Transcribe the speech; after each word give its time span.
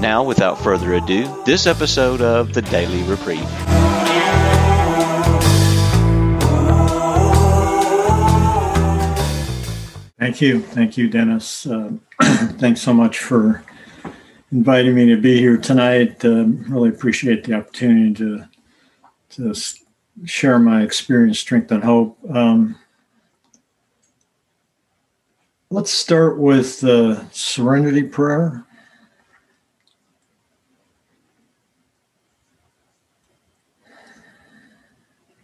Now, 0.00 0.22
without 0.22 0.60
further 0.60 0.94
ado, 0.94 1.42
this 1.46 1.66
episode 1.66 2.20
of 2.20 2.52
the 2.52 2.60
Daily 2.62 3.02
Reprieve. 3.04 3.48
Thank 10.18 10.40
you. 10.40 10.60
Thank 10.60 10.98
you, 10.98 11.08
Dennis. 11.08 11.66
Uh, 11.66 11.92
thanks 12.20 12.82
so 12.82 12.92
much 12.92 13.20
for 13.20 13.62
inviting 14.52 14.94
me 14.94 15.06
to 15.06 15.16
be 15.16 15.38
here 15.38 15.56
tonight. 15.56 16.22
Uh, 16.22 16.44
really 16.68 16.90
appreciate 16.90 17.44
the 17.44 17.54
opportunity 17.54 18.12
to, 18.14 18.48
to 19.30 19.54
share 20.26 20.58
my 20.58 20.82
experience, 20.82 21.38
strength, 21.38 21.72
and 21.72 21.82
hope. 21.82 22.18
Um, 22.28 22.76
let's 25.70 25.90
start 25.90 26.38
with 26.38 26.80
the 26.80 27.24
serenity 27.32 28.02
prayer. 28.02 28.65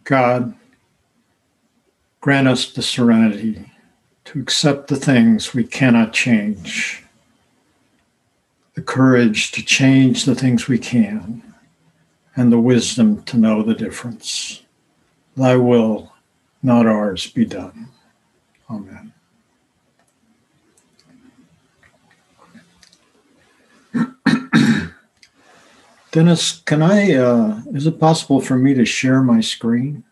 God, 0.03 0.53
grant 2.19 2.47
us 2.47 2.71
the 2.71 2.81
serenity 2.81 3.71
to 4.25 4.39
accept 4.39 4.87
the 4.87 4.95
things 4.95 5.53
we 5.53 5.63
cannot 5.63 6.13
change, 6.13 7.03
the 8.73 8.81
courage 8.81 9.51
to 9.53 9.63
change 9.63 10.25
the 10.25 10.35
things 10.35 10.67
we 10.67 10.77
can, 10.77 11.41
and 12.35 12.51
the 12.51 12.59
wisdom 12.59 13.23
to 13.23 13.37
know 13.37 13.63
the 13.63 13.75
difference. 13.75 14.63
Thy 15.37 15.55
will, 15.55 16.11
not 16.61 16.85
ours, 16.85 17.27
be 17.27 17.45
done. 17.45 17.89
Amen. 18.69 19.13
Dennis, 26.13 26.61
can 26.61 26.83
I, 26.83 27.15
uh, 27.15 27.59
is 27.73 27.87
it 27.87 27.99
possible 27.99 28.39
for 28.39 28.55
me 28.55 28.75
to 28.75 28.85
share 28.85 29.23
my 29.23 29.41
screen? 29.41 30.03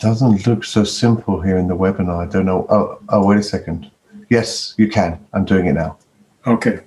Doesn't 0.00 0.44
look 0.48 0.64
so 0.64 0.82
simple 0.82 1.40
here 1.40 1.58
in 1.58 1.68
the 1.68 1.76
webinar. 1.76 2.26
I 2.26 2.28
don't 2.28 2.44
know. 2.44 2.66
Oh, 2.68 2.98
oh, 3.08 3.24
wait 3.24 3.38
a 3.38 3.42
second. 3.42 3.88
Yes, 4.28 4.74
you 4.76 4.88
can. 4.88 5.24
I'm 5.32 5.44
doing 5.44 5.66
it 5.66 5.74
now. 5.74 5.96
Okay. 6.44 6.80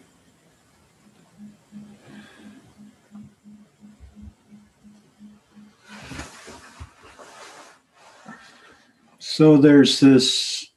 So 9.19 9.55
there's 9.55 10.01
this 10.01 10.70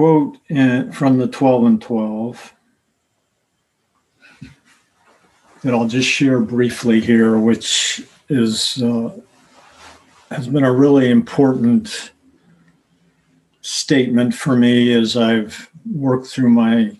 quote 0.00 0.38
in, 0.48 0.90
from 0.92 1.18
the 1.18 1.28
12 1.28 1.64
and 1.64 1.82
12 1.82 2.54
that 5.62 5.74
I'll 5.74 5.86
just 5.86 6.08
share 6.08 6.40
briefly 6.40 7.02
here, 7.02 7.38
which 7.38 8.02
is 8.30 8.82
uh, 8.82 9.10
has 10.30 10.48
been 10.48 10.64
a 10.64 10.72
really 10.72 11.10
important 11.10 12.12
statement 13.60 14.34
for 14.34 14.56
me 14.56 14.90
as 14.94 15.18
I've 15.18 15.68
worked 15.94 16.28
through 16.28 16.48
my 16.48 16.96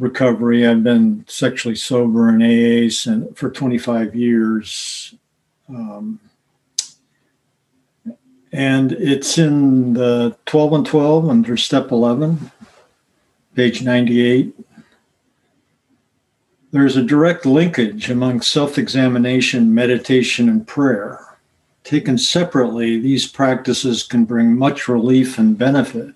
recovery. 0.00 0.66
I've 0.66 0.82
been 0.82 1.24
sexually 1.28 1.76
sober 1.76 2.30
in 2.30 2.42
AA 2.42 2.90
for 3.36 3.48
25 3.48 4.16
years. 4.16 5.14
Um, 5.68 6.18
and 8.52 8.92
it's 8.92 9.38
in 9.38 9.94
the 9.94 10.36
12 10.46 10.72
and 10.72 10.86
12 10.86 11.28
under 11.28 11.56
step 11.56 11.90
11, 11.90 12.50
page 13.54 13.82
98. 13.82 14.54
There's 16.70 16.96
a 16.96 17.02
direct 17.02 17.46
linkage 17.46 18.10
among 18.10 18.42
self 18.42 18.78
examination, 18.78 19.74
meditation, 19.74 20.48
and 20.48 20.66
prayer. 20.66 21.24
Taken 21.84 22.18
separately, 22.18 23.00
these 23.00 23.26
practices 23.26 24.02
can 24.02 24.24
bring 24.24 24.56
much 24.56 24.88
relief 24.88 25.38
and 25.38 25.56
benefit. 25.56 26.14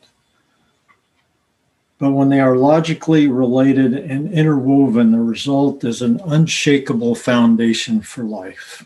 But 1.99 2.12
when 2.12 2.28
they 2.28 2.41
are 2.41 2.56
logically 2.56 3.28
related 3.28 3.94
and 3.94 4.32
interwoven, 4.32 5.12
the 5.12 5.20
result 5.20 5.84
is 5.84 6.03
an 6.03 6.20
unshakable 6.26 7.14
foundation 7.14 8.03
for 8.03 8.25
life. 8.25 8.84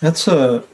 That's 0.00 0.28
a 0.28 0.64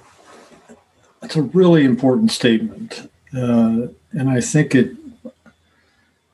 that's 1.20 1.36
a 1.36 1.42
really 1.42 1.84
important 1.84 2.32
statement, 2.32 3.08
uh, 3.36 3.86
and 4.12 4.28
I 4.28 4.40
think 4.40 4.74
it 4.74 4.96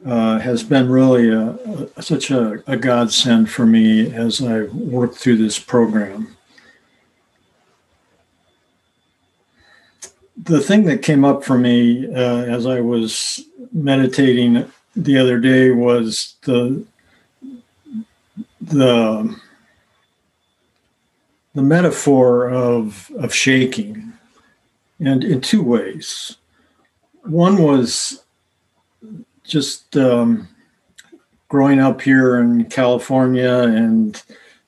uh, 0.06 0.38
has 0.38 0.62
been 0.62 0.88
really 0.88 1.28
a, 1.28 1.50
a, 1.96 2.02
such 2.02 2.30
a, 2.30 2.62
a 2.66 2.76
godsend 2.76 3.50
for 3.50 3.66
me 3.66 4.12
as 4.12 4.42
I 4.42 4.62
work 4.62 5.14
through 5.14 5.36
this 5.36 5.58
program. 5.58 6.36
The 10.36 10.60
thing 10.60 10.84
that 10.84 11.02
came 11.02 11.24
up 11.24 11.44
for 11.44 11.58
me 11.58 12.06
uh, 12.06 12.44
as 12.44 12.64
I 12.64 12.80
was 12.80 13.44
meditating 13.72 14.70
the 14.96 15.18
other 15.18 15.38
day 15.38 15.70
was 15.70 16.36
the 16.42 16.84
the 18.60 19.38
the 21.58 21.64
metaphor 21.64 22.48
of 22.48 23.10
of 23.18 23.34
shaking, 23.34 24.12
and 25.00 25.24
in 25.24 25.40
two 25.40 25.60
ways. 25.60 26.36
One 27.24 27.60
was 27.60 28.22
just 29.42 29.96
um, 29.96 30.46
growing 31.48 31.80
up 31.80 32.00
here 32.00 32.38
in 32.38 32.66
California, 32.66 33.52
and 33.52 34.22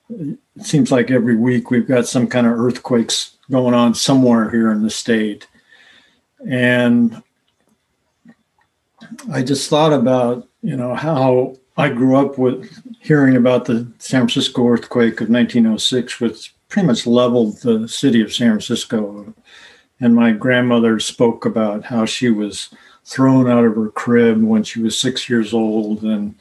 it 0.09 0.39
seems 0.63 0.91
like 0.91 1.13
every 1.13 1.37
week 1.37 1.71
we've 1.71 1.87
got 1.87 2.09
some 2.09 2.27
kind 2.27 2.45
of 2.45 2.59
earthquakes 2.59 3.37
going 3.53 3.73
on 3.73 3.95
somewhere 3.95 4.51
here 4.51 4.73
in 4.73 4.83
the 4.83 4.91
state, 4.91 5.47
and 6.45 7.23
I 9.33 9.45
just 9.45 9.71
thought 9.71 9.93
about 9.93 10.49
you 10.61 10.77
know 10.77 10.97
how 10.97 11.55
I 11.77 11.91
grew 11.91 12.17
up 12.17 12.37
with 12.37 12.69
hearing 12.99 13.37
about 13.37 13.67
the 13.67 13.87
San 13.99 14.23
Francisco 14.23 14.67
earthquake 14.67 15.21
of 15.21 15.31
1906, 15.31 16.19
which 16.19 16.53
pretty 16.71 16.87
much 16.87 17.07
leveled 17.07 17.59
the 17.59 17.87
city 17.87 18.23
of 18.23 18.33
San 18.33 18.53
Francisco. 18.53 19.35
And 20.01 20.15
my 20.15 20.33
grandmother 20.33 20.99
spoke 20.99 21.45
about 21.45 21.85
how 21.85 22.07
she 22.07 22.31
was 22.31 22.71
thrown 23.05 23.51
out 23.51 23.65
of 23.65 23.75
her 23.75 23.91
crib 23.91 24.43
when 24.43 24.63
she 24.63 24.81
was 24.81 24.99
six 24.99 25.29
years 25.29 25.53
old 25.53 26.03
and 26.03 26.35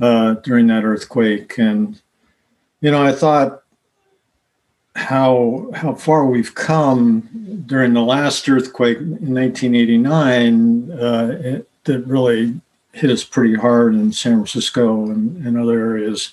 uh, 0.00 0.34
during 0.34 0.68
that 0.68 0.84
earthquake. 0.84 1.58
And, 1.58 2.00
you 2.80 2.90
know, 2.90 3.04
I 3.04 3.12
thought 3.12 3.62
how 4.94 5.70
how 5.74 5.94
far 5.94 6.24
we've 6.24 6.54
come 6.54 7.62
during 7.66 7.92
the 7.92 8.00
last 8.00 8.48
earthquake 8.48 8.96
in 8.96 9.34
1989 9.34 10.90
uh, 10.90 11.38
it, 11.38 11.68
that 11.84 12.06
really 12.06 12.58
hit 12.92 13.10
us 13.10 13.22
pretty 13.22 13.54
hard 13.54 13.94
in 13.94 14.10
San 14.10 14.36
Francisco 14.36 15.10
and, 15.10 15.44
and 15.46 15.58
other 15.58 15.78
areas. 15.78 16.32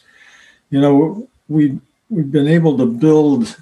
You 0.69 0.79
know, 0.79 1.27
we 1.49 1.79
we've 2.13 2.31
been 2.31 2.47
able 2.47 2.77
to 2.77 2.85
build 2.85 3.57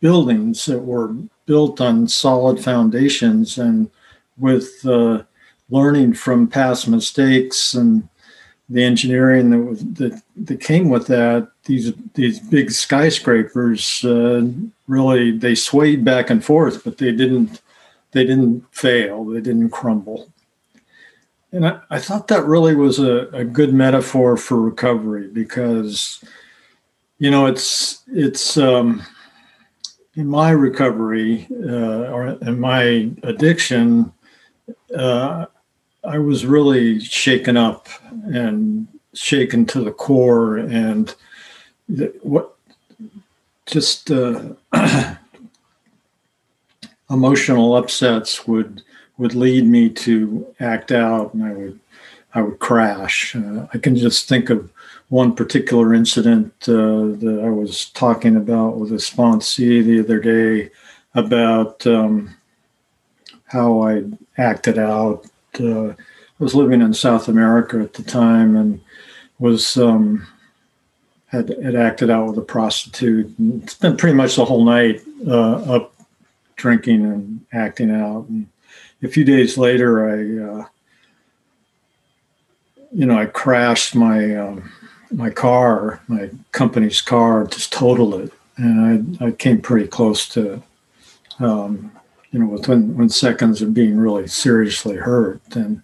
buildings 0.00 0.64
that 0.66 0.80
were 0.80 1.08
built 1.46 1.80
on 1.80 2.08
solid 2.08 2.62
foundations 2.62 3.58
and 3.58 3.90
with 4.38 4.84
uh, 4.86 5.22
learning 5.70 6.12
from 6.12 6.46
past 6.46 6.88
mistakes 6.88 7.74
and 7.74 8.08
the 8.68 8.82
engineering 8.82 9.50
that, 9.50 9.58
was, 9.58 9.84
that, 9.94 10.22
that 10.36 10.60
came 10.60 10.88
with 10.88 11.06
that 11.06 11.48
these 11.64 11.92
these 12.14 12.40
big 12.40 12.70
skyscrapers 12.70 14.04
uh, 14.04 14.42
really 14.88 15.36
they 15.36 15.54
swayed 15.54 16.04
back 16.04 16.30
and 16.30 16.44
forth 16.44 16.82
but 16.84 16.98
they 16.98 17.12
didn't 17.12 17.62
they 18.10 18.24
didn't 18.24 18.64
fail 18.74 19.24
they 19.24 19.40
didn't 19.40 19.70
crumble. 19.70 20.28
And 21.52 21.66
I, 21.66 21.80
I 21.90 21.98
thought 21.98 22.28
that 22.28 22.44
really 22.44 22.74
was 22.74 22.98
a, 22.98 23.28
a 23.28 23.44
good 23.44 23.72
metaphor 23.72 24.36
for 24.36 24.60
recovery 24.60 25.28
because, 25.28 26.22
you 27.18 27.30
know, 27.30 27.46
it's 27.46 28.02
it's 28.08 28.56
um, 28.56 29.02
in 30.14 30.26
my 30.26 30.50
recovery 30.50 31.46
uh, 31.50 32.10
or 32.12 32.28
in 32.42 32.60
my 32.60 33.10
addiction, 33.22 34.12
uh, 34.96 35.46
I 36.04 36.18
was 36.18 36.46
really 36.46 37.00
shaken 37.00 37.56
up 37.56 37.88
and 38.26 38.86
shaken 39.14 39.64
to 39.66 39.80
the 39.82 39.92
core, 39.92 40.58
and 40.58 41.14
what 42.22 42.54
just 43.64 44.10
uh, 44.10 44.54
emotional 47.10 47.76
upsets 47.76 48.46
would 48.46 48.82
would 49.16 49.34
lead 49.34 49.66
me 49.66 49.88
to 49.88 50.46
act 50.60 50.92
out, 50.92 51.32
and 51.32 51.44
I 51.44 51.52
would 51.52 51.80
I 52.34 52.42
would 52.42 52.58
crash. 52.58 53.34
Uh, 53.34 53.66
I 53.72 53.78
can 53.78 53.96
just 53.96 54.28
think 54.28 54.50
of 54.50 54.70
one 55.08 55.34
particular 55.34 55.94
incident 55.94 56.52
uh, 56.68 57.14
that 57.22 57.40
I 57.44 57.48
was 57.48 57.90
talking 57.90 58.36
about 58.36 58.78
with 58.78 58.90
a 58.92 58.96
sponsee 58.96 59.84
the 59.84 60.00
other 60.00 60.20
day 60.20 60.70
about 61.14 61.86
um, 61.86 62.34
how 63.46 63.82
I 63.82 64.04
acted 64.36 64.78
out. 64.78 65.26
Uh, 65.58 65.90
I 65.90 65.94
was 66.38 66.54
living 66.54 66.82
in 66.82 66.92
South 66.92 67.28
America 67.28 67.78
at 67.78 67.94
the 67.94 68.02
time 68.02 68.56
and 68.56 68.80
was 69.38 69.76
um, 69.76 70.26
had, 71.28 71.48
had 71.62 71.76
acted 71.76 72.10
out 72.10 72.28
with 72.28 72.38
a 72.38 72.42
prostitute 72.42 73.32
and 73.38 73.68
spent 73.70 73.98
pretty 73.98 74.16
much 74.16 74.36
the 74.36 74.44
whole 74.44 74.64
night 74.64 75.02
uh, 75.26 75.56
up 75.74 75.94
drinking 76.56 77.04
and 77.04 77.46
acting 77.52 77.90
out. 77.90 78.26
And 78.28 78.48
a 79.02 79.08
few 79.08 79.24
days 79.24 79.56
later, 79.56 80.08
I, 80.08 80.60
uh, 80.60 80.66
you 82.92 83.06
know, 83.06 83.18
I 83.18 83.26
crashed 83.26 83.94
my 83.94 84.36
um, 84.36 84.72
my 85.16 85.30
car, 85.30 86.00
my 86.08 86.28
company's 86.52 87.00
car, 87.00 87.46
just 87.46 87.72
totaled 87.72 88.14
it, 88.14 88.32
and 88.58 89.18
I, 89.20 89.26
I 89.26 89.30
came 89.32 89.62
pretty 89.62 89.88
close 89.88 90.28
to, 90.30 90.62
um, 91.38 91.90
you 92.30 92.38
know, 92.38 92.46
within, 92.46 92.90
within 92.90 93.08
seconds 93.08 93.62
of 93.62 93.72
being 93.72 93.96
really 93.96 94.28
seriously 94.28 94.96
hurt, 94.96 95.40
and 95.56 95.82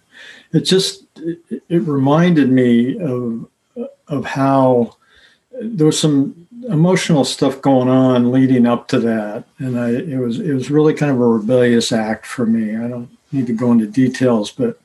it 0.51 0.61
just 0.61 1.05
it, 1.17 1.63
it 1.67 1.81
reminded 1.81 2.49
me 2.51 2.99
of 2.99 3.47
of 4.07 4.23
how 4.23 4.95
there 5.59 5.87
was 5.87 5.99
some 5.99 6.47
emotional 6.69 7.25
stuff 7.25 7.59
going 7.61 7.89
on 7.89 8.31
leading 8.31 8.67
up 8.67 8.87
to 8.89 8.99
that, 8.99 9.45
and 9.57 9.79
I 9.79 9.89
it 9.89 10.19
was 10.19 10.39
it 10.39 10.53
was 10.53 10.69
really 10.69 10.93
kind 10.93 11.11
of 11.11 11.19
a 11.19 11.27
rebellious 11.27 11.91
act 11.91 12.27
for 12.27 12.45
me. 12.45 12.77
I 12.77 12.87
don't 12.87 13.09
need 13.31 13.47
to 13.47 13.53
go 13.53 13.71
into 13.71 13.87
details, 13.87 14.51
but 14.51 14.79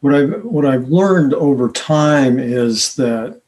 what 0.00 0.12
I've 0.12 0.44
what 0.44 0.66
I've 0.66 0.88
learned 0.88 1.34
over 1.34 1.70
time 1.70 2.40
is 2.40 2.96
that 2.96 3.40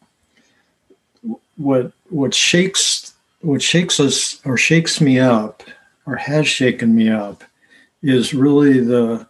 what 1.58 1.92
what 2.08 2.32
shakes 2.32 3.12
what 3.42 3.60
shakes 3.60 4.00
us 4.00 4.40
or 4.46 4.56
shakes 4.56 5.00
me 5.00 5.18
up 5.18 5.62
or 6.06 6.16
has 6.16 6.48
shaken 6.48 6.94
me 6.94 7.10
up 7.10 7.44
is 8.02 8.32
really 8.32 8.80
the 8.80 9.26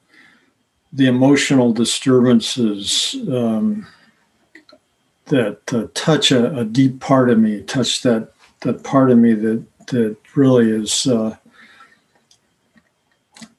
the 0.93 1.07
emotional 1.07 1.73
disturbances 1.73 3.17
um, 3.31 3.87
that 5.27 5.61
uh, 5.75 5.87
touch 5.93 6.33
a, 6.33 6.57
a, 6.57 6.65
deep 6.65 6.99
part 7.01 7.29
of 7.29 7.39
me, 7.39 7.63
touch 7.63 8.03
that 8.03 8.33
that 8.61 8.83
part 8.85 9.11
of 9.11 9.19
me 9.19 9.35
that 9.35 9.65
that 9.89 10.17
really 10.35 10.71
is 10.71 11.07
uh, 11.07 11.37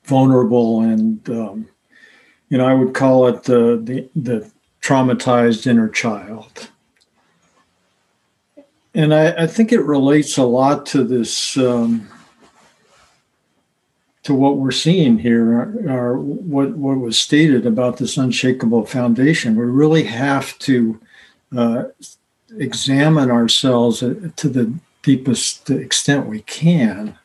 vulnerable 0.06 0.82
and 0.82 1.30
um, 1.30 1.68
you 2.50 2.58
know 2.58 2.68
I 2.68 2.74
would 2.74 2.94
call 2.94 3.28
it 3.28 3.44
the 3.44 3.80
the, 3.84 4.10
the 4.16 4.52
traumatized 4.82 5.68
inner 5.68 5.90
child. 5.90 6.70
And 9.00 9.14
I, 9.14 9.44
I, 9.44 9.48
think 9.48 9.72
it 9.72 9.80
relates 9.84 10.36
a 10.36 10.44
lot 10.44 10.86
to 10.88 11.06
this 11.06 11.56
um, 11.56 12.10
to 14.24 14.34
what 14.34 14.58
we're 14.58 14.72
seeing 14.72 15.18
here, 15.18 15.74
or, 15.90 16.20
what 16.20 16.72
what 16.72 16.98
was 16.98 17.18
stated 17.18 17.66
about 17.66 17.96
this 17.96 18.18
unshakable 18.18 18.86
foundation. 18.86 19.56
We 19.56 19.64
really 19.64 20.04
have 20.04 20.60
to 20.60 21.00
uh, 21.56 21.84
examine 22.58 23.32
ourselves 23.32 24.00
to 24.00 24.50
the 24.50 24.74
deepest 25.02 25.70
extent 25.70 26.28
we 26.28 26.42
can 26.42 27.18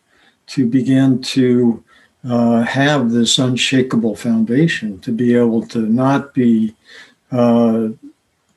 to 0.47 0.69
begin 0.69 1.23
to 1.23 1.83
uh, 2.25 2.63
have 2.63 3.11
this 3.11 3.37
unshakable 3.37 4.15
foundation, 4.15 5.01
to 5.01 5.11
be 5.11 5.35
able 5.35 5.67
to 5.67 5.81
not 5.81 6.35
be 6.35 6.77
uh, 7.33 7.89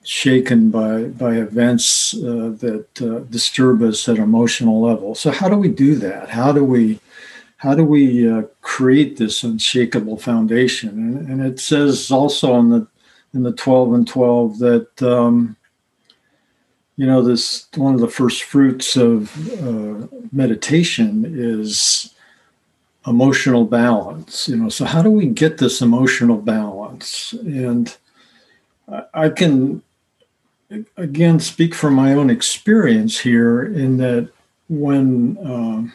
shaken 0.07 0.69
by 0.69 1.03
by 1.03 1.35
events 1.35 2.13
uh, 2.13 2.53
that 2.59 2.87
uh, 3.01 3.19
disturb 3.29 3.81
us 3.81 4.07
at 4.07 4.17
emotional 4.17 4.79
level. 4.79 5.13
So 5.13 5.31
how 5.31 5.49
do 5.49 5.57
we 5.57 5.67
do 5.67 5.95
that? 5.95 6.29
How 6.29 6.53
do 6.53 6.63
we 6.63 7.01
how 7.57 7.75
do 7.75 7.83
we 7.83 8.29
uh, 8.29 8.43
create 8.61 9.17
this 9.17 9.43
unshakable 9.43 10.17
foundation? 10.17 10.89
And, 10.89 11.29
and, 11.29 11.45
it 11.45 11.59
says 11.59 12.09
also 12.09 12.57
in 12.57 12.69
the 12.69 12.87
in 13.33 13.43
the 13.43 13.51
twelve 13.51 13.93
and 13.93 14.07
twelve 14.07 14.59
that 14.59 15.03
um, 15.03 15.57
you 16.95 17.05
know 17.05 17.21
this 17.21 17.67
one 17.75 17.93
of 17.93 17.99
the 17.99 18.07
first 18.07 18.43
fruits 18.43 18.95
of 18.95 19.35
uh, 19.61 20.07
meditation 20.31 21.25
is 21.27 22.15
emotional 23.05 23.65
balance. 23.65 24.47
You 24.47 24.55
know, 24.55 24.69
so 24.69 24.85
how 24.85 25.01
do 25.01 25.09
we 25.09 25.25
get 25.25 25.57
this 25.57 25.81
emotional 25.81 26.37
balance? 26.37 27.33
And 27.33 27.93
I 29.13 29.27
can 29.27 29.83
again 30.97 31.39
speak 31.39 31.73
from 31.73 31.93
my 31.93 32.13
own 32.13 32.29
experience 32.29 33.19
here 33.19 33.63
in 33.63 33.97
that 33.97 34.29
when 34.69 35.37
uh, 35.37 35.89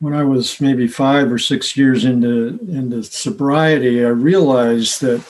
when 0.00 0.12
I 0.12 0.24
was 0.24 0.60
maybe 0.60 0.86
five 0.86 1.32
or 1.32 1.38
six 1.38 1.76
years 1.76 2.04
into 2.04 2.58
into 2.68 3.02
sobriety, 3.02 4.04
I 4.04 4.08
realized 4.08 5.00
that 5.02 5.24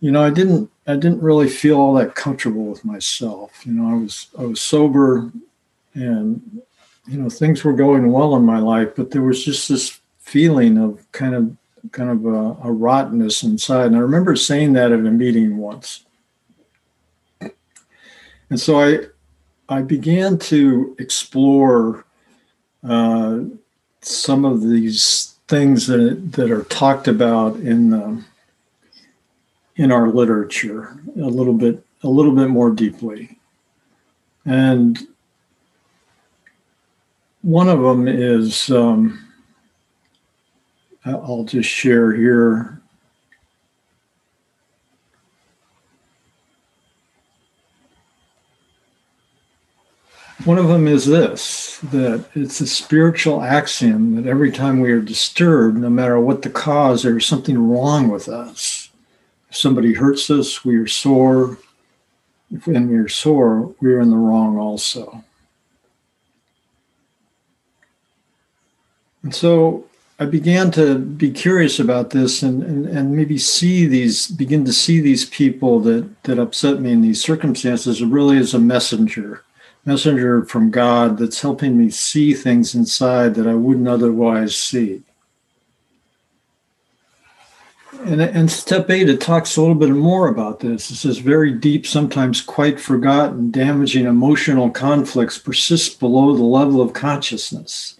you 0.00 0.10
know 0.10 0.22
I 0.22 0.30
didn't 0.30 0.70
I 0.86 0.94
didn't 0.94 1.22
really 1.22 1.48
feel 1.48 1.78
all 1.78 1.94
that 1.94 2.14
comfortable 2.14 2.66
with 2.66 2.84
myself. 2.84 3.66
You 3.66 3.72
know, 3.72 3.90
I 3.90 3.94
was 3.94 4.28
I 4.38 4.42
was 4.42 4.60
sober, 4.60 5.30
and 5.94 6.62
you 7.06 7.18
know 7.18 7.28
things 7.28 7.64
were 7.64 7.72
going 7.72 8.12
well 8.12 8.36
in 8.36 8.44
my 8.44 8.58
life, 8.58 8.90
but 8.96 9.10
there 9.10 9.22
was 9.22 9.44
just 9.44 9.68
this 9.68 10.00
feeling 10.20 10.78
of 10.78 11.10
kind 11.12 11.34
of 11.34 11.56
kind 11.92 12.10
of 12.10 12.24
a, 12.26 12.68
a 12.68 12.72
rottenness 12.72 13.42
inside. 13.42 13.86
And 13.86 13.96
I 13.96 14.00
remember 14.00 14.36
saying 14.36 14.74
that 14.74 14.92
at 14.92 14.98
a 14.98 15.02
meeting 15.02 15.56
once. 15.56 16.05
And 18.50 18.60
so 18.60 18.80
I 18.80 19.06
I 19.68 19.82
began 19.82 20.38
to 20.38 20.94
explore 20.98 22.04
uh, 22.88 23.40
some 24.00 24.44
of 24.44 24.62
these 24.62 25.34
things 25.48 25.86
that 25.86 26.32
that 26.32 26.50
are 26.50 26.64
talked 26.64 27.08
about 27.08 27.56
in 27.56 27.90
the, 27.90 28.24
in 29.76 29.90
our 29.90 30.08
literature 30.08 30.96
a 31.16 31.20
little 31.26 31.54
bit 31.54 31.84
a 32.02 32.08
little 32.08 32.34
bit 32.34 32.48
more 32.48 32.70
deeply, 32.70 33.38
and 34.44 35.06
one 37.42 37.68
of 37.68 37.80
them 37.80 38.06
is 38.06 38.70
um, 38.70 39.26
I'll 41.04 41.44
just 41.44 41.68
share 41.68 42.12
here 42.12 42.75
One 50.46 50.58
of 50.58 50.68
them 50.68 50.86
is 50.86 51.06
this 51.06 51.78
that 51.90 52.24
it's 52.36 52.60
a 52.60 52.68
spiritual 52.68 53.42
axiom 53.42 54.14
that 54.14 54.30
every 54.30 54.52
time 54.52 54.78
we 54.78 54.92
are 54.92 55.00
disturbed, 55.00 55.76
no 55.76 55.90
matter 55.90 56.20
what 56.20 56.42
the 56.42 56.50
cause, 56.50 57.02
there's 57.02 57.26
something 57.26 57.58
wrong 57.58 58.06
with 58.06 58.28
us. 58.28 58.90
If 59.50 59.56
somebody 59.56 59.94
hurts 59.94 60.30
us, 60.30 60.64
we 60.64 60.76
are 60.76 60.86
sore. 60.86 61.58
If 62.48 62.68
when 62.68 62.88
we 62.88 62.96
are 62.96 63.08
sore, 63.08 63.74
we 63.80 63.92
are 63.92 63.98
in 63.98 64.10
the 64.10 64.16
wrong 64.16 64.56
also. 64.56 65.24
And 69.24 69.34
so 69.34 69.86
I 70.20 70.26
began 70.26 70.70
to 70.72 70.96
be 70.96 71.32
curious 71.32 71.80
about 71.80 72.10
this 72.10 72.44
and, 72.44 72.62
and, 72.62 72.86
and 72.86 73.16
maybe 73.16 73.36
see 73.36 73.88
these, 73.88 74.28
begin 74.28 74.64
to 74.66 74.72
see 74.72 75.00
these 75.00 75.24
people 75.24 75.80
that, 75.80 76.22
that 76.22 76.38
upset 76.38 76.80
me 76.80 76.92
in 76.92 77.02
these 77.02 77.20
circumstances 77.20 78.00
really 78.04 78.38
as 78.38 78.54
a 78.54 78.60
messenger 78.60 79.42
messenger 79.86 80.44
from 80.44 80.70
God 80.70 81.16
that's 81.16 81.40
helping 81.40 81.78
me 81.78 81.90
see 81.90 82.34
things 82.34 82.74
inside 82.74 83.34
that 83.36 83.46
I 83.46 83.54
wouldn't 83.54 83.88
otherwise 83.88 84.56
see. 84.56 85.02
And, 88.04 88.20
and 88.20 88.50
step 88.50 88.90
eight, 88.90 89.08
it 89.08 89.20
talks 89.20 89.56
a 89.56 89.60
little 89.60 89.74
bit 89.74 89.90
more 89.90 90.28
about 90.28 90.60
this. 90.60 90.90
It 90.90 90.96
says, 90.96 91.18
very 91.18 91.52
deep, 91.52 91.86
sometimes 91.86 92.40
quite 92.42 92.78
forgotten, 92.78 93.50
damaging 93.50 94.06
emotional 94.06 94.70
conflicts 94.70 95.38
persist 95.38 95.98
below 95.98 96.36
the 96.36 96.42
level 96.42 96.82
of 96.82 96.92
consciousness. 96.92 97.98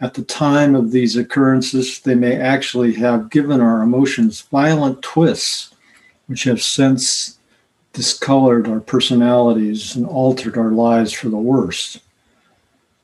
At 0.00 0.14
the 0.14 0.22
time 0.22 0.74
of 0.74 0.92
these 0.92 1.16
occurrences, 1.16 2.00
they 2.00 2.14
may 2.14 2.36
actually 2.36 2.94
have 2.94 3.30
given 3.30 3.60
our 3.60 3.82
emotions 3.82 4.40
violent 4.40 5.02
twists 5.02 5.74
which 6.26 6.44
have 6.44 6.62
since 6.62 7.38
discolored 7.94 8.68
our 8.68 8.80
personalities 8.80 9.96
and 9.96 10.04
altered 10.04 10.58
our 10.58 10.70
lives 10.70 11.12
for 11.12 11.30
the 11.30 11.38
worse. 11.38 11.98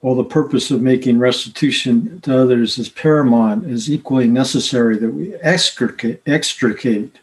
While 0.00 0.16
the 0.16 0.24
purpose 0.24 0.70
of 0.70 0.82
making 0.82 1.18
restitution 1.18 2.20
to 2.22 2.38
others 2.38 2.78
is 2.78 2.88
paramount, 2.88 3.64
it 3.64 3.70
is 3.70 3.90
equally 3.90 4.28
necessary 4.28 4.98
that 4.98 5.14
we 5.14 5.34
extricate, 5.36 6.20
extricate 6.26 7.18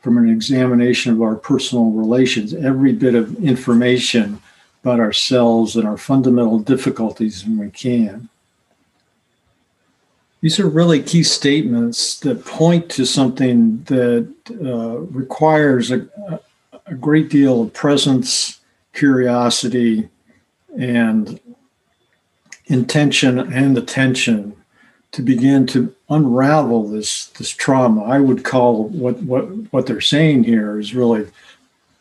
from 0.00 0.16
an 0.18 0.30
examination 0.30 1.12
of 1.12 1.20
our 1.20 1.34
personal 1.34 1.90
relations 1.90 2.54
every 2.54 2.92
bit 2.92 3.14
of 3.14 3.36
information 3.44 4.40
about 4.82 5.00
ourselves 5.00 5.76
and 5.76 5.86
our 5.86 5.96
fundamental 5.96 6.60
difficulties 6.60 7.44
when 7.44 7.58
we 7.58 7.70
can. 7.70 8.28
These 10.40 10.60
are 10.60 10.68
really 10.68 11.02
key 11.02 11.22
statements 11.22 12.20
that 12.20 12.44
point 12.44 12.90
to 12.90 13.06
something 13.06 13.82
that 13.84 14.32
uh, 14.50 14.98
requires 14.98 15.90
a, 15.90 16.06
a 16.86 16.94
great 16.94 17.30
deal 17.30 17.62
of 17.62 17.72
presence, 17.72 18.60
curiosity, 18.92 20.08
and 20.78 21.40
intention 22.66 23.38
and 23.52 23.78
attention 23.78 24.54
to 25.12 25.22
begin 25.22 25.66
to 25.66 25.94
unravel 26.10 26.86
this 26.88 27.26
this 27.38 27.50
trauma. 27.50 28.04
I 28.04 28.20
would 28.20 28.44
call 28.44 28.88
what 28.88 29.16
what 29.22 29.44
what 29.72 29.86
they're 29.86 30.00
saying 30.00 30.44
here 30.44 30.78
is 30.78 30.94
really 30.94 31.26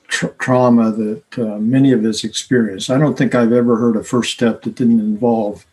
tra- 0.08 0.34
trauma 0.39 0.92
that 0.92 1.24
uh, 1.38 1.58
many 1.60 1.92
of 1.94 2.04
us 2.04 2.24
experience. 2.24 2.89
I 2.89 2.98
don't 2.98 3.18
think 3.18 3.34
I've 3.34 3.54
ever 3.54 3.77
heard 3.77 3.96
a 3.96 4.04
first 4.04 4.32
step 4.34 4.63
that 4.63 4.75
didn't 4.75 5.00
involve 5.00 5.65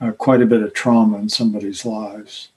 uh, 0.00 0.12
quite 0.12 0.42
a 0.42 0.46
bit 0.46 0.62
of 0.62 0.72
trauma 0.72 1.18
in 1.18 1.28
somebody's 1.28 1.84
lives. 1.84 2.48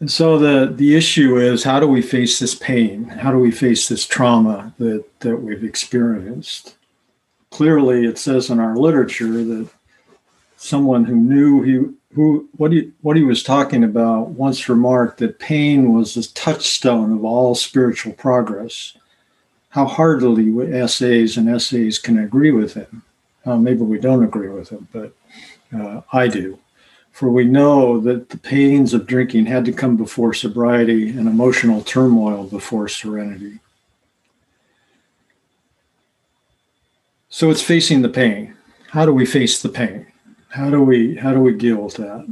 And 0.00 0.10
so 0.10 0.38
the 0.38 0.72
the 0.72 0.96
issue 0.96 1.36
is 1.36 1.64
how 1.64 1.78
do 1.78 1.86
we 1.86 2.00
face 2.00 2.38
this 2.38 2.54
pain? 2.54 3.04
How 3.04 3.30
do 3.30 3.38
we 3.38 3.50
face 3.50 3.86
this 3.86 4.06
trauma 4.06 4.74
that 4.78 5.04
that 5.20 5.36
we've 5.36 5.62
experienced? 5.62 6.76
Clearly, 7.50 8.06
it 8.06 8.16
says 8.16 8.48
in 8.48 8.60
our 8.60 8.76
literature 8.76 9.44
that 9.44 9.68
someone 10.56 11.04
who 11.04 11.16
knew 11.16 11.62
he 11.62 11.94
who 12.14 12.48
what 12.56 12.72
he 12.72 12.92
what 13.02 13.16
he 13.16 13.22
was 13.22 13.42
talking 13.42 13.84
about 13.84 14.30
once 14.30 14.70
remarked 14.70 15.18
that 15.18 15.38
pain 15.38 15.92
was 15.92 16.14
the 16.14 16.22
touchstone 16.34 17.12
of 17.12 17.24
all 17.24 17.54
spiritual 17.54 18.14
progress. 18.14 18.96
How 19.68 19.84
heartily 19.84 20.50
SAs 20.88 21.36
and 21.36 21.60
SAs 21.60 21.98
can 21.98 22.18
agree 22.18 22.50
with 22.50 22.74
him. 22.74 23.02
Uh, 23.46 23.56
maybe 23.56 23.82
we 23.82 24.00
don't 24.00 24.24
agree 24.24 24.48
with 24.48 24.70
him, 24.70 24.88
but 24.92 25.14
uh, 25.74 26.02
I 26.12 26.28
do. 26.28 26.58
For 27.12 27.28
we 27.28 27.44
know 27.44 28.00
that 28.00 28.30
the 28.30 28.38
pains 28.38 28.94
of 28.94 29.06
drinking 29.06 29.46
had 29.46 29.64
to 29.64 29.72
come 29.72 29.96
before 29.96 30.32
sobriety 30.32 31.10
and 31.10 31.28
emotional 31.28 31.82
turmoil 31.82 32.44
before 32.44 32.88
serenity. 32.88 33.60
So 37.28 37.50
it's 37.50 37.62
facing 37.62 38.02
the 38.02 38.08
pain. 38.08 38.54
How 38.90 39.04
do 39.04 39.12
we 39.12 39.26
face 39.26 39.60
the 39.60 39.68
pain? 39.68 40.06
how 40.50 40.68
do 40.68 40.82
we 40.82 41.16
how 41.16 41.32
do 41.32 41.40
we 41.40 41.54
deal 41.54 41.76
with 41.78 41.94
that? 41.94 42.26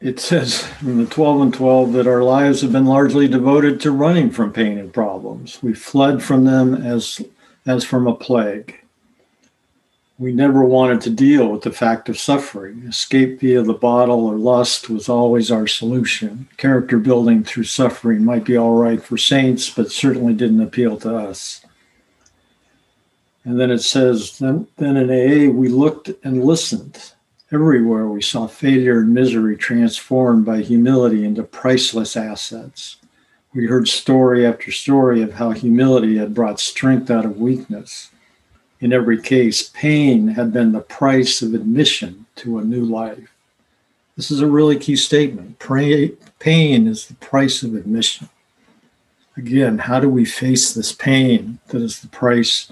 It 0.00 0.20
says 0.20 0.68
in 0.82 0.98
the 0.98 1.06
12 1.06 1.40
and 1.40 1.54
12 1.54 1.92
that 1.94 2.06
our 2.06 2.22
lives 2.22 2.60
have 2.60 2.72
been 2.72 2.84
largely 2.84 3.26
devoted 3.26 3.80
to 3.80 3.90
running 3.90 4.30
from 4.30 4.52
pain 4.52 4.78
and 4.78 4.92
problems. 4.92 5.62
We 5.62 5.74
fled 5.74 6.22
from 6.22 6.44
them 6.44 6.74
as 6.74 7.22
as 7.64 7.84
from 7.84 8.06
a 8.06 8.14
plague. 8.14 8.80
We 10.18 10.32
never 10.32 10.64
wanted 10.64 11.02
to 11.02 11.10
deal 11.10 11.48
with 11.48 11.60
the 11.60 11.70
fact 11.70 12.08
of 12.08 12.18
suffering. 12.18 12.84
Escape 12.88 13.40
via 13.40 13.62
the 13.62 13.74
bottle 13.74 14.26
or 14.26 14.36
lust 14.36 14.88
was 14.88 15.10
always 15.10 15.50
our 15.50 15.66
solution. 15.66 16.48
Character 16.56 16.98
building 16.98 17.44
through 17.44 17.64
suffering 17.64 18.24
might 18.24 18.44
be 18.44 18.56
all 18.56 18.76
right 18.76 19.02
for 19.02 19.18
saints, 19.18 19.68
but 19.68 19.92
certainly 19.92 20.32
didn't 20.32 20.62
appeal 20.62 20.96
to 21.00 21.14
us. 21.14 21.60
And 23.44 23.60
then 23.60 23.70
it 23.70 23.80
says, 23.80 24.38
then, 24.38 24.66
then 24.78 24.96
in 24.96 25.10
AA, 25.10 25.52
we 25.52 25.68
looked 25.68 26.10
and 26.24 26.42
listened. 26.42 27.12
Everywhere 27.52 28.08
we 28.08 28.22
saw 28.22 28.46
failure 28.46 29.00
and 29.00 29.12
misery 29.12 29.56
transformed 29.56 30.46
by 30.46 30.62
humility 30.62 31.26
into 31.26 31.42
priceless 31.42 32.16
assets. 32.16 32.96
We 33.54 33.66
heard 33.66 33.86
story 33.86 34.46
after 34.46 34.72
story 34.72 35.20
of 35.20 35.34
how 35.34 35.50
humility 35.50 36.16
had 36.16 36.34
brought 36.34 36.58
strength 36.58 37.10
out 37.10 37.26
of 37.26 37.38
weakness. 37.38 38.10
In 38.80 38.92
every 38.92 39.20
case, 39.20 39.70
pain 39.70 40.28
had 40.28 40.52
been 40.52 40.72
the 40.72 40.80
price 40.80 41.42
of 41.42 41.54
admission 41.54 42.26
to 42.36 42.58
a 42.58 42.64
new 42.64 42.84
life. 42.84 43.32
This 44.16 44.30
is 44.30 44.40
a 44.40 44.46
really 44.46 44.78
key 44.78 44.96
statement. 44.96 45.58
Pain 45.58 46.86
is 46.86 47.06
the 47.06 47.14
price 47.14 47.62
of 47.62 47.74
admission. 47.74 48.28
Again, 49.36 49.78
how 49.78 50.00
do 50.00 50.08
we 50.08 50.24
face 50.24 50.72
this 50.72 50.92
pain 50.92 51.58
that 51.68 51.82
is 51.82 52.00
the 52.00 52.08
price 52.08 52.70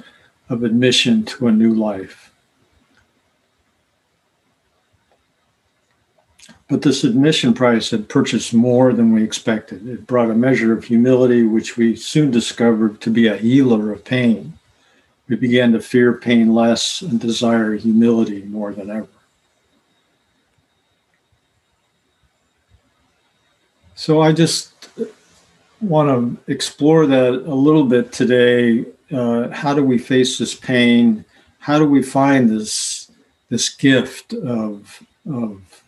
of 0.49 0.63
admission 0.63 1.25
to 1.25 1.47
a 1.47 1.53
new 1.53 1.73
life. 1.73 2.33
But 6.69 6.83
this 6.83 7.05
admission 7.05 7.55
price 7.55 7.91
had 7.91 8.09
purchased 8.09 8.55
more 8.55 8.93
than 8.93 9.13
we 9.13 9.23
expected. 9.23 9.87
It 9.87 10.07
brought 10.07 10.31
a 10.31 10.35
measure 10.35 10.73
of 10.73 10.85
humility, 10.85 11.43
which 11.43 11.77
we 11.77 11.95
soon 11.95 12.31
discovered 12.31 13.01
to 13.03 13.11
be 13.11 13.27
a 13.27 13.37
healer 13.37 13.93
of 13.93 14.05
pain. 14.05 14.55
We 15.29 15.37
began 15.37 15.73
to 15.73 15.81
fear 15.81 16.13
pain 16.15 16.55
less 16.55 17.01
and 17.01 17.19
desire 17.19 17.75
humility 17.75 18.43
more 18.43 18.73
than 18.73 18.91
ever. 18.91 19.09
So 23.95 24.21
I 24.21 24.33
just 24.33 24.73
want 25.81 26.09
to 26.09 26.53
explore 26.53 27.07
that 27.07 27.33
a 27.33 27.55
little 27.55 27.85
bit 27.85 28.13
today 28.13 28.85
uh, 29.13 29.49
how 29.51 29.75
do 29.75 29.83
we 29.83 29.99
face 29.99 30.39
this 30.39 30.55
pain? 30.55 31.25
How 31.59 31.79
do 31.79 31.87
we 31.87 32.03
find 32.03 32.49
this 32.49 33.11
this 33.51 33.69
gift 33.69 34.33
of 34.33 35.03
of 35.29 35.83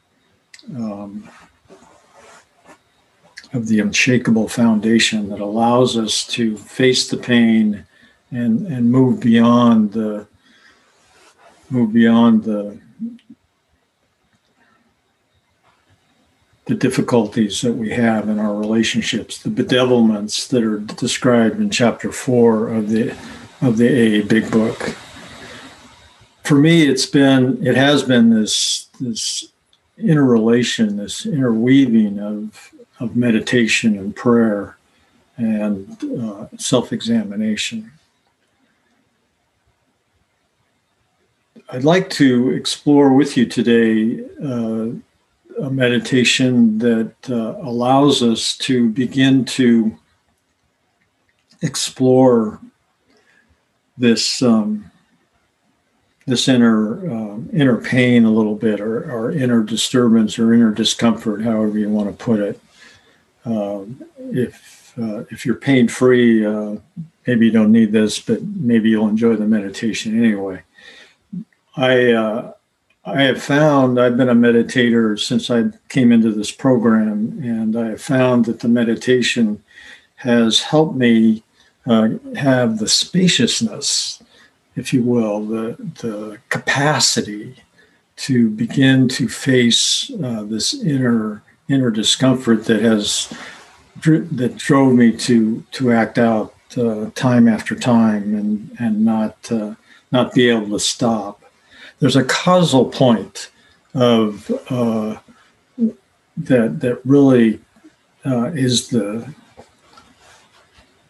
um, 0.75 1.29
of 3.53 3.67
the 3.69 3.81
unshakable 3.81 4.49
foundation 4.49 5.29
that 5.31 5.41
allows 5.41 5.97
us 5.97 6.27
to 6.27 6.57
face 6.57 7.09
the 7.09 7.17
pain 7.17 7.86
and 8.31 8.67
and 8.67 8.91
move 8.91 9.21
beyond 9.21 9.93
the 9.93 10.27
move 11.71 11.93
beyond 11.93 12.45
the 12.45 12.79
the 16.67 16.75
difficulties 16.75 17.61
that 17.61 17.75
we 17.75 17.91
have 17.91 18.29
in 18.29 18.41
our 18.41 18.55
relationships, 18.55 19.39
the 19.39 19.49
bedevilments 19.49 20.49
that 20.49 20.65
are 20.65 20.81
described 20.81 21.61
in 21.61 21.71
chapter 21.71 22.11
four 22.11 22.69
of 22.69 22.91
the 22.91 23.17
of 23.63 23.77
the 23.79 23.89
AA 23.89 24.27
Big 24.27 24.51
Book. 24.51 24.97
For 26.43 26.57
me, 26.57 26.87
it's 26.87 27.07
been 27.07 27.65
it 27.65 27.77
has 27.77 28.03
been 28.03 28.31
this 28.31 28.89
this 29.01 29.49
interrelation, 29.97 30.97
this 30.97 31.25
interweaving 31.25 32.19
of 32.19 32.73
of 32.99 33.15
meditation 33.15 33.97
and 33.97 34.15
prayer 34.15 34.77
and 35.37 36.03
uh, 36.21 36.47
self-examination. 36.57 37.93
I'd 41.69 41.83
like 41.83 42.09
to 42.11 42.51
explore 42.51 43.13
with 43.13 43.37
you 43.37 43.45
today 43.45 44.25
uh, 44.43 44.89
a 45.61 45.71
meditation 45.71 46.79
that 46.79 47.15
uh, 47.29 47.57
allows 47.61 48.23
us 48.23 48.57
to 48.59 48.89
begin 48.91 49.45
to 49.47 49.97
explore 51.63 52.61
this 53.99 54.43
um, 54.43 54.93
this 56.27 56.47
inner 56.47 57.11
uh, 57.11 57.39
inner 57.53 57.79
pain 57.79 58.25
a 58.25 58.31
little 58.31 58.57
bit, 58.57 58.81
or, 58.81 59.11
or, 59.11 59.33
inner 59.33 59.63
disturbance, 59.63 60.39
or 60.39 60.55
inner 60.55 60.73
discomfort, 60.73 61.43
however 61.43 61.79
you 61.79 61.89
want 61.89 62.09
to 62.09 62.25
put 62.25 62.39
it. 62.39 62.61
Um, 63.45 64.05
if 64.19 64.93
uh, 64.99 65.25
if 65.31 65.45
you're 65.45 65.57
pain 65.57 65.89
free, 65.89 66.47
uh, 66.47 66.77
maybe 67.27 67.47
you 67.47 67.53
don't 67.53 67.73
need 67.73 67.91
this, 67.91 68.21
but 68.21 68.41
maybe 68.43 68.91
you'll 68.91 69.09
enjoy 69.09 69.35
the 69.35 69.47
meditation 69.47 70.17
anyway. 70.17 70.63
I 71.77 72.13
uh, 72.13 72.53
I 73.05 73.23
have 73.23 73.43
found 73.43 74.01
I've 74.01 74.17
been 74.17 74.29
a 74.29 74.35
meditator 74.35 75.19
since 75.19 75.51
I 75.51 75.67
came 75.89 76.11
into 76.11 76.33
this 76.33 76.51
program, 76.51 77.39
and 77.43 77.77
I 77.77 77.91
have 77.91 78.03
found 78.03 78.47
that 78.47 78.61
the 78.61 78.69
meditation 78.69 79.63
has 80.17 80.61
helped 80.61 80.97
me 80.97 81.43
uh, 81.87 82.09
have 82.37 82.79
the 82.79 82.89
spaciousness, 82.89 84.23
if 84.75 84.93
you 84.93 85.03
will, 85.03 85.45
the 85.45 85.77
the 86.01 86.39
capacity 86.49 87.57
to 88.17 88.49
begin 88.49 89.09
to 89.09 89.29
face 89.29 90.11
uh, 90.25 90.43
this 90.45 90.75
inner 90.83 91.43
inner 91.69 91.91
discomfort 91.91 92.65
that 92.65 92.81
has 92.81 93.33
that 94.03 94.57
drove 94.57 94.95
me 94.95 95.13
to 95.13 95.63
to 95.73 95.93
act 95.93 96.17
out 96.17 96.55
uh, 96.79 97.11
time 97.15 97.47
after 97.47 97.75
time 97.75 98.35
and 98.35 98.75
and 98.79 99.05
not 99.05 99.37
uh, 99.53 99.75
not 100.11 100.33
be 100.33 100.49
able 100.49 100.71
to 100.71 100.81
stop 100.81 101.43
there's 102.01 102.17
a 102.17 102.25
causal 102.25 102.87
point 102.87 103.51
of 103.95 104.51
uh, 104.71 105.17
that 106.37 106.81
that 106.81 107.01
really 107.05 107.61
uh, 108.25 108.51
is 108.55 108.89
the 108.89 109.33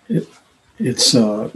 it, 0.09 0.29
it's 0.79 1.15
uh, 1.15 1.51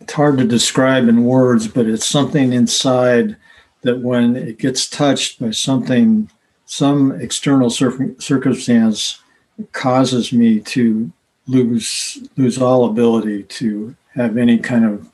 it's 0.00 0.12
hard 0.12 0.38
to 0.38 0.44
describe 0.44 1.08
in 1.08 1.24
words, 1.24 1.68
but 1.68 1.86
it's 1.86 2.06
something 2.06 2.52
inside 2.52 3.36
that 3.82 4.00
when 4.00 4.36
it 4.36 4.58
gets 4.58 4.88
touched 4.88 5.40
by 5.40 5.50
something, 5.50 6.30
some 6.66 7.12
external 7.20 7.70
cir- 7.70 8.14
circumstance 8.18 9.20
causes 9.72 10.32
me 10.32 10.60
to 10.60 11.10
lose 11.46 12.18
lose 12.36 12.58
all 12.58 12.84
ability 12.84 13.44
to 13.44 13.94
have 14.14 14.36
any 14.36 14.58
kind 14.58 14.84
of 14.84 15.11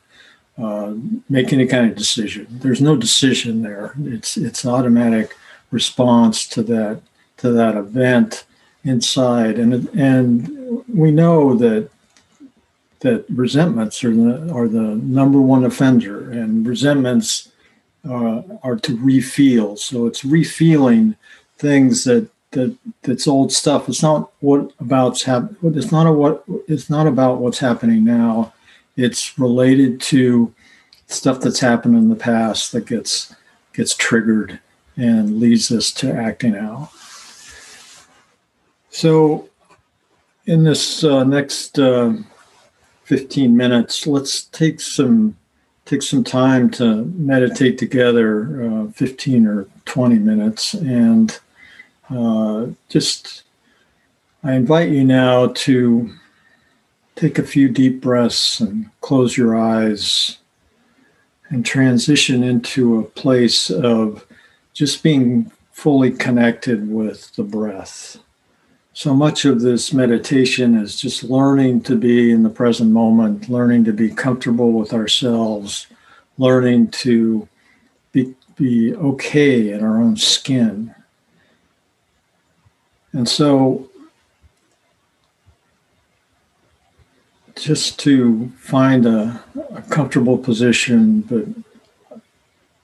uh, 0.58 0.94
make 1.28 1.52
any 1.52 1.66
kind 1.66 1.90
of 1.90 1.96
decision. 1.96 2.46
There's 2.50 2.80
no 2.80 2.96
decision 2.96 3.62
there. 3.62 3.94
It's 4.02 4.36
it's 4.36 4.66
automatic 4.66 5.36
response 5.70 6.46
to 6.48 6.62
that 6.64 7.02
to 7.38 7.50
that 7.52 7.76
event 7.76 8.44
inside, 8.84 9.58
and 9.58 9.88
and 9.90 10.84
we 10.88 11.10
know 11.10 11.54
that 11.54 11.90
that 13.00 13.24
resentments 13.28 14.02
are 14.02 14.14
the 14.14 14.52
are 14.52 14.68
the 14.68 14.96
number 14.96 15.40
one 15.40 15.64
offender, 15.64 16.30
and 16.30 16.66
resentments 16.66 17.50
uh, 18.08 18.42
are 18.62 18.76
to 18.76 18.96
refeel. 18.96 19.78
So 19.78 20.06
it's 20.06 20.22
refeeling 20.22 21.16
things 21.58 22.04
that 22.04 22.28
that 22.52 22.76
that's 23.02 23.28
old 23.28 23.52
stuff. 23.52 23.88
It's 23.88 24.02
not 24.02 24.32
what 24.40 24.72
about's 24.80 25.22
hap- 25.22 25.52
It's 25.62 25.92
not 25.92 26.06
a 26.06 26.12
what. 26.12 26.44
It's 26.66 26.90
not 26.90 27.06
about 27.06 27.38
what's 27.38 27.58
happening 27.58 28.04
now. 28.04 28.52
It's 28.98 29.38
related 29.38 30.00
to 30.12 30.52
stuff 31.06 31.40
that's 31.40 31.60
happened 31.60 31.96
in 31.96 32.08
the 32.08 32.16
past 32.16 32.72
that 32.72 32.86
gets 32.86 33.32
gets 33.72 33.94
triggered 33.94 34.58
and 34.96 35.38
leads 35.38 35.70
us 35.70 35.92
to 35.92 36.12
acting 36.12 36.56
out. 36.56 36.90
So, 38.90 39.48
in 40.46 40.64
this 40.64 41.04
uh, 41.04 41.22
next 41.22 41.78
uh, 41.78 42.14
15 43.04 43.56
minutes, 43.56 44.04
let's 44.08 44.44
take 44.46 44.80
some 44.80 45.36
take 45.84 46.02
some 46.02 46.24
time 46.24 46.68
to 46.68 47.04
meditate 47.16 47.78
together, 47.78 48.68
uh, 48.68 48.90
15 48.90 49.46
or 49.46 49.66
20 49.84 50.16
minutes, 50.16 50.74
and 50.74 51.38
uh, 52.10 52.66
just 52.88 53.44
I 54.42 54.54
invite 54.54 54.88
you 54.90 55.04
now 55.04 55.46
to 55.46 56.12
take 57.18 57.38
a 57.38 57.42
few 57.42 57.68
deep 57.68 58.00
breaths 58.00 58.60
and 58.60 58.88
close 59.00 59.36
your 59.36 59.58
eyes 59.58 60.38
and 61.48 61.66
transition 61.66 62.44
into 62.44 62.98
a 62.98 63.04
place 63.04 63.70
of 63.70 64.24
just 64.72 65.02
being 65.02 65.50
fully 65.72 66.12
connected 66.12 66.88
with 66.88 67.34
the 67.34 67.42
breath. 67.42 68.18
So 68.92 69.14
much 69.14 69.44
of 69.44 69.60
this 69.60 69.92
meditation 69.92 70.76
is 70.76 71.00
just 71.00 71.24
learning 71.24 71.82
to 71.82 71.96
be 71.96 72.30
in 72.30 72.44
the 72.44 72.50
present 72.50 72.92
moment, 72.92 73.48
learning 73.48 73.84
to 73.84 73.92
be 73.92 74.10
comfortable 74.10 74.72
with 74.72 74.92
ourselves, 74.92 75.88
learning 76.36 76.88
to 76.88 77.48
be, 78.12 78.34
be 78.56 78.94
okay 78.94 79.72
in 79.72 79.82
our 79.82 80.00
own 80.00 80.16
skin. 80.16 80.94
And 83.12 83.28
so 83.28 83.87
just 87.58 87.98
to 88.00 88.50
find 88.58 89.04
a, 89.04 89.42
a 89.74 89.82
comfortable 89.82 90.38
position, 90.38 91.20
but 91.22 91.44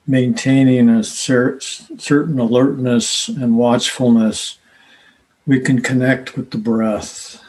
maintaining 0.07 0.89
a 0.89 1.03
cer- 1.03 1.61
certain 1.61 2.39
alertness 2.39 3.29
and 3.29 3.57
watchfulness, 3.57 4.59
we 5.47 5.61
can 5.61 5.81
connect 5.81 6.37
with 6.37 6.51
the 6.51 6.59
breath. 6.59 7.43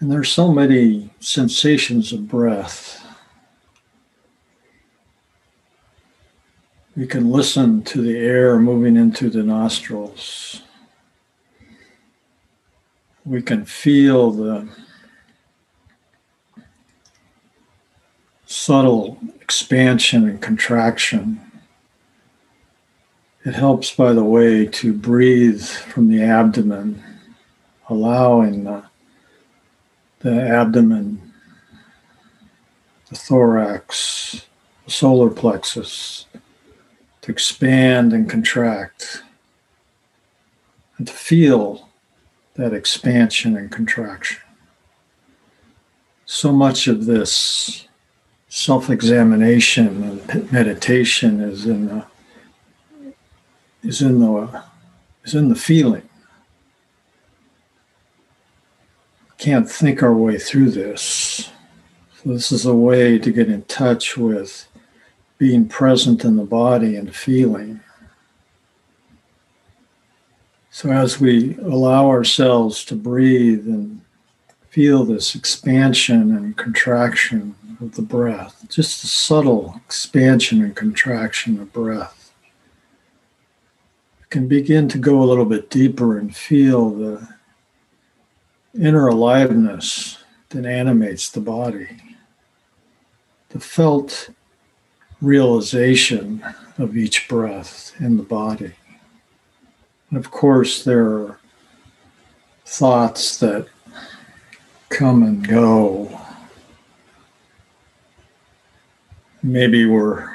And 0.00 0.10
there's 0.10 0.30
so 0.30 0.52
many 0.52 1.10
sensations 1.20 2.12
of 2.12 2.28
breath. 2.28 3.00
We 6.96 7.06
can 7.06 7.30
listen 7.30 7.82
to 7.84 8.02
the 8.02 8.18
air 8.18 8.58
moving 8.58 8.96
into 8.96 9.30
the 9.30 9.42
nostrils. 9.42 10.62
We 13.24 13.42
can 13.42 13.64
feel 13.64 14.30
the 14.30 14.68
subtle 18.46 19.18
expansion 19.40 20.28
and 20.28 20.40
contraction. 20.40 21.40
It 23.44 23.54
helps, 23.54 23.94
by 23.94 24.12
the 24.12 24.24
way, 24.24 24.66
to 24.66 24.92
breathe 24.92 25.62
from 25.62 26.08
the 26.08 26.22
abdomen, 26.22 27.02
allowing 27.88 28.64
the, 28.64 28.84
the 30.20 30.40
abdomen, 30.40 31.32
the 33.10 33.16
thorax, 33.16 34.46
the 34.84 34.90
solar 34.90 35.30
plexus 35.30 36.26
to 37.20 37.32
expand 37.32 38.12
and 38.12 38.28
contract, 38.28 39.22
and 40.98 41.06
to 41.06 41.12
feel 41.12 41.88
that 42.54 42.72
expansion 42.72 43.56
and 43.56 43.70
contraction. 43.70 44.40
So 46.26 46.52
much 46.52 46.86
of 46.86 47.04
this 47.06 47.88
self-examination 48.54 50.04
and 50.04 50.52
meditation 50.52 51.40
is 51.40 51.66
in 51.66 51.86
the 51.86 52.06
is 53.82 54.00
in 54.00 54.20
the 54.20 54.62
is 55.24 55.34
in 55.34 55.48
the 55.48 55.56
feeling. 55.56 56.08
Can't 59.38 59.68
think 59.68 60.04
our 60.04 60.14
way 60.14 60.38
through 60.38 60.70
this. 60.70 61.50
So 62.22 62.32
this 62.32 62.52
is 62.52 62.64
a 62.64 62.72
way 62.72 63.18
to 63.18 63.32
get 63.32 63.50
in 63.50 63.64
touch 63.64 64.16
with 64.16 64.68
being 65.36 65.68
present 65.68 66.24
in 66.24 66.36
the 66.36 66.44
body 66.44 66.94
and 66.94 67.14
feeling. 67.14 67.80
So 70.70 70.92
as 70.92 71.20
we 71.20 71.56
allow 71.56 72.06
ourselves 72.06 72.84
to 72.84 72.94
breathe 72.94 73.66
and 73.66 74.00
feel 74.68 75.04
this 75.04 75.34
expansion 75.34 76.36
and 76.36 76.56
contraction 76.56 77.56
of 77.80 77.94
the 77.94 78.02
breath, 78.02 78.64
just 78.68 79.04
a 79.04 79.06
subtle 79.06 79.80
expansion 79.86 80.62
and 80.62 80.76
contraction 80.76 81.60
of 81.60 81.72
breath. 81.72 82.32
You 84.20 84.26
can 84.30 84.48
begin 84.48 84.88
to 84.88 84.98
go 84.98 85.22
a 85.22 85.24
little 85.24 85.44
bit 85.44 85.70
deeper 85.70 86.18
and 86.18 86.34
feel 86.34 86.90
the 86.90 87.28
inner 88.78 89.08
aliveness 89.08 90.18
that 90.50 90.66
animates 90.66 91.30
the 91.30 91.40
body, 91.40 91.88
the 93.50 93.60
felt 93.60 94.30
realization 95.20 96.44
of 96.78 96.96
each 96.96 97.28
breath 97.28 97.92
in 98.00 98.16
the 98.16 98.22
body. 98.22 98.72
And 100.10 100.18
of 100.18 100.30
course, 100.30 100.84
there 100.84 101.06
are 101.06 101.40
thoughts 102.66 103.38
that 103.38 103.68
come 104.88 105.22
and 105.22 105.46
go 105.46 106.20
maybe 109.44 109.84
we're 109.84 110.26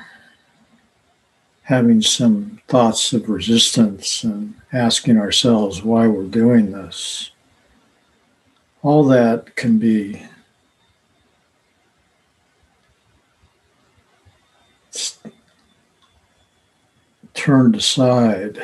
having 1.63 2.00
some 2.00 2.62
thoughts 2.67 3.12
of 3.12 3.28
resistance 3.28 4.24
and 4.24 4.54
asking 4.72 5.17
ourselves 5.17 5.84
why 5.84 6.08
we're 6.08 6.26
doing 6.26 6.72
this. 6.72 7.32
All 8.84 9.04
that 9.06 9.56
can 9.56 9.80
be 9.80 10.24
turned 17.34 17.76
aside 17.76 18.62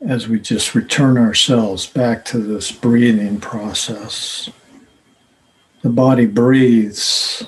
as 0.00 0.26
we 0.26 0.40
just 0.40 0.74
return 0.74 1.18
ourselves 1.18 1.86
back 1.86 2.24
to 2.24 2.38
this 2.38 2.72
breathing 2.72 3.38
process. 3.38 4.48
The 5.82 5.90
body 5.90 6.26
breathes 6.26 7.44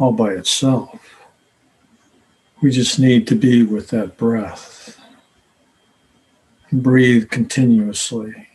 all 0.00 0.12
by 0.12 0.30
itself. 0.30 0.98
We 2.60 2.72
just 2.72 2.98
need 2.98 3.28
to 3.28 3.36
be 3.36 3.62
with 3.62 3.88
that 3.90 4.16
breath 4.16 4.80
breathe 6.72 7.30
continuously. 7.30 8.46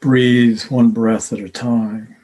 Breathe 0.00 0.62
one 0.64 0.90
breath 0.90 1.32
at 1.32 1.40
a 1.40 1.48
time. 1.48 2.14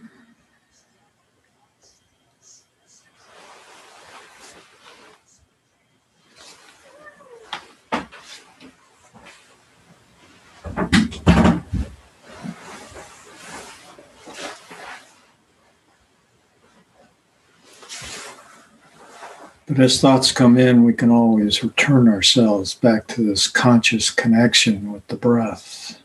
But 19.75 19.87
as 19.87 20.01
thoughts 20.01 20.31
come 20.31 20.57
in, 20.57 20.85
we 20.85 20.93
can 20.93 21.11
always 21.11 21.65
return 21.65 22.07
ourselves 22.07 22.75
back 22.75 23.09
to 23.09 23.23
this 23.23 23.49
conscious 23.49 24.09
connection 24.09 24.93
with 24.93 25.05
the 25.09 25.17
breath. 25.17 26.01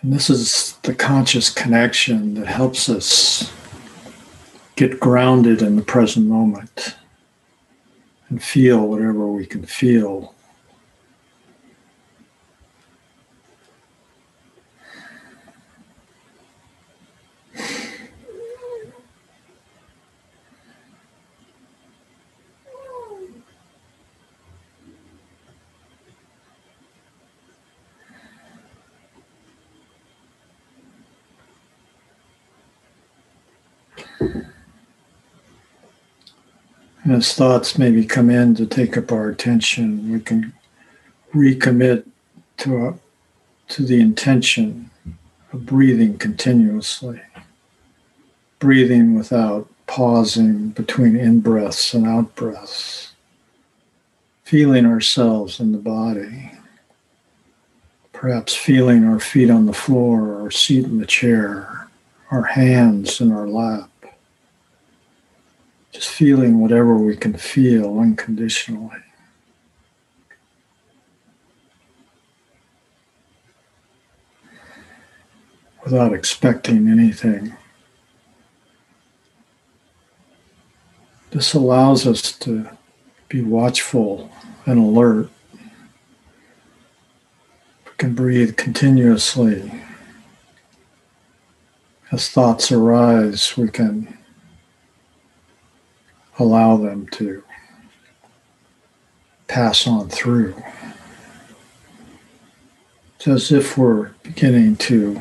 And 0.00 0.12
this 0.12 0.30
is 0.30 0.78
the 0.84 0.94
conscious 0.94 1.50
connection 1.50 2.34
that 2.34 2.46
helps 2.46 2.88
us 2.88 3.52
get 4.76 5.00
grounded 5.00 5.62
in 5.62 5.74
the 5.74 5.82
present 5.82 6.28
moment 6.28 6.94
and 8.28 8.40
feel 8.40 8.86
whatever 8.86 9.26
we 9.26 9.44
can 9.44 9.66
feel 9.66 10.32
As 37.08 37.34
thoughts 37.34 37.76
maybe 37.76 38.06
come 38.06 38.30
in 38.30 38.54
to 38.54 38.64
take 38.64 38.96
up 38.96 39.12
our 39.12 39.28
attention, 39.28 40.10
we 40.10 40.20
can 40.20 40.54
recommit 41.34 42.06
to, 42.58 42.86
a, 42.86 42.94
to 43.68 43.84
the 43.84 44.00
intention 44.00 44.88
of 45.52 45.66
breathing 45.66 46.16
continuously, 46.16 47.20
breathing 48.58 49.14
without 49.14 49.68
pausing 49.86 50.70
between 50.70 51.14
in 51.14 51.40
breaths 51.40 51.92
and 51.92 52.06
out 52.06 52.34
breaths, 52.36 53.12
feeling 54.44 54.86
ourselves 54.86 55.60
in 55.60 55.72
the 55.72 55.78
body, 55.78 56.52
perhaps 58.14 58.54
feeling 58.54 59.04
our 59.04 59.20
feet 59.20 59.50
on 59.50 59.66
the 59.66 59.74
floor 59.74 60.40
or 60.42 60.50
seat 60.50 60.86
in 60.86 61.00
the 61.00 61.06
chair, 61.06 61.86
our 62.30 62.44
hands 62.44 63.20
in 63.20 63.30
our 63.30 63.46
lap 63.46 63.90
just 65.94 66.10
feeling 66.10 66.58
whatever 66.58 66.96
we 66.96 67.16
can 67.16 67.34
feel 67.34 68.00
unconditionally. 68.00 68.98
Without 75.84 76.12
expecting 76.12 76.88
anything. 76.88 77.54
This 81.30 81.54
allows 81.54 82.06
us 82.06 82.32
to 82.38 82.68
be 83.28 83.42
watchful 83.42 84.30
and 84.66 84.78
alert. 84.78 85.30
We 87.84 87.92
can 87.98 88.14
breathe 88.14 88.56
continuously. 88.56 89.70
As 92.10 92.28
thoughts 92.28 92.72
arise, 92.72 93.56
we 93.56 93.68
can 93.68 94.18
allow 96.38 96.76
them 96.76 97.06
to 97.08 97.42
pass 99.46 99.86
on 99.86 100.08
through. 100.08 100.54
It's 103.16 103.28
as 103.28 103.52
if 103.52 103.78
we're 103.78 104.10
beginning 104.22 104.76
to 104.76 105.20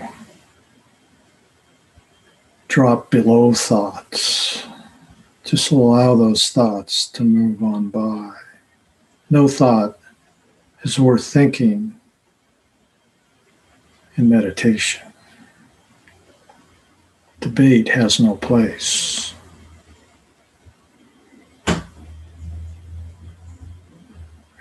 drop 2.67 3.11
below 3.11 3.53
thoughts. 3.53 4.65
Just 5.43 5.71
allow 5.71 6.15
those 6.15 6.49
thoughts 6.49 7.07
to 7.09 7.23
move 7.23 7.61
on 7.61 7.89
by. 7.89 8.33
No 9.29 9.47
thought 9.47 9.99
is 10.83 10.99
worth 10.99 11.25
thinking 11.25 11.99
in 14.15 14.29
meditation. 14.29 15.13
Debate 17.39 17.89
has 17.89 18.19
no 18.19 18.35
place. 18.35 19.32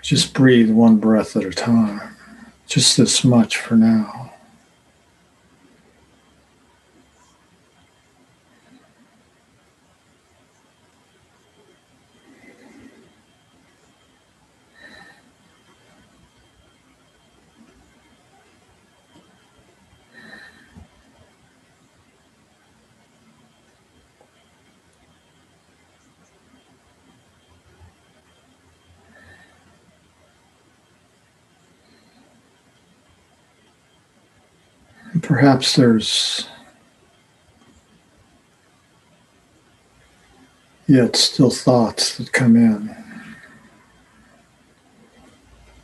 Just 0.03 0.33
breathe 0.33 0.69
one 0.69 0.97
breath 0.97 1.37
at 1.37 1.45
a 1.45 1.51
time. 1.51 2.01
Just 2.67 2.97
this 2.97 3.23
much 3.23 3.57
for 3.57 3.75
now. 3.75 4.22
Perhaps 35.33 35.75
there's 35.75 36.47
yet 40.85 41.15
still 41.15 41.49
thoughts 41.49 42.17
that 42.17 42.31
come 42.31 42.55
in. 42.55 42.95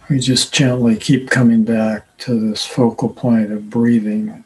We 0.07 0.19
just 0.19 0.53
gently 0.53 0.95
keep 0.95 1.31
coming 1.31 1.63
back 1.63 2.15
to 2.19 2.39
this 2.39 2.63
focal 2.63 3.09
point 3.09 3.51
of 3.51 3.71
breathing. 3.71 4.43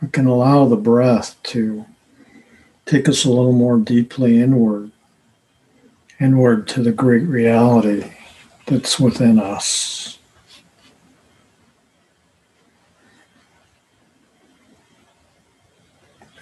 We 0.00 0.08
can 0.08 0.24
allow 0.24 0.64
the 0.64 0.76
breath 0.76 1.36
to 1.42 1.84
take 2.86 3.06
us 3.06 3.26
a 3.26 3.28
little 3.28 3.52
more 3.52 3.76
deeply 3.76 4.40
inward, 4.40 4.92
inward 6.18 6.66
to 6.68 6.82
the 6.82 6.92
great 6.92 7.24
reality 7.24 8.12
that's 8.68 9.00
within 9.00 9.38
us. 9.38 10.18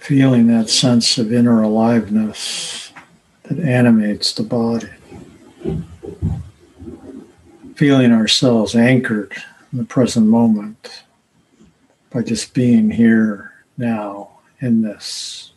Feeling 0.00 0.46
that 0.48 0.68
sense 0.68 1.18
of 1.18 1.32
inner 1.32 1.62
aliveness 1.62 2.92
that 3.44 3.58
animates 3.58 4.32
the 4.32 4.42
body. 4.42 4.88
Feeling 7.74 8.12
ourselves 8.12 8.74
anchored 8.74 9.32
in 9.72 9.78
the 9.78 9.84
present 9.84 10.26
moment 10.26 11.04
by 12.10 12.22
just 12.22 12.54
being 12.54 12.90
here 12.90 13.52
now 13.76 14.30
in 14.60 14.82
this. 14.82 15.52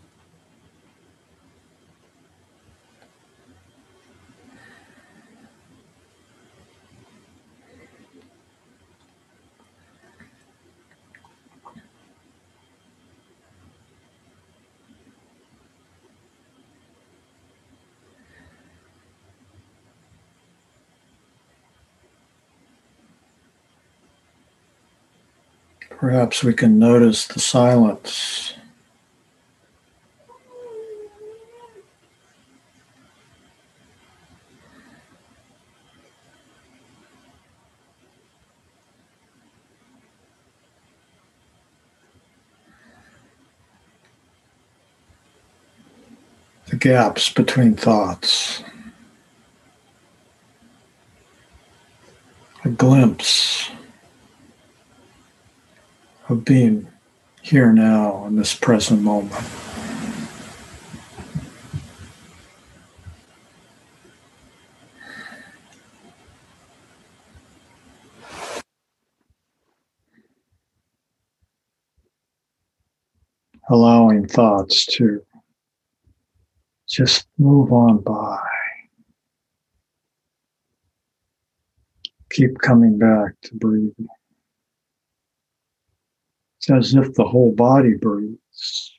Perhaps 25.99 26.45
we 26.45 26.53
can 26.53 26.79
notice 26.79 27.27
the 27.27 27.41
silence. 27.41 28.53
The 46.67 46.77
gaps 46.77 47.29
between 47.29 47.75
thoughts. 47.75 48.63
A 52.63 52.69
glimpse 52.69 53.69
of 56.29 56.45
being 56.45 56.87
here 57.41 57.73
now 57.73 58.25
in 58.25 58.35
this 58.35 58.53
present 58.53 59.01
moment. 59.01 59.33
allowing 73.71 74.27
thoughts 74.27 74.85
to 74.87 75.21
just 76.87 77.27
move 77.37 77.71
on 77.71 78.01
by. 78.01 78.39
Keep 82.31 82.57
coming 82.59 82.97
back 82.97 83.33
to 83.43 83.55
breathing. 83.55 84.07
It's 86.59 86.69
as 86.69 86.93
if 86.93 87.13
the 87.13 87.23
whole 87.23 87.53
body 87.53 87.93
breathes. 87.93 88.97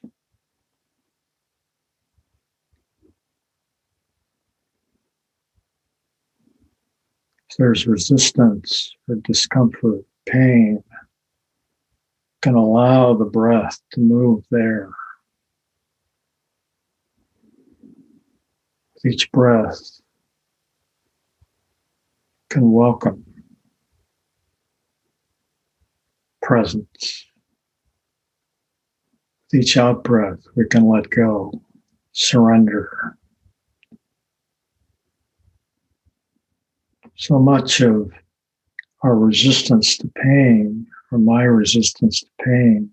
If 7.50 7.56
there's 7.58 7.86
resistance 7.86 8.94
or 9.08 9.16
discomfort, 9.16 10.04
pain, 10.24 10.82
can 12.40 12.54
allow 12.54 13.12
the 13.14 13.26
breath 13.26 13.78
to 13.92 14.00
move 14.00 14.42
there. 14.50 14.88
With 18.94 19.12
each 19.12 19.30
breath, 19.32 20.00
can 22.48 22.72
welcome 22.72 23.24
presence. 26.40 27.29
With 29.52 29.62
each 29.62 29.76
out 29.76 30.04
breath, 30.04 30.38
we 30.54 30.66
can 30.66 30.88
let 30.88 31.10
go, 31.10 31.52
surrender. 32.12 33.16
So 37.16 37.38
much 37.38 37.80
of 37.80 38.12
our 39.02 39.16
resistance 39.16 39.96
to 39.98 40.08
pain 40.08 40.86
or 41.10 41.18
my 41.18 41.42
resistance 41.42 42.20
to 42.20 42.26
pain 42.44 42.90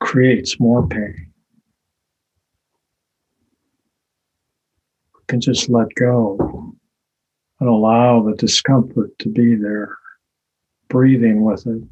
creates 0.00 0.60
more 0.60 0.86
pain. 0.86 1.32
We 5.14 5.20
can 5.26 5.40
just 5.40 5.68
let 5.68 5.88
go 5.94 6.72
and 7.58 7.68
allow 7.68 8.22
the 8.22 8.36
discomfort 8.36 9.18
to 9.18 9.28
be 9.28 9.56
there, 9.56 9.96
breathing 10.88 11.42
with 11.42 11.66
it. 11.66 11.82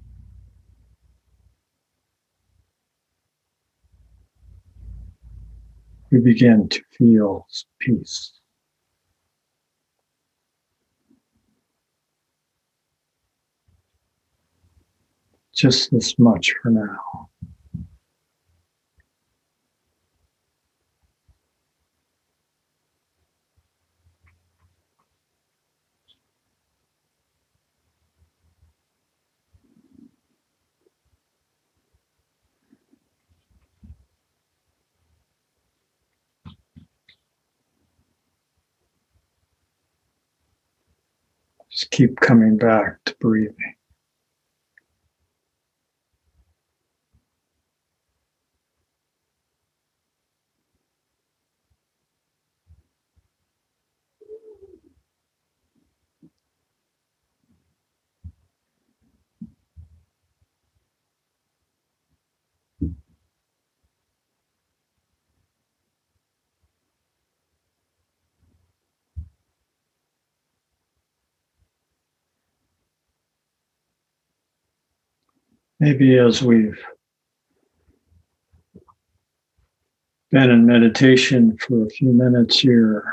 We 6.10 6.20
begin 6.20 6.68
to 6.68 6.82
feel 6.96 7.46
peace. 7.80 8.36
just 15.56 15.90
this 15.90 16.18
much 16.18 16.54
for 16.62 16.70
now. 16.70 17.30
Just 41.76 41.90
keep 41.90 42.18
coming 42.20 42.56
back 42.56 43.04
to 43.04 43.14
breathing. 43.20 43.75
Maybe 75.86 76.18
as 76.18 76.42
we've 76.42 76.84
been 80.32 80.50
in 80.50 80.66
meditation 80.66 81.56
for 81.58 81.86
a 81.86 81.90
few 81.90 82.12
minutes 82.12 82.58
here, 82.58 83.04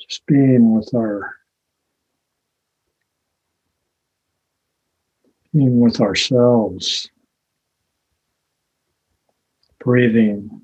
just 0.00 0.24
being 0.24 0.74
with 0.74 0.88
our 0.94 1.36
being 5.52 5.80
with 5.80 6.00
ourselves, 6.00 7.10
breathing, 9.78 10.62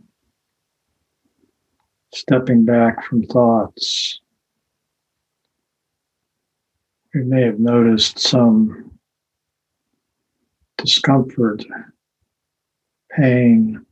stepping 2.14 2.64
back 2.64 3.04
from 3.04 3.22
thoughts. 3.24 4.22
We 7.14 7.24
may 7.24 7.42
have 7.42 7.58
noticed 7.58 8.18
some 8.18 8.97
discomfort, 10.78 11.64
pain. 13.16 13.84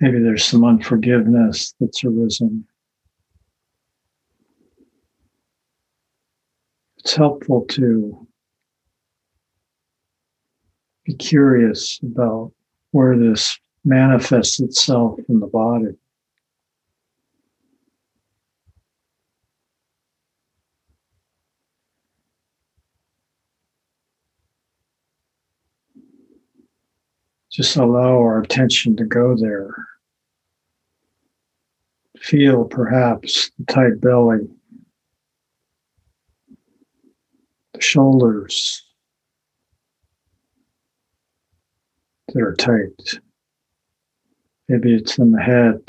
Maybe 0.00 0.18
there's 0.18 0.44
some 0.44 0.64
unforgiveness 0.64 1.74
that's 1.80 2.04
arisen. 2.04 2.66
It's 6.98 7.14
helpful 7.14 7.64
to 7.70 8.26
be 11.06 11.14
curious 11.14 12.00
about 12.02 12.52
where 12.90 13.16
this 13.16 13.58
manifests 13.84 14.58
itself 14.58 15.18
in 15.28 15.38
the 15.38 15.46
body. 15.46 15.94
Just 27.52 27.76
allow 27.76 28.18
our 28.18 28.40
attention 28.40 28.96
to 28.96 29.04
go 29.04 29.36
there. 29.36 29.74
Feel 32.18 32.64
perhaps 32.64 33.50
the 33.58 33.64
tight 33.72 34.00
belly, 34.00 34.48
the 37.72 37.80
shoulders, 37.80 38.85
that 42.28 42.42
are 42.42 42.54
tight. 42.54 43.20
Maybe 44.68 44.94
it's 44.94 45.18
in 45.18 45.32
the 45.32 45.40
head. 45.40 45.80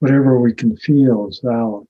Whatever 0.00 0.40
we 0.40 0.52
can 0.52 0.76
feel 0.76 1.28
is 1.28 1.40
valid. 1.42 1.86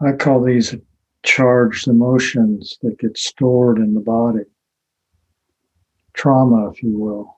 I 0.00 0.12
call 0.12 0.42
these 0.42 0.74
charged 1.22 1.88
emotions 1.88 2.78
that 2.82 2.98
get 2.98 3.16
stored 3.16 3.78
in 3.78 3.94
the 3.94 4.00
body. 4.00 4.44
Trauma, 6.12 6.68
if 6.68 6.82
you 6.82 6.98
will 6.98 7.33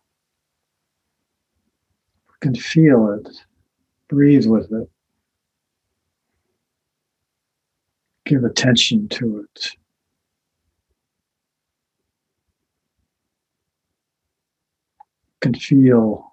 can 2.40 2.55
feel 2.55 3.12
it, 3.12 3.29
breathe 4.09 4.46
with 4.46 4.72
it, 4.72 4.88
give 8.25 8.44
attention 8.44 9.09
to 9.09 9.46
it. 9.55 9.70
Can 15.40 15.55
feel 15.55 16.33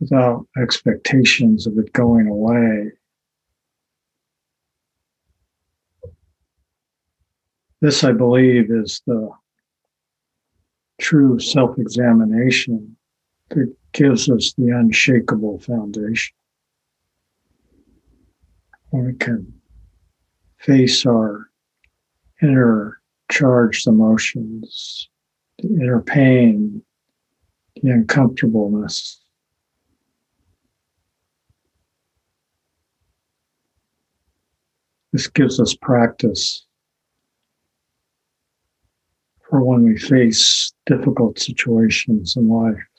without 0.00 0.46
expectations 0.56 1.66
of 1.66 1.78
it 1.78 1.92
going 1.92 2.26
away. 2.26 2.90
This, 7.80 8.04
I 8.04 8.12
believe, 8.12 8.70
is 8.70 9.02
the 9.06 9.30
true 11.00 11.38
self 11.38 11.78
examination 11.78 12.96
that 13.50 13.74
gives 13.92 14.30
us 14.30 14.52
the 14.56 14.68
unshakable 14.68 15.58
foundation. 15.60 16.34
We 18.92 19.14
can 19.14 19.52
face 20.58 21.06
our 21.06 21.48
inner 22.42 23.00
charged 23.30 23.86
emotions, 23.86 25.08
the 25.58 25.68
inner 25.68 26.00
pain, 26.00 26.82
the 27.82 27.90
uncomfortableness. 27.90 29.20
This 35.12 35.26
gives 35.26 35.58
us 35.58 35.74
practice 35.74 36.66
for 39.48 39.64
when 39.64 39.82
we 39.82 39.98
face 39.98 40.72
difficult 40.86 41.38
situations 41.38 42.36
in 42.36 42.48
life. 42.48 42.89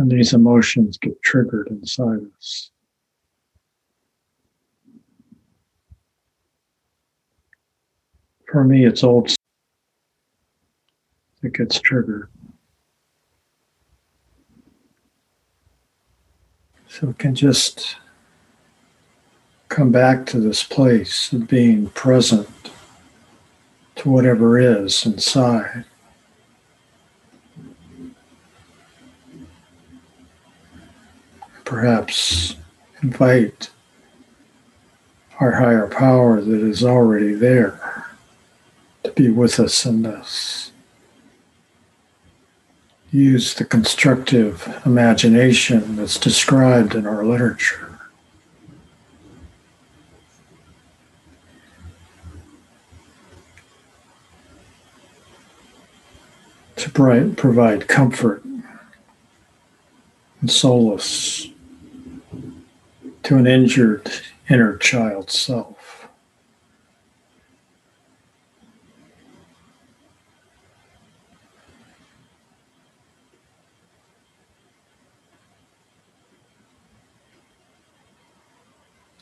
And 0.00 0.10
these 0.10 0.32
emotions 0.32 0.96
get 0.96 1.22
triggered 1.22 1.68
inside 1.68 2.20
us. 2.38 2.70
For 8.50 8.64
me, 8.64 8.86
it's 8.86 9.04
old 9.04 9.34
that 11.42 11.52
gets 11.52 11.78
triggered. 11.80 12.30
So 16.88 17.08
we 17.08 17.12
can 17.12 17.34
just 17.34 17.96
come 19.68 19.92
back 19.92 20.24
to 20.28 20.40
this 20.40 20.64
place 20.64 21.30
of 21.30 21.46
being 21.46 21.90
present 21.90 22.48
to 23.96 24.08
whatever 24.08 24.58
is 24.58 25.04
inside. 25.04 25.84
Perhaps 31.70 32.56
invite 33.00 33.70
our 35.38 35.52
higher 35.52 35.86
power 35.86 36.40
that 36.40 36.62
is 36.62 36.82
already 36.82 37.32
there 37.32 38.08
to 39.04 39.12
be 39.12 39.30
with 39.30 39.60
us 39.60 39.86
in 39.86 40.02
this. 40.02 40.72
Use 43.12 43.54
the 43.54 43.64
constructive 43.64 44.82
imagination 44.84 45.94
that's 45.94 46.18
described 46.18 46.96
in 46.96 47.06
our 47.06 47.24
literature. 47.24 48.00
to 56.74 57.34
provide 57.36 57.86
comfort 57.86 58.42
and 60.40 60.50
solace 60.50 61.46
to 63.30 63.36
an 63.36 63.46
injured 63.46 64.10
inner 64.48 64.76
child 64.76 65.30
self. 65.30 66.08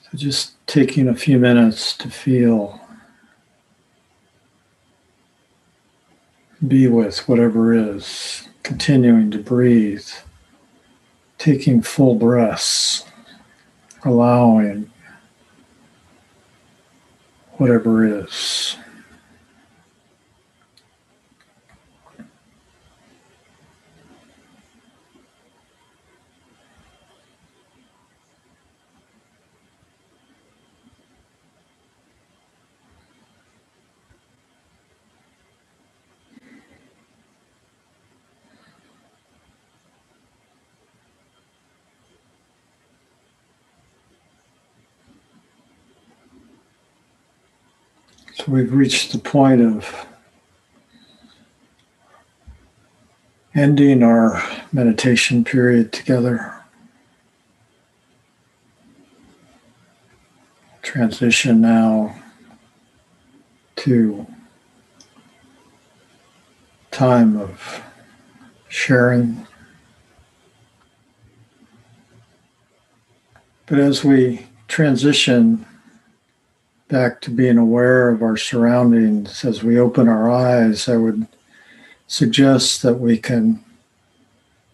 So 0.01 0.17
just 0.17 0.67
taking 0.67 1.07
a 1.07 1.15
few 1.15 1.39
minutes 1.39 1.95
to 1.99 2.09
feel 2.09 2.81
be 6.67 6.87
with 6.87 7.29
whatever 7.29 7.75
is, 7.75 8.49
continuing 8.63 9.31
to 9.33 9.39
breathe, 9.39 10.09
taking 11.37 11.83
full 11.83 12.15
breaths, 12.15 13.05
allowing 14.05 14.91
whatever 17.59 18.05
is. 18.05 18.77
So 48.35 48.38
we've 48.49 48.73
reached 48.73 49.13
the 49.13 49.19
point 49.19 49.61
of 49.61 50.07
ending 53.55 54.03
our 54.03 54.43
meditation 54.73 55.45
period 55.45 55.93
together. 55.93 56.55
Transition 60.81 61.61
now 61.61 62.15
to 63.77 64.27
time 66.91 67.37
of 67.37 67.83
sharing. 68.69 69.47
But 73.67 73.79
as 73.79 74.03
we 74.03 74.47
transition 74.67 75.67
back 76.89 77.21
to 77.21 77.31
being 77.31 77.59
aware 77.59 78.09
of 78.09 78.23
our 78.23 78.37
surroundings. 78.37 79.45
As 79.45 79.63
we 79.63 79.79
open 79.79 80.09
our 80.09 80.31
eyes, 80.31 80.89
I 80.89 80.97
would 80.97 81.27
suggest 82.07 82.83
that 82.83 82.95
we 82.95 83.19
can 83.19 83.63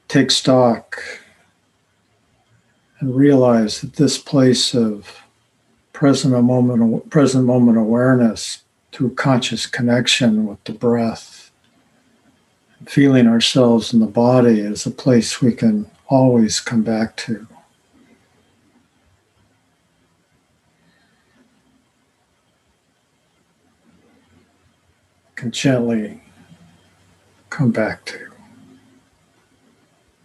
take 0.08 0.30
stock 0.30 1.00
and 3.00 3.14
realize 3.14 3.80
that 3.80 3.94
this 3.94 4.16
place 4.16 4.74
of 4.74 5.20
present 5.92 6.32
moment 6.44 7.10
present 7.10 7.44
moment 7.44 7.78
awareness 7.78 8.62
through 8.92 9.14
conscious 9.14 9.66
connection 9.66 10.46
with 10.46 10.62
the 10.64 10.72
breath 10.72 11.44
feeling 12.86 13.26
ourselves 13.26 13.92
in 13.92 14.00
the 14.00 14.06
body 14.06 14.60
is 14.60 14.86
a 14.86 14.90
place 14.90 15.40
we 15.40 15.52
can 15.52 15.90
always 16.08 16.60
come 16.60 16.82
back 16.82 17.16
to 17.16 17.46
can 25.36 25.50
gently 25.50 26.22
come 27.50 27.70
back 27.70 28.04
to. 28.06 28.30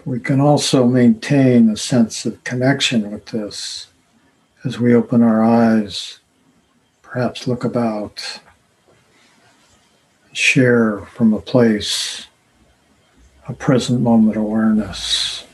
We 0.05 0.19
can 0.19 0.39
also 0.39 0.85
maintain 0.87 1.69
a 1.69 1.77
sense 1.77 2.25
of 2.25 2.43
connection 2.43 3.11
with 3.11 3.27
this 3.27 3.87
as 4.63 4.79
we 4.79 4.93
open 4.93 5.21
our 5.21 5.43
eyes, 5.43 6.19
perhaps 7.01 7.47
look 7.47 7.63
about, 7.63 8.39
share 10.33 10.99
from 10.99 11.33
a 11.33 11.41
place 11.41 12.27
of 13.47 13.57
present 13.57 14.01
moment 14.01 14.37
awareness. 14.37 15.45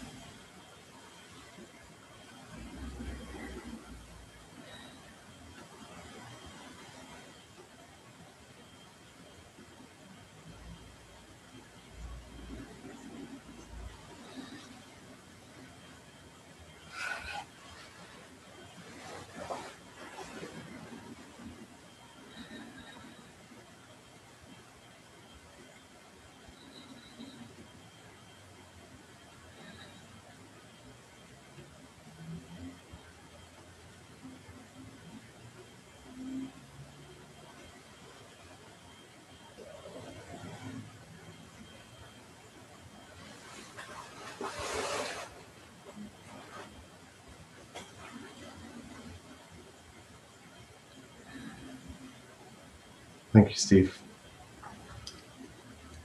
Thank 53.36 53.50
you, 53.50 53.56
Steve. 53.56 54.00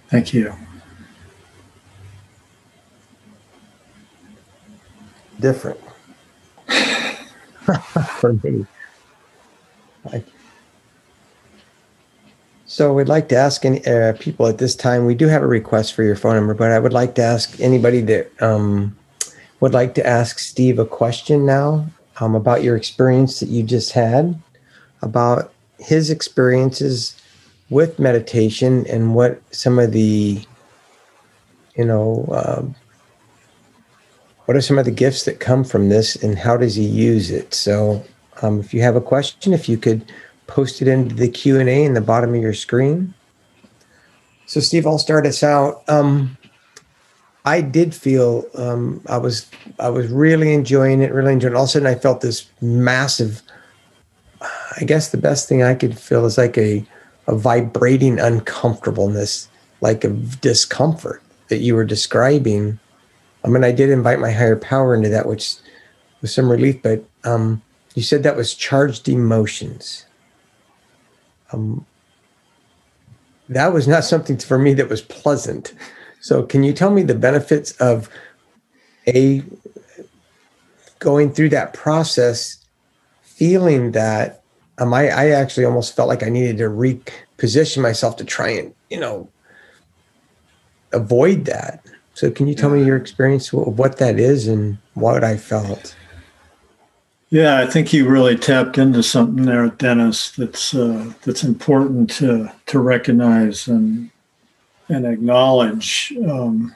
Thank 0.09 0.35
you. 0.35 0.53
different 5.39 5.81
for 8.18 8.33
me. 8.45 8.66
I, 10.12 10.22
so 12.66 12.93
we'd 12.93 13.09
like 13.09 13.28
to 13.31 13.37
ask 13.37 13.64
any 13.64 13.85
uh, 13.87 14.12
people 14.14 14.47
at 14.49 14.59
this 14.59 14.74
time. 14.74 15.07
We 15.07 15.14
do 15.14 15.28
have 15.28 15.43
a 15.43 15.47
request 15.47 15.95
for 15.95 16.03
your 16.03 16.16
phone 16.16 16.35
number, 16.35 16.55
but 16.55 16.72
I 16.72 16.78
would 16.78 16.93
like 16.93 17.14
to 17.14 17.22
ask 17.22 17.59
anybody 17.61 18.01
that 18.03 18.43
um, 18.43 18.97
would 19.61 19.72
like 19.72 19.95
to 19.95 20.07
ask 20.07 20.41
Steve 20.41 20.78
a 20.78 20.85
question 20.85 21.47
now 21.47 21.87
um, 22.18 22.35
about 22.35 22.62
your 22.62 22.76
experience 22.76 23.41
that 23.41 23.49
you 23.49 23.62
just 23.62 23.93
had, 23.93 24.41
about 25.01 25.53
his 25.78 26.11
experiences 26.11 27.20
with 27.71 27.99
meditation 27.99 28.85
and 28.89 29.14
what 29.14 29.41
some 29.55 29.79
of 29.79 29.93
the, 29.93 30.45
you 31.77 31.85
know, 31.85 32.29
um, 32.33 32.75
what 34.45 34.57
are 34.57 34.61
some 34.61 34.79
of 34.79 34.85
the 34.85 34.91
gifts 34.91 35.25
that 35.25 35.39
come 35.39 35.62
from 35.62 35.89
this 35.89 36.16
and 36.16 36.37
how 36.37 36.57
does 36.57 36.75
he 36.75 36.85
use 36.85 37.31
it? 37.31 37.55
So 37.55 38.05
um, 38.43 38.59
if 38.59 38.75
you 38.75 38.83
have 38.83 38.97
a 38.97 39.01
question, 39.01 39.53
if 39.53 39.68
you 39.68 39.79
could 39.79 40.12
post 40.49 40.83
it 40.83 40.89
into 40.89 41.14
the 41.14 41.29
Q&A 41.29 41.85
in 41.85 41.95
the 41.95 42.01
bottom 42.01 42.35
of 42.35 42.43
your 42.43 42.55
screen. 42.55 43.14
So 44.47 44.59
Steve, 44.59 44.87
I'll 44.87 44.99
start 44.99 45.25
us 45.25 45.45
out. 45.45 45.85
Um, 45.89 46.37
I 47.45 47.61
did 47.61 47.95
feel 47.95 48.45
um, 48.55 49.01
I 49.07 49.16
was 49.16 49.49
I 49.79 49.89
was 49.89 50.09
really 50.11 50.53
enjoying 50.53 51.01
it, 51.01 51.12
really 51.12 51.33
enjoying 51.33 51.55
it. 51.55 51.57
All 51.57 51.62
of 51.62 51.68
a 51.68 51.73
sudden, 51.73 51.87
I 51.87 51.95
felt 51.95 52.21
this 52.21 52.47
massive. 52.61 53.43
I 54.43 54.85
guess 54.85 55.11
the 55.11 55.16
best 55.18 55.49
thing 55.49 55.62
I 55.62 55.75
could 55.75 55.99
feel 55.99 56.27
is 56.27 56.37
like 56.37 56.59
a 56.59 56.85
a 57.31 57.37
vibrating 57.37 58.18
uncomfortableness, 58.18 59.49
like 59.81 60.03
a 60.03 60.09
discomfort 60.09 61.22
that 61.47 61.59
you 61.59 61.76
were 61.76 61.85
describing. 61.85 62.78
I 63.45 63.49
mean, 63.49 63.62
I 63.62 63.70
did 63.70 63.89
invite 63.89 64.18
my 64.18 64.33
higher 64.33 64.57
power 64.57 64.97
into 64.97 65.09
that, 65.11 65.26
which 65.26 65.55
was 66.20 66.35
some 66.35 66.51
relief. 66.51 66.83
But 66.83 67.05
um, 67.22 67.62
you 67.95 68.03
said 68.03 68.24
that 68.24 68.37
was 68.37 68.53
charged 68.53 69.09
emotions. 69.09 70.07
Um, 71.53 71.87
that 73.49 73.72
was 73.72 73.87
not 73.87 74.03
something 74.03 74.37
for 74.37 74.59
me 74.59 74.74
that 74.74 74.89
was 74.89 75.03
pleasant. 75.03 75.72
So, 76.20 76.43
can 76.43 76.64
you 76.64 76.72
tell 76.72 76.91
me 76.91 77.05
the 77.05 77.14
benefits 77.14 77.72
of 77.72 78.09
a 79.07 79.45
going 80.99 81.33
through 81.33 81.51
that 81.51 81.74
process, 81.74 82.59
feeling 83.22 83.93
that 83.93 84.39
um, 84.81 84.95
I, 84.95 85.09
I 85.09 85.28
actually 85.31 85.66
almost 85.66 85.95
felt 85.95 86.09
like 86.09 86.22
I 86.22 86.31
needed 86.31 86.59
to 86.59 86.64
reposition 86.64 87.83
myself 87.83 88.16
to 88.16 88.24
try 88.24 88.49
and 88.49 88.74
you 88.89 88.99
know 88.99 89.28
avoid 90.93 91.45
that. 91.45 91.85
So, 92.14 92.31
can 92.31 92.49
you 92.49 92.55
tell 92.55 92.70
me 92.70 92.85
your 92.85 92.97
experience 92.97 93.53
of 93.53 93.78
what 93.78 93.99
that 93.99 94.18
is 94.18 94.49
and 94.49 94.78
what 94.95 95.22
I 95.22 95.37
felt? 95.37 95.95
Yeah, 97.28 97.61
I 97.61 97.66
think 97.66 97.93
you 97.93 98.09
really 98.09 98.37
tapped 98.37 98.76
into 98.76 99.05
something 99.05 99.45
there, 99.45 99.68
Dennis. 99.68 100.33
That's 100.33 100.74
uh, 100.74 101.12
that's 101.22 101.45
important 101.45 102.11
to 102.12 102.51
to 102.66 102.78
recognize 102.81 103.68
and 103.68 104.11
and 104.89 105.07
acknowledge. 105.07 106.12
Um, 106.26 106.74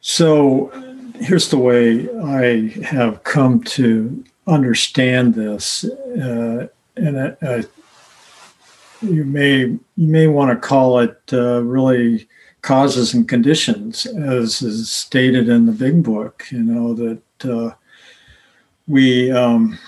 so 0.00 0.70
here's 1.16 1.50
the 1.50 1.58
way 1.58 2.08
I 2.22 2.68
have 2.84 3.24
come 3.24 3.62
to 3.64 4.24
understand 4.48 5.34
this, 5.34 5.84
uh, 5.84 6.66
and 6.96 7.36
I, 7.42 7.64
you 9.00 9.24
may 9.24 9.58
you 9.60 9.80
may 9.96 10.26
want 10.26 10.50
to 10.50 10.68
call 10.68 10.98
it 10.98 11.20
uh, 11.32 11.62
really 11.62 12.28
causes 12.62 13.14
and 13.14 13.28
conditions, 13.28 14.06
as 14.06 14.62
is 14.62 14.90
stated 14.90 15.48
in 15.48 15.66
the 15.66 15.72
Big 15.72 16.02
Book. 16.02 16.46
You 16.50 16.62
know 16.62 16.94
that 16.94 17.22
uh, 17.44 17.74
we. 18.86 19.30
Um, 19.30 19.78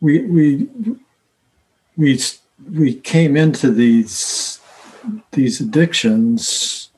we 0.00 0.22
we 0.22 0.68
we 1.96 2.18
we 2.72 2.94
came 2.94 3.36
into 3.36 3.70
these 3.70 4.58
these 5.32 5.60
addictions 5.60 6.89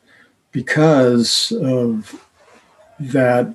because 0.53 1.53
of 1.53 2.27
that 3.01 3.55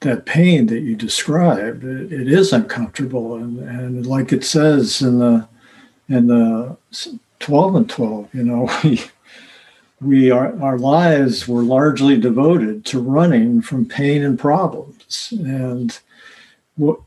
that 0.00 0.26
pain 0.26 0.66
that 0.66 0.80
you 0.80 0.94
described 0.94 1.82
it, 1.82 2.12
it 2.12 2.28
is 2.28 2.52
uncomfortable 2.52 3.36
and, 3.36 3.58
and 3.60 4.06
like 4.06 4.32
it 4.32 4.44
says 4.44 5.00
in 5.00 5.18
the 5.18 5.48
in 6.08 6.26
the 6.26 6.76
12 7.40 7.74
and 7.74 7.88
12 7.88 8.34
you 8.34 8.42
know 8.42 8.70
we 8.84 9.00
we 10.02 10.30
are 10.30 10.60
our 10.62 10.78
lives 10.78 11.48
were 11.48 11.62
largely 11.62 12.18
devoted 12.18 12.84
to 12.84 13.00
running 13.00 13.62
from 13.62 13.86
pain 13.86 14.22
and 14.22 14.38
problems 14.38 15.32
and 15.38 15.98
what 16.76 17.00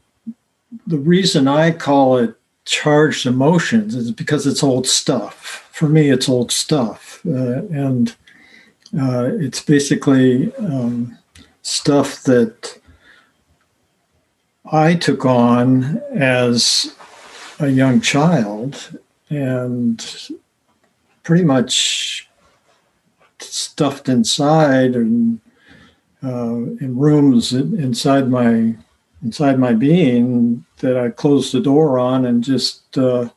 the 0.88 0.98
reason 0.98 1.48
I 1.48 1.72
call 1.72 2.18
it 2.18 2.36
charged 2.66 3.26
emotions 3.26 3.96
is 3.96 4.12
because 4.12 4.46
it's 4.46 4.64
old 4.64 4.88
stuff. 4.88 5.68
For 5.72 5.88
me, 5.88 6.10
it's 6.10 6.30
old 6.30 6.52
stuff. 6.52 7.22
Uh, 7.26 7.66
and 7.68 8.16
uh, 8.98 9.30
it's 9.34 9.62
basically 9.62 10.54
um, 10.56 11.18
stuff 11.62 12.24
that 12.24 12.80
I 14.72 14.96
took 14.96 15.26
on 15.26 16.02
as 16.14 16.96
a 17.60 17.68
young 17.68 18.02
child 18.02 19.00
and 19.30 20.30
pretty 21.24 21.44
much 21.44 22.30
stuffed 23.40 24.10
inside 24.10 24.96
and 24.96 25.40
uh, 26.24 26.56
in 26.82 26.98
rooms 26.98 27.54
inside 27.54 28.30
my 28.30 28.76
inside 29.24 29.60
my 29.60 29.74
being 29.74 30.66
that 30.80 30.98
I 30.98 31.10
closed 31.10 31.54
the 31.54 31.60
door 31.60 32.00
on 32.00 32.26
and 32.26 32.44
just 32.44 32.98
uh, 32.98 33.30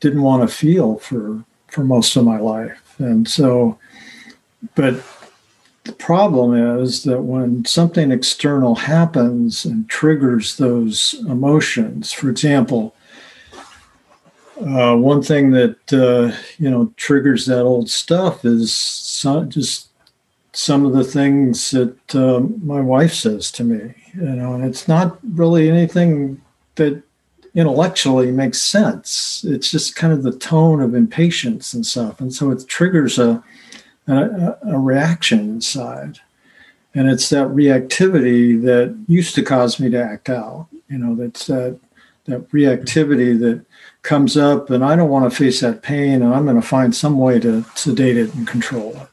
didn't 0.00 0.22
want 0.22 0.48
to 0.48 0.54
feel 0.54 0.98
for 0.98 1.44
for 1.68 1.84
most 1.84 2.16
of 2.16 2.24
my 2.24 2.38
life. 2.38 2.94
And 2.98 3.28
so, 3.28 3.78
but 4.74 5.02
the 5.84 5.92
problem 5.92 6.54
is 6.80 7.04
that 7.04 7.22
when 7.22 7.64
something 7.64 8.12
external 8.12 8.74
happens 8.74 9.64
and 9.64 9.88
triggers 9.88 10.56
those 10.56 11.14
emotions, 11.26 12.12
for 12.12 12.28
example, 12.28 12.94
uh, 14.60 14.94
one 14.94 15.22
thing 15.22 15.50
that 15.52 15.92
uh, 15.92 16.36
you 16.58 16.70
know 16.70 16.92
triggers 16.96 17.46
that 17.46 17.62
old 17.62 17.88
stuff 17.88 18.44
is 18.44 19.24
just 19.48 19.88
some 20.52 20.84
of 20.84 20.92
the 20.92 21.04
things 21.04 21.70
that 21.70 22.14
um, 22.14 22.60
my 22.62 22.80
wife 22.80 23.14
says 23.14 23.52
to 23.52 23.62
me, 23.64 23.94
you 24.14 24.22
know, 24.22 24.54
and 24.54 24.64
it's 24.64 24.88
not 24.88 25.18
really 25.34 25.70
anything 25.70 26.40
that 26.74 27.00
intellectually 27.54 28.32
makes 28.32 28.60
sense. 28.60 29.44
It's 29.46 29.70
just 29.70 29.94
kind 29.94 30.12
of 30.12 30.22
the 30.22 30.36
tone 30.36 30.80
of 30.80 30.94
impatience 30.94 31.72
and 31.72 31.86
stuff, 31.86 32.20
and 32.20 32.32
so 32.32 32.50
it 32.50 32.66
triggers 32.66 33.18
a 33.18 33.42
a, 34.08 34.58
a 34.62 34.78
reaction 34.78 35.40
inside, 35.40 36.18
and 36.94 37.08
it's 37.08 37.28
that 37.30 37.48
reactivity 37.48 38.60
that 38.62 38.96
used 39.06 39.34
to 39.34 39.42
cause 39.42 39.78
me 39.78 39.90
to 39.90 40.02
act 40.02 40.28
out. 40.30 40.68
You 40.88 40.98
know, 40.98 41.14
that's 41.14 41.46
that 41.46 41.78
that 42.24 42.48
reactivity 42.50 43.38
that 43.40 43.64
comes 44.02 44.36
up, 44.36 44.70
and 44.70 44.84
I 44.84 44.96
don't 44.96 45.10
want 45.10 45.30
to 45.30 45.36
face 45.36 45.60
that 45.60 45.82
pain, 45.82 46.22
and 46.22 46.34
I'm 46.34 46.44
going 46.44 46.60
to 46.60 46.66
find 46.66 46.94
some 46.94 47.18
way 47.18 47.40
to 47.40 47.64
sedate 47.74 48.16
it 48.16 48.34
and 48.34 48.46
control 48.46 48.96
it 48.96 49.08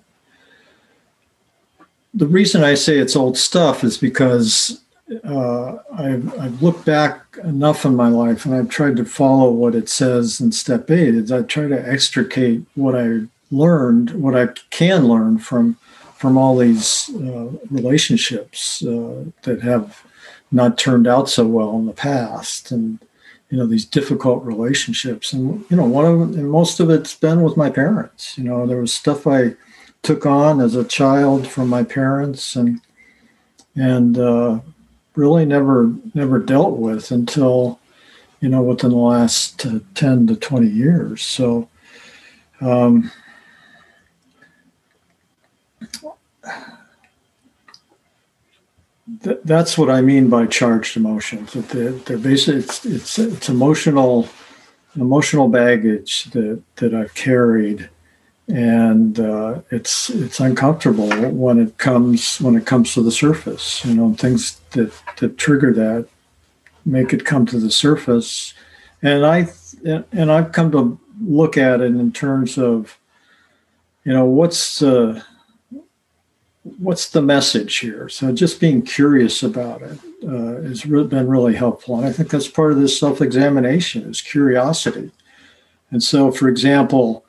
the 2.15 2.25
reason 2.25 2.63
I 2.63 2.75
say 2.75 2.97
it's 2.97 3.15
old 3.15 3.37
stuff 3.37 3.83
is 3.83 3.97
because 3.97 4.81
uh, 5.25 5.77
I've, 5.93 6.39
I've, 6.39 6.63
looked 6.63 6.85
back 6.85 7.37
enough 7.43 7.85
in 7.85 7.95
my 7.95 8.07
life 8.07 8.45
and 8.45 8.55
I've 8.55 8.69
tried 8.69 8.95
to 8.95 9.05
follow 9.05 9.51
what 9.51 9.75
it 9.75 9.89
says 9.89 10.39
in 10.39 10.51
step 10.53 10.89
eight. 10.89 11.13
Is 11.13 11.31
I 11.31 11.43
try 11.43 11.67
to 11.67 11.89
extricate 11.89 12.65
what 12.73 12.95
I 12.95 13.19
learned, 13.51 14.11
what 14.11 14.35
I 14.35 14.47
can 14.69 15.07
learn 15.07 15.37
from 15.37 15.77
from 16.15 16.37
all 16.37 16.57
these 16.57 17.09
uh, 17.15 17.49
relationships 17.69 18.83
uh, 18.83 19.25
that 19.43 19.61
have 19.61 20.03
not 20.51 20.77
turned 20.77 21.07
out 21.07 21.29
so 21.29 21.45
well 21.45 21.77
in 21.77 21.85
the 21.85 21.91
past, 21.91 22.71
and 22.71 22.99
you 23.49 23.57
know 23.57 23.67
these 23.67 23.85
difficult 23.85 24.43
relationships. 24.43 25.33
And 25.33 25.65
you 25.69 25.77
know, 25.77 25.85
one 25.85 26.05
of 26.05 26.21
and 26.21 26.49
most 26.49 26.79
of 26.79 26.89
it's 26.89 27.15
been 27.15 27.43
with 27.43 27.57
my 27.57 27.69
parents. 27.69 28.37
You 28.37 28.45
know, 28.45 28.65
there 28.65 28.81
was 28.81 28.93
stuff 28.93 29.27
I 29.27 29.55
took 30.05 30.25
on 30.25 30.61
as 30.61 30.75
a 30.75 30.83
child 30.83 31.47
from 31.47 31.67
my 31.67 31.83
parents 31.83 32.55
and 32.55 32.79
and 33.75 34.17
uh, 34.17 34.59
really 35.15 35.45
never 35.45 35.91
never 36.13 36.39
dealt 36.39 36.77
with 36.77 37.11
until 37.11 37.79
you 38.39 38.49
know 38.49 38.61
within 38.61 38.91
the 38.91 38.97
last 38.97 39.65
uh, 39.65 39.79
10 39.95 40.27
to 40.27 40.35
20 40.35 40.67
years 40.67 41.23
so 41.23 41.67
um, 42.61 43.11
th- 49.23 49.39
that's 49.43 49.77
what 49.77 49.89
I 49.89 50.01
mean 50.01 50.29
by 50.29 50.45
charged 50.45 50.97
emotions. 50.97 51.53
That 51.53 51.69
they're, 51.69 51.91
they're 51.91 52.17
basically 52.17 52.61
it's, 52.61 52.85
it's 52.85 53.19
it's 53.19 53.49
emotional 53.49 54.27
emotional 54.95 55.47
baggage 55.47 56.25
that 56.25 56.61
that 56.77 56.93
I've 56.93 57.13
carried, 57.13 57.89
and 58.47 59.19
uh, 59.19 59.61
it's 59.71 60.09
it's 60.09 60.39
uncomfortable 60.39 61.09
when 61.31 61.59
it 61.59 61.77
comes 61.77 62.39
when 62.41 62.55
it 62.55 62.65
comes 62.65 62.93
to 62.93 63.01
the 63.01 63.11
surface. 63.11 63.83
You 63.85 63.95
know, 63.95 64.13
things 64.13 64.59
that 64.71 64.93
that 65.17 65.37
trigger 65.37 65.73
that 65.73 66.07
make 66.85 67.13
it 67.13 67.25
come 67.25 67.45
to 67.47 67.59
the 67.59 67.71
surface, 67.71 68.53
and 69.01 69.25
I 69.25 69.47
and 70.11 70.31
I've 70.31 70.51
come 70.51 70.71
to 70.71 70.99
look 71.21 71.57
at 71.57 71.81
it 71.81 71.85
in 71.85 72.11
terms 72.11 72.57
of, 72.57 72.97
you 74.03 74.11
know, 74.11 74.25
what's 74.25 74.79
the 74.79 75.23
what's 76.79 77.09
the 77.09 77.21
message 77.21 77.77
here? 77.77 78.09
So 78.09 78.31
just 78.33 78.59
being 78.59 78.81
curious 78.81 79.43
about 79.43 79.83
it 79.83 79.99
uh, 80.27 80.61
has 80.63 80.83
been 80.83 81.27
really 81.27 81.55
helpful, 81.55 81.97
and 81.97 82.05
I 82.05 82.11
think 82.11 82.29
that's 82.29 82.47
part 82.47 82.71
of 82.71 82.79
this 82.79 82.99
self-examination 82.99 84.09
is 84.09 84.21
curiosity. 84.21 85.11
And 85.91 86.01
so, 86.01 86.31
for 86.31 86.49
example, 86.49 87.23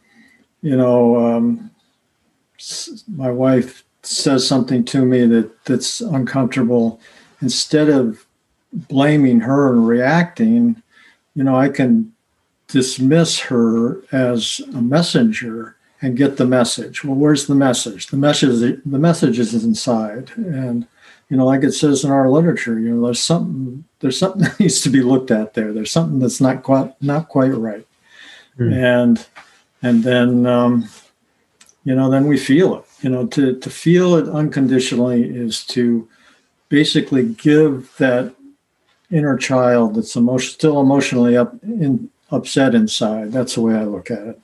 you 0.63 0.77
know, 0.77 1.17
um, 1.25 1.71
my 3.09 3.31
wife 3.31 3.85
says 4.03 4.47
something 4.47 4.85
to 4.87 5.05
me 5.05 5.27
that 5.27 5.65
that's 5.65 6.01
uncomfortable. 6.01 6.99
Instead 7.43 7.91
of 7.91 8.25
blaming 8.73 9.41
her 9.41 9.73
and 9.73 9.87
reacting, 9.87 10.83
you 11.35 11.45
know, 11.45 11.57
I 11.57 11.69
can 11.69 12.13
dismiss 12.69 13.39
her 13.41 14.03
as 14.13 14.61
a 14.75 14.81
messenger 14.81 15.76
and 16.03 16.17
get 16.17 16.37
the 16.37 16.47
message. 16.47 17.05
Well, 17.05 17.17
where's 17.17 17.47
the 17.47 17.55
message? 17.55 18.09
The 18.09 18.17
message 18.17 18.81
the 18.85 18.99
message 18.99 19.39
is 19.39 19.55
inside. 19.65 20.31
And 20.37 20.87
you 21.29 21.37
know, 21.37 21.47
like 21.47 21.65
it 21.65 21.73
says 21.73 22.05
in 22.05 22.11
our 22.11 22.31
literature, 22.31 22.79
you 22.79 22.95
know, 22.95 23.07
there's 23.07 23.21
something 23.21 23.85
there's 24.01 24.19
something 24.19 24.43
that 24.45 24.61
needs 24.61 24.81
to 24.83 24.91
be 24.91 25.03
looked 25.03 25.31
at 25.31 25.55
there. 25.55 25.73
There's 25.73 25.91
something 25.91 26.19
that's 26.19 26.41
not 26.41 26.63
quite 26.63 27.01
not 27.03 27.29
quite 27.29 27.55
right. 27.55 27.87
Mm. 28.59 28.73
And 28.73 29.27
and 29.83 30.05
then 30.05 30.47
um, 30.47 30.89
you 31.85 31.95
know, 31.95 32.11
then 32.11 32.27
we 32.27 32.39
feel 32.39 32.77
it. 32.77 32.85
You 33.01 33.11
know, 33.11 33.27
to 33.29 33.59
to 33.59 33.71
feel 33.71 34.17
it 34.17 34.29
unconditionally 34.29 35.25
is 35.25 35.65
to 35.69 36.09
basically 36.69 37.25
give 37.25 37.95
that 37.99 38.35
inner 39.11 39.37
child 39.37 39.95
that's 39.95 40.17
emotion, 40.17 40.53
still 40.53 40.81
emotionally 40.81 41.37
up 41.37 41.55
in, 41.63 42.11
upset 42.31 42.75
inside. 42.75 43.33
That's 43.33 43.55
the 43.55 43.61
way 43.61 43.75
I 43.75 43.85
look 43.85 44.11
at 44.11 44.19
it. 44.19 44.41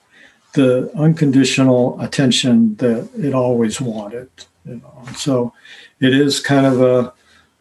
The 0.55 0.91
unconditional 0.95 2.01
attention 2.01 2.77
that 2.77 3.09
it 3.17 3.35
always 3.35 3.81
wanted. 3.81 4.29
You 4.65 4.77
know, 4.77 5.05
so 5.17 5.53
it 6.01 6.15
is 6.15 6.41
kind 6.41 6.67
of 6.67 6.81
a, 6.83 7.13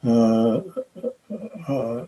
uh, 0.08 0.62
a, 1.68 2.08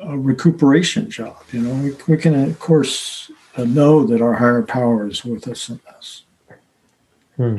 a 0.00 0.18
recuperation 0.18 1.10
job. 1.10 1.42
You 1.52 1.60
know, 1.60 1.74
we, 1.82 1.96
we 2.06 2.20
can 2.20 2.34
of 2.34 2.58
course 2.58 3.30
know 3.56 4.04
that 4.04 4.20
our 4.20 4.34
higher 4.34 4.62
power 4.62 5.06
is 5.06 5.24
with 5.24 5.48
us 5.48 5.68
in 5.68 5.80
this. 5.86 6.24
Hmm. 7.36 7.58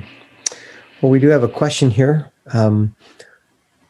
Well, 1.02 1.12
we 1.12 1.20
do 1.20 1.30
have 1.30 1.44
a 1.44 1.48
question 1.48 1.90
here. 1.90 2.32
Um, 2.54 2.96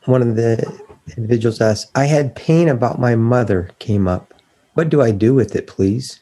one 0.05 0.21
of 0.21 0.35
the 0.35 0.81
individuals 1.17 1.61
asked, 1.61 1.91
I 1.95 2.05
had 2.05 2.35
pain 2.35 2.69
about 2.69 2.99
my 2.99 3.15
mother 3.15 3.71
came 3.79 4.07
up. 4.07 4.33
What 4.73 4.89
do 4.89 5.01
I 5.01 5.11
do 5.11 5.33
with 5.33 5.55
it, 5.55 5.67
please? 5.67 6.21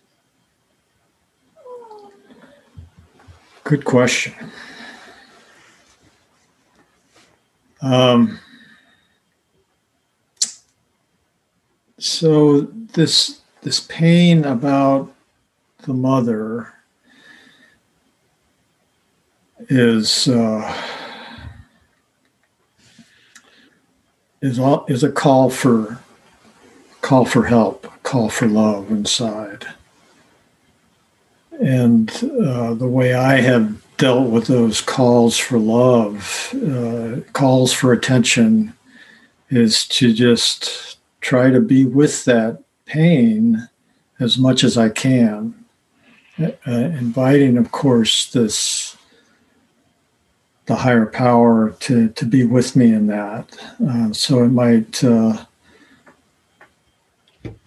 Good 3.68 3.84
question. 3.84 4.34
Um, 7.82 8.40
so 12.00 12.62
this 12.62 13.42
this 13.64 13.82
pain 13.82 14.46
about 14.46 15.14
the 15.80 15.94
mother 15.94 16.76
is 19.68 20.30
uh, 20.30 20.82
is 24.42 24.60
all, 24.60 24.86
is 24.88 25.04
a 25.04 25.12
call 25.12 25.50
for 25.50 26.00
call 27.02 27.26
for 27.26 27.48
help, 27.48 28.02
call 28.04 28.30
for 28.30 28.48
love 28.48 28.90
inside. 28.92 29.68
And 31.68 32.10
uh, 32.24 32.76
the 32.76 32.88
way 32.88 33.14
I 33.14 33.42
have 33.42 33.84
dealt 33.98 34.30
with 34.30 34.48
those 34.48 34.80
calls 34.80 35.38
for 35.38 35.60
love, 35.60 36.54
uh, 36.66 37.18
calls 37.34 37.74
for 37.74 37.92
attention, 37.92 38.74
is 39.50 39.86
to 39.90 40.14
just 40.14 40.98
try 41.20 41.50
to 41.50 41.60
be 41.60 41.84
with 41.84 42.24
that 42.24 42.64
pain 42.86 43.68
as 44.18 44.38
much 44.38 44.64
as 44.64 44.78
I 44.78 44.88
can. 44.88 45.66
Uh, 46.40 46.52
inviting, 46.72 47.58
of 47.58 47.74
course, 47.74 48.32
this 48.32 48.96
the 50.68 50.76
higher 50.76 51.06
power 51.06 51.72
to 51.82 52.08
to 52.10 52.26
be 52.26 52.46
with 52.46 52.78
me 52.78 52.94
in 52.94 53.08
that. 53.08 53.58
Uh, 53.86 54.14
so 54.14 54.42
it 54.42 54.50
might 54.50 55.04
uh, 55.04 55.44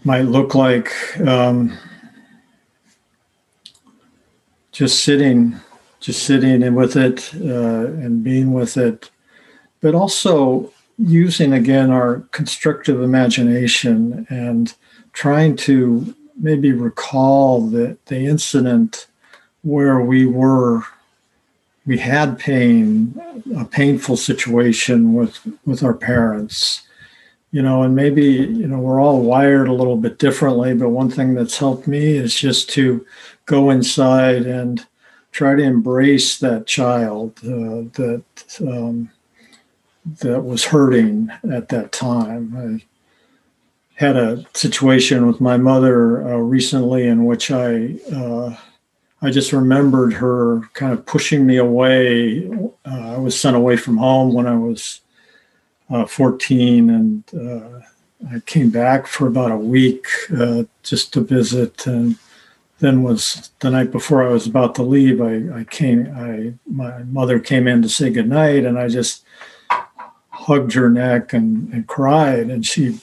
might 0.04 0.22
look 0.22 0.54
like 0.54 0.90
um, 1.20 1.76
just 4.80 5.04
sitting, 5.04 5.54
just 6.00 6.22
sitting 6.22 6.62
and 6.62 6.74
with 6.74 6.96
it 6.96 7.34
uh, 7.34 7.84
and 8.02 8.24
being 8.24 8.54
with 8.54 8.78
it, 8.78 9.10
but 9.82 9.94
also 9.94 10.72
using 10.96 11.52
again 11.52 11.90
our 11.90 12.20
constructive 12.30 13.02
imagination 13.02 14.26
and 14.30 14.74
trying 15.12 15.54
to 15.54 16.14
maybe 16.34 16.72
recall 16.72 17.60
the, 17.60 17.98
the 18.06 18.24
incident 18.24 19.06
where 19.60 20.00
we 20.00 20.24
were. 20.24 20.82
We 21.84 21.98
had 21.98 22.38
pain 22.38 23.20
a 23.56 23.64
painful 23.66 24.16
situation 24.16 25.12
with 25.12 25.40
with 25.66 25.82
our 25.82 25.94
parents 25.94 26.86
you 27.50 27.62
know 27.62 27.82
and 27.82 27.96
maybe 27.96 28.22
you 28.22 28.68
know 28.68 28.78
we're 28.78 29.00
all 29.00 29.22
wired 29.22 29.66
a 29.66 29.72
little 29.72 29.96
bit 29.96 30.18
differently 30.18 30.72
but 30.74 30.90
one 30.90 31.10
thing 31.10 31.34
that's 31.34 31.58
helped 31.58 31.88
me 31.88 32.16
is 32.16 32.34
just 32.34 32.70
to 32.70 33.04
go 33.50 33.70
inside 33.70 34.42
and 34.46 34.86
try 35.32 35.54
to 35.54 35.62
embrace 35.62 36.38
that 36.38 36.66
child 36.66 37.38
uh, 37.44 37.82
that 38.00 38.24
um, 38.60 39.10
that 40.22 40.40
was 40.40 40.64
hurting 40.64 41.30
at 41.50 41.68
that 41.68 41.92
time 41.92 42.44
i 42.56 42.70
had 44.00 44.16
a 44.16 44.42
situation 44.54 45.26
with 45.26 45.42
my 45.42 45.58
mother 45.58 46.26
uh, 46.26 46.36
recently 46.38 47.06
in 47.06 47.26
which 47.26 47.50
I 47.50 47.96
uh, 48.10 48.56
I 49.20 49.30
just 49.30 49.52
remembered 49.52 50.14
her 50.14 50.62
kind 50.72 50.94
of 50.94 51.04
pushing 51.04 51.44
me 51.44 51.58
away. 51.58 52.48
Uh, 52.86 53.14
I 53.14 53.18
was 53.18 53.38
sent 53.38 53.56
away 53.56 53.76
from 53.76 53.98
home 53.98 54.32
when 54.32 54.46
I 54.46 54.56
was 54.56 55.02
uh, 55.90 56.06
14, 56.06 56.88
and 56.88 57.24
uh, 57.34 57.80
I 58.34 58.40
came 58.46 58.70
back 58.70 59.06
for 59.06 59.26
about 59.26 59.52
a 59.52 59.56
week 59.58 60.06
just 60.82 61.12
to 61.12 61.20
visit, 61.20 61.86
and 61.86 62.16
then 62.80 63.02
was 63.02 63.50
the 63.60 63.70
night 63.70 63.92
before 63.92 64.26
I 64.26 64.30
was 64.30 64.46
about 64.46 64.74
to 64.76 64.82
leave. 64.82 65.20
I, 65.20 65.60
I 65.60 65.64
came. 65.64 66.12
I 66.16 66.54
my 66.66 67.02
mother 67.04 67.38
came 67.38 67.68
in 67.68 67.82
to 67.82 67.88
say 67.88 68.10
goodnight, 68.10 68.64
and 68.64 68.78
I 68.78 68.88
just 68.88 69.24
hugged 70.30 70.72
her 70.72 70.90
neck 70.90 71.32
and, 71.32 71.72
and 71.72 71.86
cried, 71.86 72.48
and 72.48 72.66
she 72.66 72.98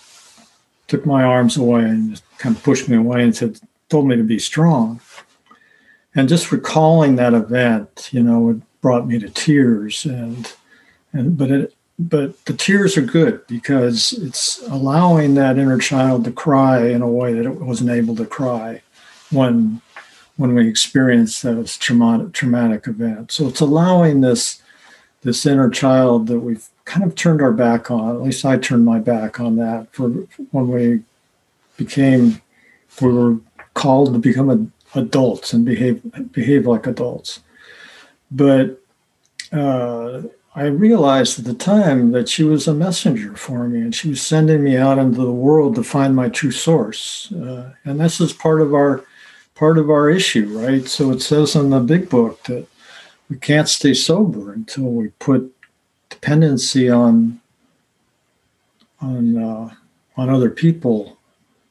took 0.87 1.05
my 1.05 1.23
arms 1.23 1.57
away 1.57 1.83
and 1.83 2.21
kind 2.39 2.55
of 2.55 2.63
pushed 2.63 2.89
me 2.89 2.97
away 2.97 3.23
and 3.23 3.35
said, 3.35 3.59
told 3.89 4.07
me 4.07 4.15
to 4.15 4.23
be 4.23 4.39
strong. 4.39 4.99
And 6.15 6.27
just 6.27 6.51
recalling 6.51 7.15
that 7.17 7.33
event, 7.33 8.09
you 8.11 8.23
know, 8.23 8.49
it 8.49 8.81
brought 8.81 9.07
me 9.07 9.19
to 9.19 9.29
tears. 9.29 10.05
And, 10.05 10.51
and 11.13 11.37
but 11.37 11.51
it, 11.51 11.75
but 11.99 12.43
the 12.45 12.53
tears 12.53 12.97
are 12.97 13.01
good 13.01 13.45
because 13.47 14.13
it's 14.13 14.61
allowing 14.67 15.35
that 15.35 15.57
inner 15.57 15.77
child 15.77 16.23
to 16.23 16.31
cry 16.31 16.87
in 16.87 17.01
a 17.01 17.07
way 17.07 17.33
that 17.33 17.45
it 17.45 17.61
wasn't 17.61 17.89
able 17.91 18.15
to 18.15 18.25
cry 18.25 18.81
when 19.31 19.81
when 20.37 20.53
we 20.53 20.67
experience 20.67 21.41
those 21.41 21.77
traumatic 21.77 22.33
traumatic 22.33 22.87
events. 22.87 23.35
So 23.35 23.47
it's 23.47 23.59
allowing 23.59 24.21
this 24.21 24.61
this 25.21 25.45
inner 25.45 25.69
child 25.69 26.27
that 26.27 26.39
we've 26.39 26.67
kind 26.85 27.05
of 27.05 27.15
turned 27.15 27.41
our 27.41 27.51
back 27.51 27.91
on. 27.91 28.15
At 28.15 28.21
least 28.21 28.45
I 28.45 28.57
turned 28.57 28.85
my 28.85 28.99
back 28.99 29.39
on 29.39 29.57
that 29.57 29.91
for 29.91 30.09
when 30.51 30.67
we 30.69 31.03
became, 31.75 32.41
we 33.01 33.11
were 33.11 33.37
called 33.73 34.13
to 34.13 34.19
become 34.19 34.71
adults 34.95 35.53
and 35.53 35.65
behave 35.65 36.01
behave 36.31 36.65
like 36.65 36.87
adults. 36.87 37.41
But 38.31 38.81
uh, 39.51 40.23
I 40.55 40.65
realized 40.65 41.39
at 41.39 41.45
the 41.45 41.53
time 41.53 42.11
that 42.11 42.27
she 42.27 42.43
was 42.43 42.67
a 42.67 42.73
messenger 42.73 43.35
for 43.35 43.67
me, 43.67 43.79
and 43.81 43.93
she 43.93 44.09
was 44.09 44.21
sending 44.21 44.63
me 44.63 44.75
out 44.75 44.97
into 44.97 45.21
the 45.21 45.31
world 45.31 45.75
to 45.75 45.83
find 45.83 46.15
my 46.15 46.29
true 46.29 46.51
source. 46.51 47.31
Uh, 47.31 47.73
and 47.85 47.99
this 47.99 48.19
is 48.19 48.33
part 48.33 48.61
of 48.61 48.73
our 48.73 49.03
part 49.57 49.77
of 49.77 49.89
our 49.89 50.09
issue, 50.09 50.47
right? 50.57 50.87
So 50.87 51.11
it 51.11 51.21
says 51.21 51.55
in 51.55 51.71
the 51.71 51.79
big 51.79 52.09
book 52.09 52.43
that 52.43 52.67
we 53.29 53.37
can't 53.37 53.67
stay 53.67 53.93
sober 53.93 54.53
until 54.53 54.83
we 54.83 55.09
put 55.19 55.53
dependency 56.09 56.89
on 56.89 57.41
on 59.01 59.37
uh, 59.37 59.73
on 60.15 60.29
other 60.29 60.49
people 60.49 61.17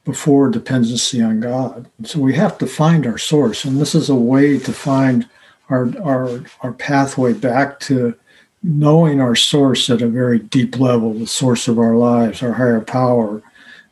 before 0.03 0.49
dependency 0.49 1.21
on 1.21 1.39
God. 1.39 1.89
So 2.03 2.19
we 2.19 2.35
have 2.35 2.57
to 2.59 2.67
find 2.67 3.07
our 3.07 3.17
source, 3.17 3.65
and 3.65 3.79
this 3.79 3.95
is 3.95 4.09
a 4.09 4.15
way 4.15 4.59
to 4.59 4.73
find 4.73 5.27
our 5.69 5.91
our 6.03 6.43
our 6.61 6.73
pathway 6.73 7.33
back 7.33 7.79
to 7.81 8.15
knowing 8.63 9.21
our 9.21 9.35
source 9.35 9.89
at 9.89 10.01
a 10.01 10.07
very 10.07 10.39
deep 10.39 10.77
level, 10.77 11.13
the 11.13 11.27
source 11.27 11.67
of 11.67 11.79
our 11.79 11.95
lives, 11.95 12.43
our 12.43 12.53
higher 12.53 12.81
power, 12.81 13.41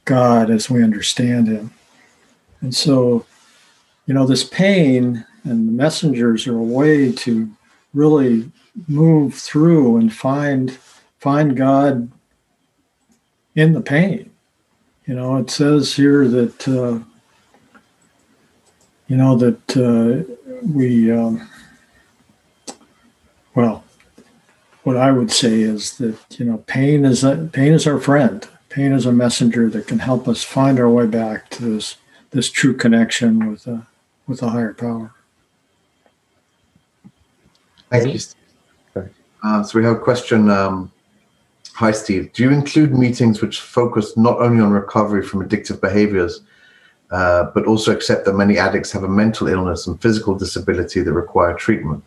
God 0.04 0.50
as 0.50 0.70
we 0.70 0.84
understand 0.84 1.48
Him. 1.48 1.72
And 2.62 2.76
so, 2.76 3.26
you 4.06 4.14
know, 4.14 4.26
this 4.26 4.44
pain 4.44 5.26
and 5.44 5.68
the 5.68 5.72
messengers 5.72 6.48
are 6.48 6.58
a 6.58 6.64
way 6.64 7.12
to 7.12 7.50
really 7.94 8.52
move 8.88 9.34
through 9.34 9.98
and 9.98 10.14
find 10.14 10.72
find 11.20 11.56
God 11.56 12.12
in 13.56 13.74
the 13.74 13.82
pain. 13.82 14.30
You 15.06 15.16
know, 15.16 15.38
it 15.38 15.50
says 15.50 15.96
here 15.96 16.28
that 16.28 16.68
uh, 16.68 17.00
you 19.08 19.18
know 19.18 19.36
that 19.38 19.78
uh, 19.78 20.34
we 20.64 21.12
um, 21.12 21.48
well, 23.54 23.84
what 24.84 24.98
I 24.98 25.12
would 25.12 25.32
say 25.32 25.62
is 25.62 25.98
that 25.98 26.18
you 26.40 26.46
know 26.46 26.58
pain 26.68 27.06
is 27.06 27.24
a, 27.24 27.50
pain 27.52 27.74
is 27.74 27.88
our 27.88 28.00
friend. 28.00 28.48
Pain 28.70 28.92
is 28.92 29.06
a 29.06 29.12
messenger 29.12 29.70
that 29.70 29.88
can 29.88 30.00
help 30.00 30.28
us 30.28 30.44
find 30.44 30.80
our 30.80 30.90
way 30.90 31.08
back 31.08 31.50
to 31.52 31.64
this 31.64 31.98
this 32.32 32.52
true 32.52 32.76
connection 32.76 33.50
with 33.50 33.66
a 33.68 33.88
with 34.28 34.42
a 34.42 34.50
higher 34.50 34.74
power. 34.74 35.14
Thank 37.90 38.14
you. 38.14 38.20
Uh, 39.44 39.62
so 39.62 39.78
we 39.78 39.86
have 39.86 39.98
a 39.98 40.00
question. 40.00 40.50
Um, 40.50 40.92
Hi, 41.76 41.92
Steve. 41.92 42.32
Do 42.32 42.42
you 42.42 42.52
include 42.52 42.94
meetings 42.98 43.42
which 43.42 43.60
focus 43.60 44.16
not 44.16 44.40
only 44.40 44.64
on 44.64 44.72
recovery 44.72 45.22
from 45.22 45.46
addictive 45.46 45.82
behaviors, 45.82 46.40
uh, 47.12 47.52
but 47.54 47.66
also 47.66 47.92
accept 47.92 48.24
that 48.24 48.34
many 48.34 48.58
addicts 48.58 48.94
have 48.94 49.04
a 49.04 49.10
mental 49.10 49.48
illness 49.50 49.86
and 49.86 50.02
physical 50.02 50.36
disability 50.36 51.02
that 51.02 51.12
require 51.12 51.54
treatment? 51.54 52.02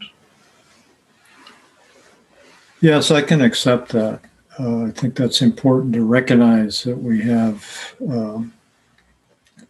Yes, 2.81 3.11
I 3.11 3.21
can 3.21 3.43
accept 3.43 3.91
that. 3.91 4.21
Uh, 4.59 4.85
I 4.85 4.91
think 4.91 5.15
that's 5.15 5.43
important 5.43 5.93
to 5.93 6.03
recognize 6.03 6.83
that 6.85 6.97
we 6.97 7.21
have 7.21 7.95
um, 8.09 8.55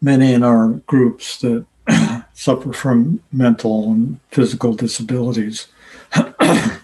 many 0.01 0.33
in 0.33 0.45
our 0.45 0.69
groups 0.87 1.39
that 1.41 1.67
suffer 2.39 2.73
from 2.73 3.21
mental 3.33 3.91
and 3.91 4.21
physical 4.31 4.73
disabilities. 4.73 5.67
and 6.13 6.77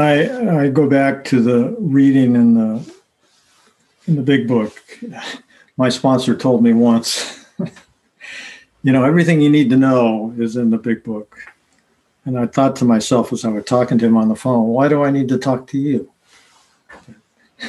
I, 0.00 0.64
I 0.64 0.68
go 0.68 0.88
back 0.88 1.22
to 1.26 1.40
the 1.40 1.76
reading 1.78 2.34
in 2.34 2.54
the 2.54 2.94
in 4.08 4.16
the 4.16 4.22
big 4.22 4.48
book. 4.48 4.76
My 5.76 5.88
sponsor 5.88 6.34
told 6.34 6.64
me 6.64 6.72
once, 6.72 7.46
you 8.82 8.92
know, 8.92 9.04
everything 9.04 9.40
you 9.40 9.48
need 9.48 9.70
to 9.70 9.76
know 9.76 10.34
is 10.36 10.56
in 10.56 10.70
the 10.70 10.78
big 10.78 11.04
book. 11.04 11.38
And 12.24 12.36
I 12.36 12.46
thought 12.46 12.74
to 12.76 12.84
myself 12.84 13.32
as 13.32 13.44
I 13.44 13.48
was 13.48 13.64
talking 13.64 13.98
to 13.98 14.06
him 14.06 14.16
on 14.16 14.28
the 14.28 14.34
phone, 14.34 14.66
why 14.66 14.88
do 14.88 15.04
I 15.04 15.12
need 15.12 15.28
to 15.28 15.38
talk 15.38 15.68
to 15.68 15.78
you? 15.78 16.10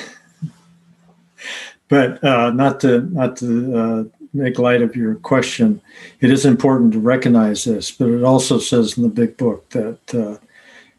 but 1.88 2.24
uh, 2.24 2.50
not 2.50 2.80
to 2.80 3.02
not 3.02 3.38
to 3.38 3.78
uh, 3.78 4.04
make 4.36 4.60
light 4.60 4.82
of 4.82 4.96
your 4.96 5.16
question, 5.16 5.82
it 6.20 6.30
is 6.30 6.46
important 6.46 6.94
to 6.94 7.00
recognize 7.00 7.64
this. 7.64 7.90
But 7.92 8.10
it 8.10 8.24
also 8.24 8.60
says 8.60 8.98
in 8.98 9.04
the 9.04 9.10
big 9.10 9.38
book 9.38 9.70
that 9.70 10.14
uh, 10.14 10.38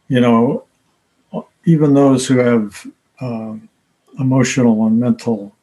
you 0.09 0.21
know 0.21 0.65
even 1.65 1.95
those 1.95 2.27
who 2.27 2.39
have 2.39 2.87
uh, 3.21 3.55
emotional 4.19 4.87
and 4.87 4.99
mental 4.99 5.55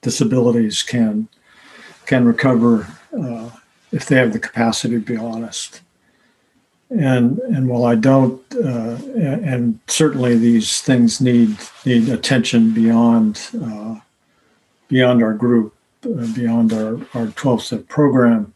disabilities 0.00 0.82
can 0.82 1.28
can 2.06 2.24
recover 2.24 2.88
uh, 3.16 3.50
if 3.92 4.06
they 4.06 4.16
have 4.16 4.32
the 4.32 4.38
capacity 4.38 4.94
to 4.94 5.00
be 5.00 5.16
honest. 5.16 5.80
And 6.90 7.38
and 7.38 7.68
while 7.68 7.84
I 7.84 7.94
don't, 7.94 8.42
uh, 8.52 8.98
and 9.14 9.78
certainly 9.86 10.36
these 10.36 10.80
things 10.80 11.20
need 11.20 11.56
need 11.86 12.08
attention 12.08 12.72
beyond 12.72 13.48
uh, 13.62 14.00
beyond 14.88 15.22
our 15.22 15.34
group, 15.34 15.72
beyond 16.02 16.72
our 16.72 16.98
our 17.14 17.28
twelve 17.28 17.62
step 17.62 17.88
program. 17.88 18.52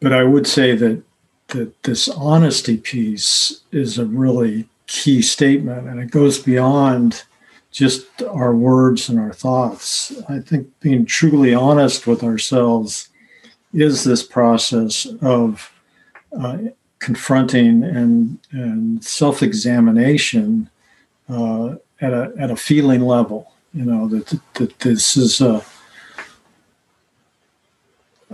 But 0.00 0.12
I 0.12 0.24
would 0.24 0.46
say 0.46 0.76
that 0.76 1.02
that 1.48 1.82
this 1.84 2.08
honesty 2.08 2.76
piece 2.76 3.60
is 3.72 3.98
a 3.98 4.04
really 4.04 4.68
key 4.86 5.22
statement, 5.22 5.88
and 5.88 6.00
it 6.00 6.10
goes 6.10 6.38
beyond 6.38 7.24
just 7.70 8.22
our 8.22 8.54
words 8.54 9.08
and 9.08 9.18
our 9.18 9.32
thoughts. 9.32 10.12
I 10.28 10.40
think 10.40 10.68
being 10.80 11.04
truly 11.04 11.54
honest 11.54 12.06
with 12.06 12.24
ourselves 12.24 13.10
is 13.74 14.04
this 14.04 14.22
process 14.22 15.06
of 15.20 15.70
uh, 16.38 16.58
confronting 17.00 17.84
and, 17.84 18.38
and 18.50 19.04
self 19.04 19.42
examination 19.42 20.70
uh, 21.28 21.74
at, 22.00 22.12
a, 22.12 22.32
at 22.38 22.50
a 22.50 22.56
feeling 22.56 23.02
level. 23.02 23.52
You 23.74 23.84
know, 23.84 24.08
that, 24.08 24.40
that 24.54 24.78
this 24.78 25.16
is 25.16 25.42
a, 25.42 25.62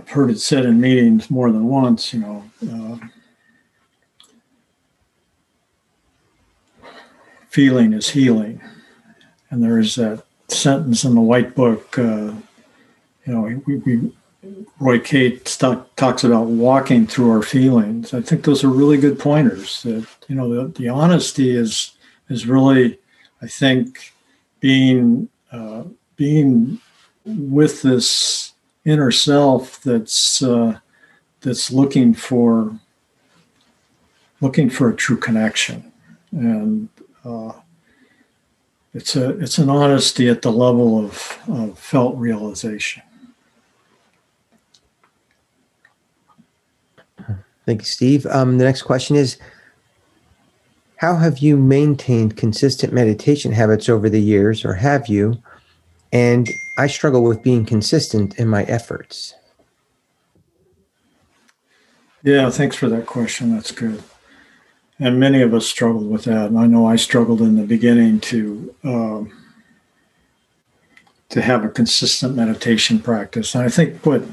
I've 0.03 0.09
heard 0.09 0.31
it 0.31 0.41
said 0.41 0.65
in 0.65 0.81
meetings 0.81 1.31
more 1.31 1.49
than 1.49 1.63
once, 1.63 2.13
you 2.13 2.19
know, 2.19 2.43
uh, 2.69 2.97
feeling 7.47 7.93
is 7.93 8.09
healing. 8.09 8.61
And 9.49 9.63
there 9.63 9.79
is 9.79 9.95
that 9.95 10.25
sentence 10.49 11.05
in 11.05 11.15
the 11.15 11.21
White 11.21 11.55
Book. 11.55 11.97
Uh, 11.97 12.33
you 13.25 13.27
know, 13.27 13.61
we, 13.65 13.77
we 13.77 14.11
Roy 14.77 14.99
K. 14.99 15.37
talks 15.37 16.25
about 16.25 16.47
walking 16.47 17.07
through 17.07 17.31
our 17.31 17.41
feelings. 17.41 18.13
I 18.13 18.19
think 18.19 18.43
those 18.43 18.61
are 18.65 18.69
really 18.69 18.97
good 18.97 19.17
pointers. 19.17 19.83
That 19.83 20.05
you 20.27 20.35
know, 20.35 20.53
the, 20.53 20.67
the 20.79 20.89
honesty 20.89 21.55
is 21.55 21.93
is 22.27 22.45
really, 22.45 22.99
I 23.41 23.47
think, 23.47 24.11
being 24.59 25.29
uh, 25.49 25.83
being 26.17 26.81
with 27.25 27.83
this 27.83 28.52
inner 28.85 29.11
self 29.11 29.81
that's 29.81 30.41
uh, 30.41 30.77
that's 31.41 31.71
looking 31.71 32.13
for 32.13 32.77
looking 34.41 34.69
for 34.69 34.89
a 34.89 34.95
true 34.95 35.17
connection 35.17 35.91
and 36.31 36.89
uh, 37.23 37.53
it's 38.93 39.15
a 39.15 39.29
it's 39.39 39.57
an 39.57 39.69
honesty 39.69 40.29
at 40.29 40.41
the 40.41 40.51
level 40.51 41.03
of, 41.03 41.39
of 41.47 41.77
felt 41.79 42.15
realization. 42.17 43.01
Thank 47.65 47.81
you, 47.81 47.85
Steve. 47.85 48.25
Um, 48.27 48.57
the 48.57 48.65
next 48.65 48.83
question 48.83 49.15
is 49.15 49.37
How 50.97 51.15
have 51.15 51.39
you 51.39 51.57
maintained 51.57 52.37
consistent 52.37 52.93
meditation 52.93 53.51
habits 53.51 53.89
over 53.89 54.09
the 54.09 54.21
years, 54.21 54.63
or 54.63 54.73
have 54.73 55.07
you? 55.07 55.41
And 56.11 56.47
I 56.77 56.87
struggle 56.87 57.23
with 57.23 57.43
being 57.43 57.65
consistent 57.65 58.39
in 58.39 58.47
my 58.47 58.63
efforts. 58.63 59.35
Yeah, 62.23 62.49
thanks 62.49 62.75
for 62.75 62.87
that 62.89 63.05
question. 63.05 63.53
That's 63.53 63.71
good 63.71 64.03
and 64.99 65.19
many 65.19 65.41
of 65.41 65.53
us 65.53 65.67
struggled 65.67 66.09
with 66.09 66.23
that. 66.25 66.47
And 66.47 66.57
I 66.57 66.65
know 66.67 66.85
I 66.85 66.95
struggled 66.95 67.41
in 67.41 67.55
the 67.55 67.65
beginning 67.65 68.19
to 68.21 68.73
um, 68.83 69.31
to 71.29 71.41
have 71.41 71.65
a 71.65 71.69
consistent 71.69 72.35
meditation 72.35 72.99
practice. 72.99 73.55
And 73.55 73.63
I 73.63 73.69
think 73.69 74.05
what 74.05 74.23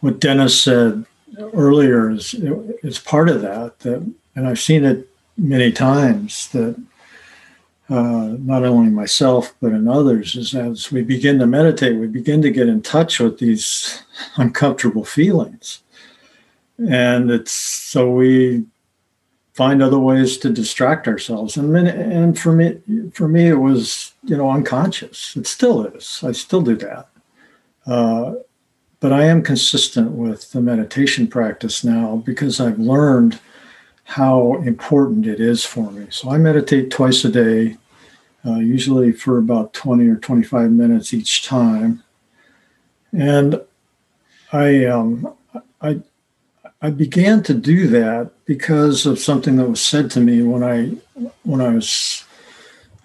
what 0.00 0.20
Dennis 0.20 0.60
said 0.60 1.04
earlier 1.38 2.10
is 2.10 2.34
is 2.34 2.98
part 2.98 3.28
of 3.28 3.42
that. 3.42 3.80
That 3.80 4.10
and 4.34 4.46
I've 4.46 4.60
seen 4.60 4.84
it 4.84 5.08
many 5.36 5.70
times 5.70 6.48
that 6.48 6.82
uh, 7.88 8.34
not 8.40 8.64
only 8.64 8.90
myself 8.90 9.54
but 9.60 9.72
in 9.72 9.86
others 9.86 10.34
is 10.34 10.54
as 10.54 10.90
we 10.90 11.02
begin 11.02 11.38
to 11.38 11.46
meditate, 11.46 11.96
we 11.96 12.06
begin 12.06 12.42
to 12.42 12.50
get 12.50 12.68
in 12.68 12.82
touch 12.82 13.20
with 13.20 13.38
these 13.38 14.02
uncomfortable 14.36 15.04
feelings, 15.04 15.82
and 16.78 17.30
it's 17.30 17.52
so 17.52 18.10
we 18.10 18.64
find 19.54 19.82
other 19.82 19.98
ways 19.98 20.36
to 20.36 20.50
distract 20.50 21.08
ourselves. 21.08 21.56
And 21.56 21.74
and 21.76 22.38
for 22.38 22.52
me, 22.52 22.78
for 23.12 23.28
me, 23.28 23.46
it 23.48 23.60
was 23.60 24.12
you 24.24 24.36
know 24.36 24.50
unconscious. 24.50 25.36
It 25.36 25.46
still 25.46 25.86
is. 25.86 26.20
I 26.22 26.32
still 26.32 26.62
do 26.62 26.76
that. 26.76 27.08
Uh, 27.86 28.34
but 29.00 29.12
I 29.12 29.24
am 29.24 29.42
consistent 29.42 30.12
with 30.12 30.50
the 30.50 30.60
meditation 30.60 31.28
practice 31.28 31.84
now 31.84 32.22
because 32.26 32.60
I've 32.60 32.78
learned 32.78 33.38
how 34.06 34.54
important 34.62 35.26
it 35.26 35.40
is 35.40 35.64
for 35.64 35.90
me. 35.90 36.06
So 36.10 36.30
I 36.30 36.38
meditate 36.38 36.90
twice 36.90 37.24
a 37.24 37.28
day, 37.28 37.76
uh, 38.46 38.56
usually 38.56 39.12
for 39.12 39.36
about 39.36 39.74
20 39.74 40.06
or 40.08 40.16
25 40.16 40.70
minutes 40.70 41.12
each 41.12 41.44
time. 41.44 42.02
And 43.12 43.60
I, 44.52 44.84
um, 44.84 45.34
I, 45.82 46.00
I 46.80 46.90
began 46.90 47.42
to 47.44 47.54
do 47.54 47.88
that 47.88 48.30
because 48.44 49.06
of 49.06 49.18
something 49.18 49.56
that 49.56 49.68
was 49.68 49.80
said 49.80 50.10
to 50.12 50.20
me 50.20 50.42
when 50.42 50.62
I 50.62 50.96
when 51.42 51.60
I 51.60 51.70
was 51.70 52.24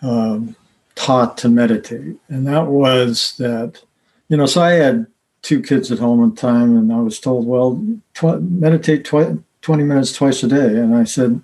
um, 0.02 0.56
taught 0.96 1.38
to 1.40 1.50
meditate, 1.50 2.18
and 2.28 2.46
that 2.48 2.68
was 2.68 3.36
that 3.38 3.82
you 4.28 4.38
know, 4.38 4.46
so 4.46 4.62
I 4.62 4.72
had 4.72 5.08
two 5.42 5.62
kids 5.62 5.92
at 5.92 6.00
home 6.00 6.24
at 6.24 6.36
the 6.36 6.42
time, 6.42 6.78
and 6.78 6.92
I 6.94 7.00
was 7.00 7.20
told, 7.20 7.48
well, 7.48 7.84
tw- 8.14 8.42
meditate 8.42 9.06
twi- 9.06 9.38
20 9.62 9.84
minutes 9.84 10.14
twice 10.14 10.44
a 10.44 10.48
day. 10.48 10.78
And 10.78 10.96
I 10.96 11.04
said, 11.04 11.42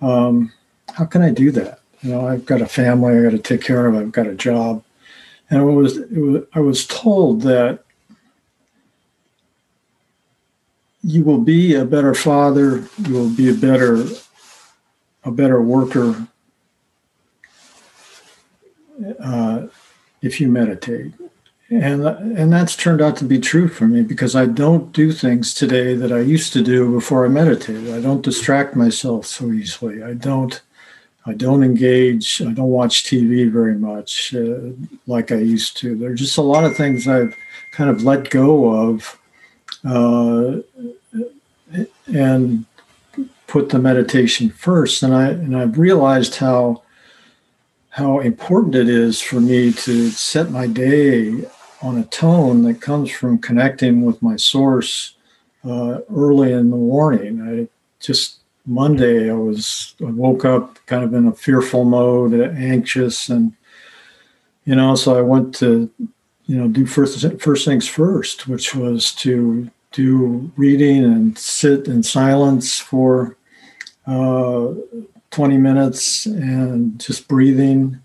um, 0.00 0.52
how 0.94 1.04
can 1.04 1.22
I 1.22 1.30
do 1.30 1.50
that? 1.52 1.80
You 2.02 2.10
know, 2.10 2.26
I've 2.26 2.44
got 2.44 2.60
a 2.60 2.66
family 2.66 3.16
I 3.16 3.22
got 3.22 3.30
to 3.30 3.38
take 3.38 3.62
care 3.62 3.86
of. 3.86 3.94
I've 3.94 4.12
got 4.12 4.26
a 4.26 4.34
job, 4.34 4.82
and 5.48 5.62
it 5.62 5.64
was, 5.64 5.98
it 5.98 6.16
was 6.16 6.42
I 6.52 6.60
was 6.60 6.86
told 6.86 7.42
that 7.42 7.84
you 11.02 11.22
will 11.22 11.38
be 11.38 11.74
a 11.74 11.84
better 11.84 12.14
father. 12.14 12.84
You 12.98 13.14
will 13.14 13.30
be 13.30 13.48
a 13.48 13.54
better 13.54 14.04
a 15.24 15.30
better 15.30 15.62
worker 15.62 16.26
uh, 19.22 19.66
if 20.20 20.40
you 20.40 20.48
meditate. 20.48 21.12
And, 21.72 22.06
and 22.06 22.52
that's 22.52 22.76
turned 22.76 23.00
out 23.00 23.16
to 23.16 23.24
be 23.24 23.38
true 23.38 23.66
for 23.66 23.86
me 23.86 24.02
because 24.02 24.36
I 24.36 24.44
don't 24.44 24.92
do 24.92 25.10
things 25.10 25.54
today 25.54 25.94
that 25.94 26.12
I 26.12 26.20
used 26.20 26.52
to 26.52 26.62
do 26.62 26.92
before 26.92 27.24
I 27.24 27.28
meditated. 27.28 27.94
I 27.94 28.00
don't 28.00 28.20
distract 28.20 28.76
myself 28.76 29.24
so 29.24 29.50
easily. 29.50 30.02
I 30.02 30.12
don't 30.12 30.60
I 31.24 31.32
don't 31.34 31.62
engage. 31.62 32.42
I 32.42 32.52
don't 32.52 32.68
watch 32.68 33.04
TV 33.04 33.50
very 33.50 33.76
much 33.76 34.34
uh, 34.34 34.72
like 35.06 35.30
I 35.30 35.36
used 35.36 35.76
to. 35.78 35.94
There 35.94 36.10
are 36.10 36.14
just 36.14 36.36
a 36.36 36.42
lot 36.42 36.64
of 36.64 36.76
things 36.76 37.06
I've 37.06 37.36
kind 37.70 37.88
of 37.88 38.02
let 38.02 38.28
go 38.28 38.90
of 38.90 39.18
uh, 39.84 40.58
and 42.06 42.66
put 43.46 43.70
the 43.70 43.78
meditation 43.78 44.50
first. 44.50 45.02
And 45.02 45.14
I 45.14 45.28
and 45.28 45.56
I've 45.56 45.78
realized 45.78 46.36
how 46.36 46.82
how 47.90 48.18
important 48.18 48.74
it 48.74 48.88
is 48.88 49.20
for 49.20 49.40
me 49.40 49.72
to 49.72 50.10
set 50.10 50.50
my 50.50 50.66
day 50.66 51.46
on 51.82 51.98
a 51.98 52.04
tone 52.04 52.62
that 52.62 52.80
comes 52.80 53.10
from 53.10 53.38
connecting 53.38 54.02
with 54.02 54.22
my 54.22 54.36
source 54.36 55.14
uh, 55.64 55.98
early 56.14 56.52
in 56.52 56.70
the 56.70 56.76
morning. 56.76 57.42
I 57.42 57.68
just 58.00 58.38
Monday 58.64 59.28
I 59.30 59.34
was 59.34 59.94
I 60.00 60.10
woke 60.10 60.44
up 60.44 60.78
kind 60.86 61.04
of 61.04 61.12
in 61.14 61.26
a 61.26 61.32
fearful 61.32 61.84
mode, 61.84 62.34
anxious, 62.56 63.28
and 63.28 63.52
you 64.64 64.76
know, 64.76 64.94
so 64.94 65.18
I 65.18 65.22
went 65.22 65.54
to 65.56 65.90
you 66.46 66.56
know 66.56 66.68
do 66.68 66.86
first 66.86 67.40
first 67.40 67.64
things 67.64 67.88
first, 67.88 68.46
which 68.46 68.74
was 68.74 69.12
to 69.16 69.70
do 69.90 70.50
reading 70.56 71.04
and 71.04 71.36
sit 71.36 71.86
in 71.86 72.02
silence 72.02 72.78
for 72.78 73.36
uh, 74.06 74.68
20 75.30 75.58
minutes 75.58 76.26
and 76.26 76.98
just 76.98 77.28
breathing 77.28 78.01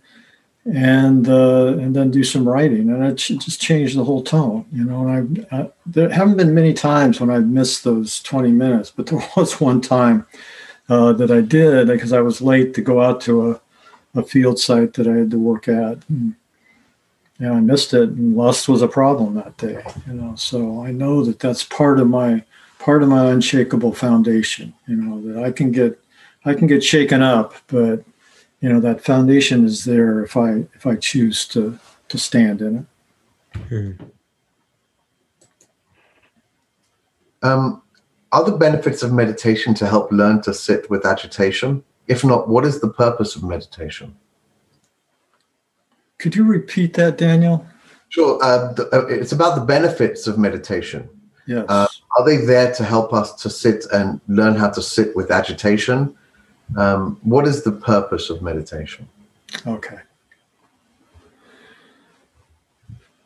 and 0.73 1.29
uh, 1.29 1.67
and 1.67 1.95
then 1.95 2.11
do 2.11 2.23
some 2.23 2.47
writing 2.47 2.89
and 2.89 3.03
it 3.03 3.15
just 3.15 3.61
changed 3.61 3.97
the 3.97 4.03
whole 4.03 4.21
tone 4.21 4.65
you 4.71 4.83
know 4.83 5.07
and 5.07 5.47
I, 5.51 5.57
I, 5.57 5.69
there 5.85 6.09
haven't 6.09 6.37
been 6.37 6.53
many 6.53 6.73
times 6.73 7.19
when 7.19 7.29
I've 7.29 7.47
missed 7.47 7.83
those 7.83 8.21
20 8.23 8.51
minutes 8.51 8.91
but 8.91 9.05
there 9.07 9.25
was 9.35 9.61
one 9.61 9.81
time 9.81 10.25
uh, 10.89 11.13
that 11.13 11.31
I 11.31 11.41
did 11.41 11.87
because 11.87 12.13
I 12.13 12.21
was 12.21 12.41
late 12.41 12.73
to 12.75 12.81
go 12.81 13.01
out 13.01 13.21
to 13.21 13.51
a, 13.51 13.61
a 14.19 14.23
field 14.23 14.59
site 14.59 14.93
that 14.93 15.07
I 15.07 15.15
had 15.15 15.31
to 15.31 15.39
work 15.39 15.67
at 15.67 15.99
and, 16.09 16.35
and 17.39 17.53
I 17.53 17.59
missed 17.59 17.93
it 17.93 18.09
and 18.09 18.35
lust 18.35 18.67
was 18.67 18.81
a 18.81 18.87
problem 18.87 19.35
that 19.35 19.57
day 19.57 19.83
you 20.05 20.13
know 20.13 20.35
so 20.35 20.83
I 20.83 20.91
know 20.91 21.23
that 21.23 21.39
that's 21.39 21.63
part 21.63 21.99
of 21.99 22.07
my 22.07 22.43
part 22.79 23.03
of 23.03 23.09
my 23.09 23.31
unshakable 23.31 23.93
foundation 23.93 24.73
you 24.85 24.97
know 24.97 25.21
that 25.21 25.43
I 25.43 25.51
can 25.51 25.71
get 25.71 25.97
I 26.47 26.53
can 26.53 26.67
get 26.67 26.83
shaken 26.83 27.21
up, 27.21 27.55
but 27.67 28.03
you 28.61 28.69
know 28.69 28.79
that 28.79 29.03
foundation 29.03 29.65
is 29.65 29.85
there 29.85 30.23
if 30.23 30.35
I 30.35 30.65
if 30.73 30.85
I 30.85 30.95
choose 30.95 31.47
to 31.49 31.79
to 32.09 32.17
stand 32.17 32.61
in 32.61 32.75
it. 32.77 33.59
Hmm. 33.69 33.91
Um, 37.43 37.81
are 38.31 38.43
the 38.43 38.57
benefits 38.57 39.03
of 39.03 39.13
meditation 39.13 39.73
to 39.75 39.87
help 39.87 40.11
learn 40.11 40.41
to 40.41 40.53
sit 40.53 40.89
with 40.89 41.05
agitation? 41.05 41.83
If 42.07 42.23
not, 42.23 42.49
what 42.49 42.65
is 42.65 42.79
the 42.79 42.89
purpose 42.89 43.35
of 43.35 43.43
meditation? 43.43 44.15
Could 46.17 46.35
you 46.35 46.43
repeat 46.43 46.95
that, 46.95 47.17
Daniel? 47.17 47.65
Sure. 48.09 48.39
Uh, 48.41 48.73
the, 48.73 48.89
uh, 48.91 49.05
it's 49.07 49.33
about 49.33 49.55
the 49.55 49.65
benefits 49.65 50.25
of 50.25 50.37
meditation. 50.37 51.07
Yes. 51.45 51.65
Uh, 51.69 51.87
are 52.17 52.25
they 52.25 52.37
there 52.37 52.73
to 52.73 52.83
help 52.83 53.13
us 53.13 53.33
to 53.41 53.49
sit 53.49 53.85
and 53.93 54.19
learn 54.27 54.55
how 54.55 54.69
to 54.69 54.81
sit 54.81 55.15
with 55.15 55.31
agitation? 55.31 56.16
Um, 56.75 57.19
what 57.23 57.47
is 57.47 57.63
the 57.63 57.71
purpose 57.71 58.29
of 58.29 58.41
meditation? 58.41 59.07
Okay. 59.65 59.99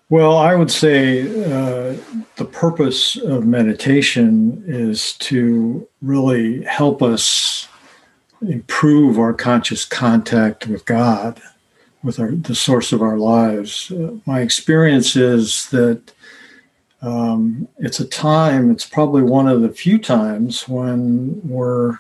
Well, 0.10 0.38
I 0.38 0.56
would 0.56 0.70
say 0.70 1.22
uh, 1.22 1.96
the 2.36 2.46
purpose 2.46 3.16
of 3.16 3.46
meditation 3.46 4.62
is 4.68 5.14
to 5.20 5.88
really 6.02 6.64
help 6.64 7.02
us 7.02 7.70
improve 8.42 9.18
our 9.18 9.34
conscious 9.34 9.86
contact 9.86 10.68
with 10.68 10.84
God, 10.86 11.42
with 12.04 12.20
our, 12.20 12.32
the 12.32 12.56
source 12.56 12.92
of 12.92 13.02
our 13.02 13.18
lives. 13.18 13.90
Uh, 13.90 14.16
my 14.26 14.42
experience 14.42 15.16
is 15.16 15.70
that 15.70 16.12
um, 17.02 17.68
it's 17.78 18.02
a 18.02 18.08
time, 18.08 18.70
it's 18.70 18.86
probably 18.86 19.22
one 19.22 19.48
of 19.48 19.62
the 19.62 19.70
few 19.70 19.98
times 19.98 20.68
when 20.68 21.40
we're 21.48 22.00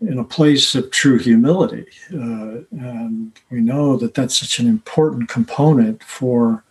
in 0.00 0.18
a 0.18 0.24
place 0.24 0.74
of 0.74 0.90
true 0.90 1.18
humility. 1.18 1.86
Uh, 2.12 2.62
and 2.70 3.32
we 3.50 3.60
know 3.60 3.96
that 3.96 4.14
that's 4.14 4.38
such 4.38 4.58
an 4.58 4.68
important 4.68 5.28
component 5.28 6.02
for 6.04 6.64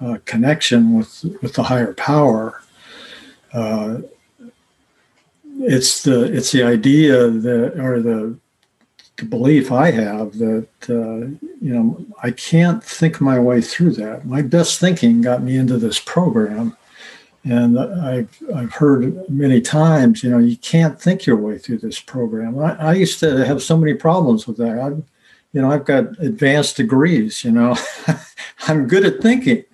uh, 0.00 0.18
connection 0.24 0.96
with, 0.96 1.24
with 1.42 1.54
the 1.54 1.62
higher 1.62 1.94
power. 1.94 2.62
Uh, 3.52 3.98
it's 5.60 6.02
the 6.02 6.24
it's 6.32 6.50
the 6.50 6.62
idea 6.62 7.28
that 7.28 7.78
or 7.78 8.00
the, 8.00 8.36
the 9.16 9.24
belief 9.24 9.70
I 9.70 9.90
have 9.90 10.38
that 10.38 10.68
uh, 10.88 11.26
you 11.60 11.72
know 11.72 12.04
I 12.22 12.30
can't 12.32 12.82
think 12.82 13.20
my 13.20 13.38
way 13.38 13.60
through 13.60 13.92
that. 13.92 14.26
My 14.26 14.42
best 14.42 14.80
thinking 14.80 15.20
got 15.20 15.42
me 15.42 15.56
into 15.56 15.76
this 15.76 16.00
program, 16.00 16.76
and 17.44 17.78
I've, 17.78 18.42
I've 18.54 18.72
heard 18.72 19.28
many 19.28 19.60
times, 19.60 20.22
you 20.22 20.30
know, 20.30 20.38
you 20.38 20.56
can't 20.56 21.00
think 21.00 21.26
your 21.26 21.36
way 21.36 21.58
through 21.58 21.78
this 21.78 22.00
program. 22.00 22.58
I, 22.58 22.76
I 22.76 22.94
used 22.94 23.18
to 23.20 23.44
have 23.44 23.62
so 23.62 23.76
many 23.76 23.94
problems 23.94 24.46
with 24.46 24.58
that. 24.58 24.78
I've, 24.78 25.02
you 25.52 25.60
know, 25.60 25.70
I've 25.70 25.84
got 25.84 26.18
advanced 26.20 26.76
degrees, 26.76 27.44
you 27.44 27.50
know, 27.50 27.76
I'm 28.68 28.86
good 28.86 29.04
at 29.04 29.20
thinking, 29.20 29.64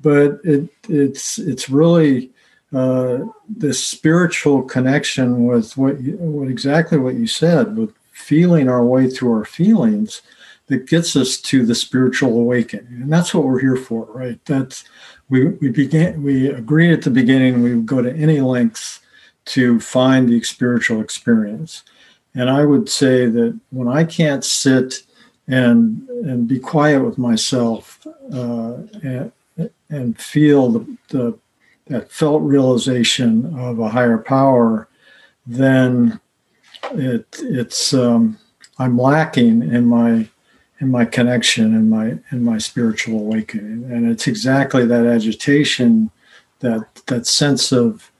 but 0.00 0.40
it, 0.42 0.68
it's, 0.88 1.38
it's 1.38 1.70
really 1.70 2.30
uh, 2.72 3.18
this 3.48 3.82
spiritual 3.82 4.62
connection 4.62 5.44
with 5.44 5.76
what, 5.76 6.00
you, 6.00 6.16
what 6.16 6.48
exactly 6.48 6.98
what 6.98 7.14
you 7.14 7.26
said, 7.26 7.76
with 7.76 7.94
feeling 8.10 8.68
our 8.68 8.84
way 8.84 9.08
through 9.08 9.32
our 9.32 9.44
feelings 9.44 10.22
that 10.66 10.86
gets 10.86 11.16
us 11.16 11.38
to 11.38 11.64
the 11.64 11.74
spiritual 11.74 12.38
awakening. 12.38 12.86
And 13.02 13.12
that's 13.12 13.34
what 13.34 13.44
we're 13.44 13.60
here 13.60 13.76
for, 13.76 14.06
right? 14.06 14.42
That's, 14.44 14.84
we, 15.28 15.46
we 15.46 15.70
began 15.70 16.22
we 16.22 16.48
agreed 16.48 16.92
at 16.92 17.02
the 17.02 17.10
beginning 17.10 17.62
we 17.62 17.74
would 17.74 17.86
go 17.86 18.02
to 18.02 18.12
any 18.14 18.40
lengths 18.40 19.00
to 19.44 19.80
find 19.80 20.28
the 20.28 20.42
spiritual 20.42 21.00
experience. 21.00 21.82
And 22.34 22.48
i 22.48 22.64
would 22.64 22.88
say 22.88 23.26
that 23.26 23.58
when 23.70 23.88
i 23.88 24.04
can't 24.04 24.44
sit 24.44 25.02
and 25.48 26.08
and 26.08 26.46
be 26.46 26.58
quiet 26.58 27.02
with 27.02 27.18
myself 27.18 28.06
uh, 28.32 28.74
and, 29.02 29.32
and 29.90 30.18
feel 30.18 30.70
the, 30.70 30.96
the 31.08 31.38
that 31.86 32.10
felt 32.10 32.42
realization 32.42 33.58
of 33.58 33.80
a 33.80 33.88
higher 33.88 34.18
power 34.18 34.88
then 35.46 36.20
it 36.92 37.26
it's 37.42 37.92
um, 37.92 38.38
i'm 38.78 38.96
lacking 38.96 39.62
in 39.62 39.84
my 39.84 40.28
in 40.82 40.90
my 40.90 41.04
connection 41.04 41.76
and 41.76 41.88
my 41.88 42.18
in 42.32 42.42
my 42.42 42.58
spiritual 42.58 43.20
awakening. 43.20 43.88
And 43.90 44.10
it's 44.10 44.26
exactly 44.26 44.84
that 44.84 45.06
agitation 45.06 46.10
that 46.58 46.84
that 47.06 47.26
sense 47.26 47.70
of 47.70 48.10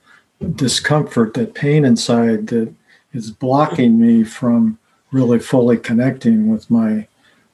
discomfort 0.55 1.33
that 1.33 1.53
pain 1.53 1.83
inside 1.83 2.47
that 2.47 2.73
is 3.11 3.31
blocking 3.31 3.99
me 3.99 4.23
from 4.23 4.79
really 5.11 5.39
fully 5.39 5.77
connecting 5.77 6.49
with 6.49 6.71
my 6.71 7.05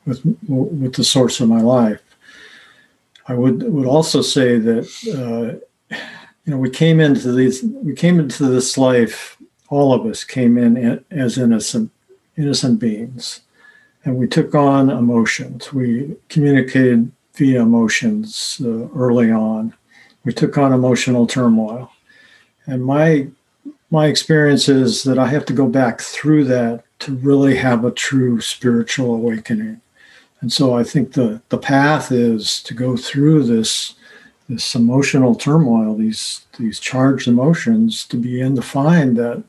with 0.06 0.22
with 0.48 0.94
the 0.94 1.04
source 1.04 1.40
of 1.40 1.50
my 1.50 1.62
life. 1.62 2.04
I 3.28 3.34
would 3.34 3.64
would 3.64 3.88
also 3.88 4.22
say 4.22 4.60
that 4.60 4.86
uh, 5.20 5.98
you 6.46 6.52
know 6.52 6.58
we 6.58 6.70
came 6.70 7.00
into 7.00 7.32
these 7.32 7.64
we 7.64 7.96
came 7.96 8.20
into 8.20 8.46
this 8.46 8.78
life 8.78 9.38
all 9.70 9.92
of 9.92 10.06
us 10.06 10.24
came 10.24 10.56
in 10.60 11.04
as 11.10 11.40
innocent 11.40 11.90
innocent 12.38 12.80
beings 12.80 13.42
and 14.06 14.18
we 14.18 14.28
took 14.28 14.56
on 14.56 14.90
emotions. 14.90 15.74
We 15.74 16.16
communicated 16.30 17.12
via 17.34 17.62
emotions 17.62 18.62
uh, 18.64 18.88
early 18.90 19.32
on. 19.32 19.74
We 20.26 20.34
took 20.34 20.58
on 20.58 20.74
emotional 20.74 21.28
turmoil. 21.28 21.92
And 22.66 22.84
my 22.86 23.28
my 23.92 24.06
experience 24.06 24.70
is 24.70 25.04
that 25.04 25.18
I 25.18 25.28
have 25.28 25.46
to 25.46 25.54
go 25.54 25.68
back 25.68 26.00
through 26.00 26.44
that 26.46 26.84
to 27.00 27.16
really 27.16 27.56
have 27.56 27.84
a 27.84 27.92
true 27.92 28.40
spiritual 28.40 29.16
awakening. 29.16 29.82
And 30.42 30.54
so 30.54 30.78
I 30.78 30.84
think 30.84 31.14
the, 31.14 31.42
the 31.50 31.58
path 31.58 32.12
is 32.12 32.62
to 32.64 32.74
go 32.74 32.96
through 32.96 33.44
this 33.44 33.96
this 34.48 34.74
emotional 34.74 35.36
turmoil, 35.36 35.96
these 35.96 36.46
these 36.58 36.80
charged 36.80 37.28
emotions, 37.28 38.06
to 38.08 38.18
begin 38.18 38.56
to 38.56 38.62
find 38.62 39.16
that 39.18 39.44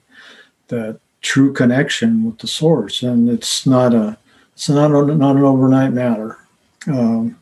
that 0.68 1.00
true 1.22 1.52
connection 1.52 2.24
with 2.24 2.38
the 2.38 2.46
source. 2.46 3.02
And 3.02 3.28
it's 3.28 3.66
not 3.66 3.94
a 3.94 4.18
it's 4.60 4.68
not 4.68 4.90
a, 4.90 5.14
not 5.14 5.36
an 5.36 5.42
overnight 5.42 5.94
matter. 5.94 6.36
Um, 6.86 7.38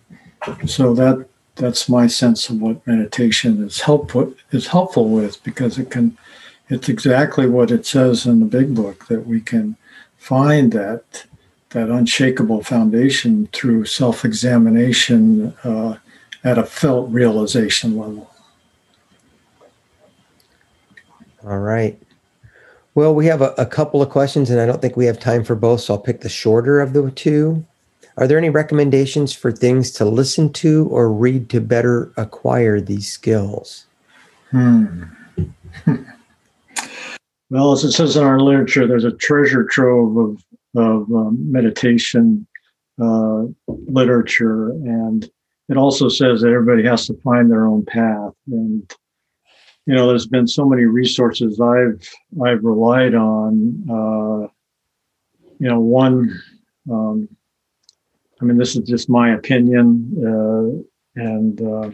so 0.67 0.95
that 0.95 1.27
that's 1.57 1.89
my 1.89 2.07
sense 2.07 2.49
of 2.49 2.61
what 2.61 2.87
meditation 2.87 3.61
is 3.65 3.81
helpful 3.81 4.33
is 4.53 4.69
helpful 4.69 5.09
with 5.09 5.43
because 5.43 5.81
it 5.81 5.91
can 5.91 6.17
it's 6.69 6.89
exactly 6.89 7.49
what 7.49 7.73
it 7.73 7.85
says 7.85 8.25
in 8.25 8.39
the 8.39 8.47
big 8.47 8.73
book 8.73 9.09
that 9.09 9.27
we 9.27 9.41
can 9.41 9.77
find 10.17 10.71
that 10.71 11.25
that 11.71 11.91
unshakable 11.91 12.63
foundation 12.63 13.49
through 13.53 13.85
self-examination 13.85 15.57
uh, 15.65 15.97
at 16.45 16.57
a 16.57 16.65
felt 16.65 17.11
realization 17.11 17.99
level. 17.99 18.31
All 21.45 21.59
right. 21.59 22.01
Well, 22.99 23.15
we 23.15 23.27
have 23.27 23.43
a, 23.43 23.55
a, 23.57 23.65
couple 23.65 24.03
of 24.03 24.11
questions, 24.11 24.51
and 24.51 24.61
I 24.61 24.67
don't 24.67 24.83
think 24.83 24.97
we 24.97 25.07
have 25.07 25.21
time 25.21 25.45
for 25.45 25.55
both, 25.55 25.83
so 25.83 25.95
I'll 25.95 26.01
pick 26.01 26.23
the 26.23 26.29
shorter 26.29 26.81
of 26.81 26.95
the 26.95 27.13
two. 27.13 27.65
Are 28.17 28.27
there 28.27 28.39
any 28.39 28.51
recommendations 28.51 29.33
for 29.33 29.53
things 29.53 29.93
to 29.93 30.05
listen 30.05 30.53
to 30.55 30.89
or 30.91 31.09
read 31.13 31.49
to 31.51 31.61
better 31.61 32.13
acquire 32.17 32.81
these 32.81 33.09
skills? 33.09 33.87
Hmm. 34.51 35.05
well, 37.51 37.71
as 37.71 37.85
it 37.85 37.93
says 37.93 38.17
in 38.17 38.25
our 38.25 38.41
literature, 38.41 38.89
there's 38.89 39.05
a 39.05 39.13
treasure 39.13 39.63
trove 39.63 40.17
of, 40.17 40.45
of 40.75 41.03
um, 41.13 41.39
meditation 41.53 42.49
uh, 43.01 43.45
literature, 43.69 44.71
and 44.71 45.31
it 45.69 45.77
also 45.77 46.09
says 46.09 46.41
that 46.41 46.49
everybody 46.49 46.83
has 46.83 47.07
to 47.07 47.15
find 47.23 47.49
their 47.49 47.65
own 47.65 47.85
path. 47.85 48.33
And 48.51 48.93
you 49.89 49.95
know, 49.95 50.07
there's 50.07 50.27
been 50.27 50.47
so 50.47 50.67
many 50.67 50.85
resources 50.85 51.59
I've 51.59 52.07
I've 52.45 52.63
relied 52.63 53.15
on. 53.15 53.87
Uh, 53.91 54.49
you 55.59 55.67
know, 55.67 55.81
one. 55.81 56.39
Um, 56.91 57.27
I 58.39 58.45
mean, 58.45 58.59
this 58.59 58.77
is 58.77 58.87
just 58.87 59.09
my 59.09 59.33
opinion, 59.33 60.13
uh, 60.23 61.23
and 61.23 61.63
uh, 61.63 61.91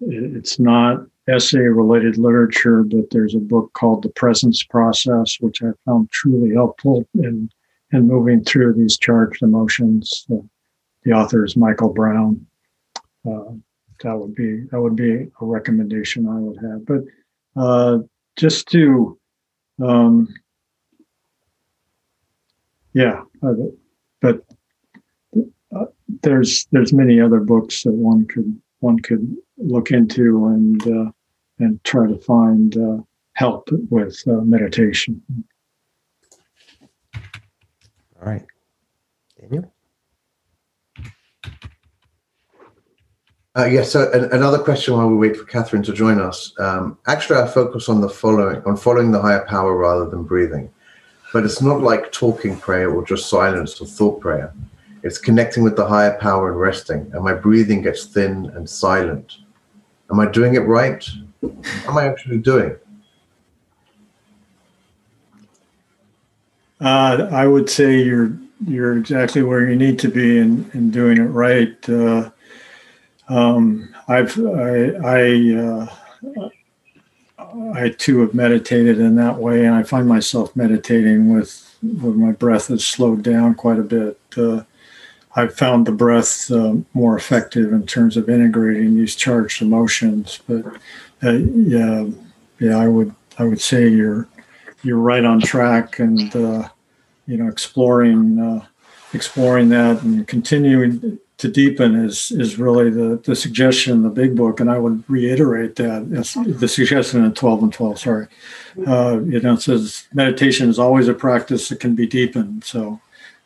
it's 0.00 0.60
not 0.60 1.00
SA 1.36 1.58
related 1.58 2.16
literature, 2.16 2.84
but 2.84 3.10
there's 3.10 3.34
a 3.34 3.40
book 3.40 3.72
called 3.72 4.02
The 4.04 4.10
Presence 4.10 4.62
Process, 4.62 5.38
which 5.40 5.64
I 5.64 5.70
found 5.84 6.10
truly 6.12 6.54
helpful 6.54 7.08
in, 7.14 7.50
in 7.92 8.06
moving 8.06 8.44
through 8.44 8.74
these 8.74 8.96
charged 8.96 9.42
emotions. 9.42 10.24
The 11.02 11.12
author 11.12 11.44
is 11.44 11.56
Michael 11.56 11.92
Brown. 11.92 12.46
Uh, 13.28 13.54
that 14.02 14.16
would 14.16 14.34
be 14.34 14.64
that 14.70 14.80
would 14.80 14.96
be 14.96 15.12
a 15.12 15.44
recommendation 15.44 16.26
I 16.26 16.38
would 16.38 16.58
have. 16.62 16.86
But 16.86 17.04
uh, 17.60 17.98
just 18.36 18.68
to, 18.68 19.18
um, 19.82 20.28
yeah, 22.92 23.22
uh, 23.42 23.54
but 24.20 24.44
uh, 25.74 25.86
there's 26.22 26.66
there's 26.72 26.92
many 26.92 27.20
other 27.20 27.40
books 27.40 27.82
that 27.82 27.92
one 27.92 28.26
could 28.26 28.60
one 28.80 28.98
could 29.00 29.36
look 29.58 29.90
into 29.90 30.46
and 30.46 30.86
uh, 30.86 31.10
and 31.58 31.82
try 31.84 32.06
to 32.06 32.18
find 32.18 32.76
uh, 32.76 32.98
help 33.34 33.68
with 33.90 34.22
uh, 34.26 34.42
meditation. 34.42 35.22
All 37.14 38.32
right, 38.32 38.44
Daniel. 39.40 39.75
Uh, 43.56 43.64
yes. 43.64 43.92
So 43.92 44.12
an, 44.12 44.24
another 44.32 44.58
question 44.58 44.94
while 44.94 45.08
we 45.08 45.16
wait 45.16 45.36
for 45.36 45.44
Catherine 45.44 45.82
to 45.84 45.92
join 45.92 46.20
us. 46.20 46.52
Um, 46.58 46.98
actually, 47.06 47.38
I 47.38 47.46
focus 47.46 47.88
on 47.88 48.02
the 48.02 48.08
following, 48.08 48.62
on 48.66 48.76
following 48.76 49.10
the 49.10 49.20
higher 49.20 49.46
power 49.46 49.74
rather 49.74 50.10
than 50.10 50.24
breathing. 50.24 50.70
But 51.32 51.44
it's 51.44 51.62
not 51.62 51.80
like 51.80 52.12
talking 52.12 52.58
prayer 52.58 52.90
or 52.90 53.04
just 53.04 53.30
silence 53.30 53.80
or 53.80 53.86
thought 53.86 54.20
prayer. 54.20 54.52
It's 55.02 55.18
connecting 55.18 55.62
with 55.62 55.76
the 55.76 55.86
higher 55.86 56.18
power 56.18 56.50
and 56.50 56.60
resting. 56.60 57.10
And 57.14 57.24
my 57.24 57.32
breathing 57.32 57.80
gets 57.80 58.04
thin 58.04 58.46
and 58.54 58.68
silent. 58.68 59.38
Am 60.10 60.20
I 60.20 60.26
doing 60.26 60.54
it 60.54 60.60
right? 60.60 61.08
What 61.40 61.54
am 61.86 61.96
I 61.96 62.08
actually 62.08 62.38
doing? 62.38 62.76
Uh, 66.80 67.28
I 67.32 67.46
would 67.46 67.70
say 67.70 68.02
you're 68.02 68.36
you're 68.66 68.98
exactly 68.98 69.42
where 69.42 69.68
you 69.68 69.76
need 69.76 69.98
to 69.98 70.08
be 70.08 70.38
in, 70.38 70.70
in 70.74 70.90
doing 70.90 71.18
it 71.18 71.22
right. 71.22 71.88
Uh, 71.88 72.30
um, 73.28 73.94
I've 74.08 74.38
I 74.38 74.90
I, 75.04 75.54
uh, 75.56 76.48
I 77.74 77.88
too 77.90 78.20
have 78.20 78.34
meditated 78.34 78.98
in 78.98 79.16
that 79.16 79.38
way, 79.38 79.64
and 79.64 79.74
I 79.74 79.82
find 79.82 80.08
myself 80.08 80.54
meditating 80.54 81.34
with 81.34 81.62
my 81.82 82.32
breath 82.32 82.68
has 82.68 82.84
slowed 82.86 83.22
down 83.22 83.54
quite 83.54 83.78
a 83.78 83.82
bit. 83.82 84.18
Uh, 84.36 84.62
I've 85.34 85.54
found 85.54 85.86
the 85.86 85.92
breath 85.92 86.50
uh, 86.50 86.76
more 86.94 87.16
effective 87.16 87.72
in 87.72 87.86
terms 87.86 88.16
of 88.16 88.30
integrating 88.30 88.96
these 88.96 89.14
charged 89.14 89.60
emotions. 89.60 90.40
But 90.48 90.64
uh, 91.22 91.32
yeah, 91.32 92.06
yeah, 92.58 92.78
I 92.78 92.88
would 92.88 93.14
I 93.38 93.44
would 93.44 93.60
say 93.60 93.88
you're 93.88 94.28
you're 94.82 94.98
right 94.98 95.24
on 95.24 95.40
track, 95.40 95.98
and 95.98 96.34
uh, 96.34 96.68
you 97.26 97.36
know, 97.36 97.48
exploring 97.48 98.38
uh, 98.40 98.66
exploring 99.12 99.68
that 99.70 100.02
and 100.02 100.26
continuing 100.26 101.18
to 101.38 101.48
deepen 101.48 101.94
is 101.96 102.30
is 102.32 102.58
really 102.58 102.90
the 102.90 103.20
the 103.24 103.36
suggestion 103.36 103.92
in 103.92 104.02
the 104.02 104.08
big 104.08 104.36
book, 104.36 104.60
and 104.60 104.70
I 104.70 104.78
would 104.78 105.04
reiterate 105.08 105.76
that 105.76 106.08
the 106.58 106.68
suggestion 106.68 107.24
in 107.24 107.34
twelve 107.34 107.62
and 107.62 107.72
twelve. 107.72 107.98
Sorry, 107.98 108.26
uh, 108.86 109.20
you 109.24 109.40
know, 109.40 109.54
it 109.54 109.62
says 109.62 110.06
meditation 110.14 110.68
is 110.68 110.78
always 110.78 111.08
a 111.08 111.14
practice 111.14 111.68
that 111.68 111.80
can 111.80 111.94
be 111.94 112.06
deepened. 112.06 112.64
So, 112.64 113.00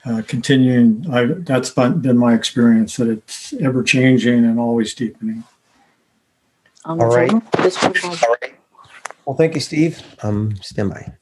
uh, 0.04 0.22
continuing, 0.26 1.04
I, 1.10 1.24
that's 1.26 1.70
been 1.70 2.18
my 2.18 2.34
experience 2.34 2.96
that 2.96 3.08
it's 3.08 3.52
ever 3.54 3.82
changing 3.82 4.44
and 4.44 4.60
always 4.60 4.94
deepening. 4.94 5.42
All 6.84 6.96
right. 6.96 7.32
All 7.32 7.40
right. 8.40 8.54
Well, 9.26 9.36
thank 9.36 9.54
you, 9.54 9.60
Steve. 9.60 10.02
Um, 10.22 10.56
stand 10.62 10.90
by. 10.90 11.12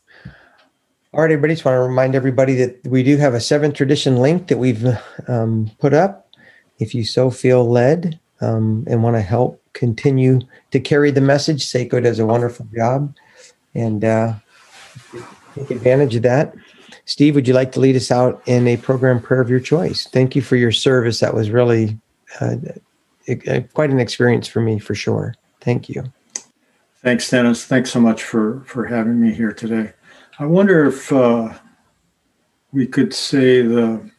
All 1.15 1.23
right, 1.23 1.33
everybody. 1.33 1.55
Just 1.55 1.65
want 1.65 1.77
to 1.77 1.81
remind 1.81 2.15
everybody 2.15 2.55
that 2.57 2.87
we 2.87 3.03
do 3.03 3.17
have 3.17 3.33
a 3.33 3.41
seventh 3.41 3.75
tradition 3.75 4.17
link 4.17 4.49
that 4.49 4.59
we've 4.59 4.87
um, 5.27 5.71
put 5.79 5.95
up 5.95 6.28
if 6.79 6.95
you 6.95 7.05
so 7.05 7.31
feel 7.31 7.69
led 7.69 8.19
um, 8.41 8.85
and 8.89 9.03
want 9.03 9.17
to 9.17 9.23
help 9.23 9.63
continue 9.73 10.41
to 10.71 10.81
carry 10.81 11.11
the 11.11 11.21
message, 11.21 11.65
SAICO 11.65 12.03
does 12.03 12.19
a 12.19 12.27
wonderful 12.27 12.67
job. 12.75 13.15
And 13.75 14.05
uh, 14.05 14.35
take 15.55 15.71
advantage 15.71 16.17
of 16.17 16.23
that. 16.23 16.55
Steve, 17.05 17.35
would 17.35 17.49
you 17.49 17.55
like 17.55 17.73
to 17.73 17.81
lead 17.81 17.97
us 17.97 18.11
out 18.11 18.43
in 18.47 18.67
a 18.69 18.77
program 18.77 19.21
prayer 19.21 19.41
of 19.41 19.49
your 19.49 19.61
choice? 19.61 20.07
Thank 20.07 20.37
you 20.37 20.43
for 20.43 20.57
your 20.57 20.73
service. 20.73 21.21
That 21.21 21.35
was 21.35 21.51
really 21.51 21.99
uh, 22.41 22.57
quite 23.73 23.91
an 23.91 23.99
experience 23.99 24.47
for 24.47 24.61
me, 24.61 24.79
for 24.79 24.95
sure. 24.95 25.35
Thank 25.61 25.89
you. 25.89 26.05
Thanks, 27.03 27.31
Dennis. 27.31 27.65
Thanks 27.65 27.91
so 27.91 28.01
much 28.01 28.23
for 28.23 28.61
for 28.67 28.85
having 28.85 29.21
me 29.21 29.33
here 29.33 29.53
today. 29.53 29.93
I 30.39 30.47
wonder 30.47 30.85
if 30.85 31.13
uh, 31.13 31.55
we 32.73 32.87
could 32.87 33.15
say 33.15 33.63
the 33.63 34.11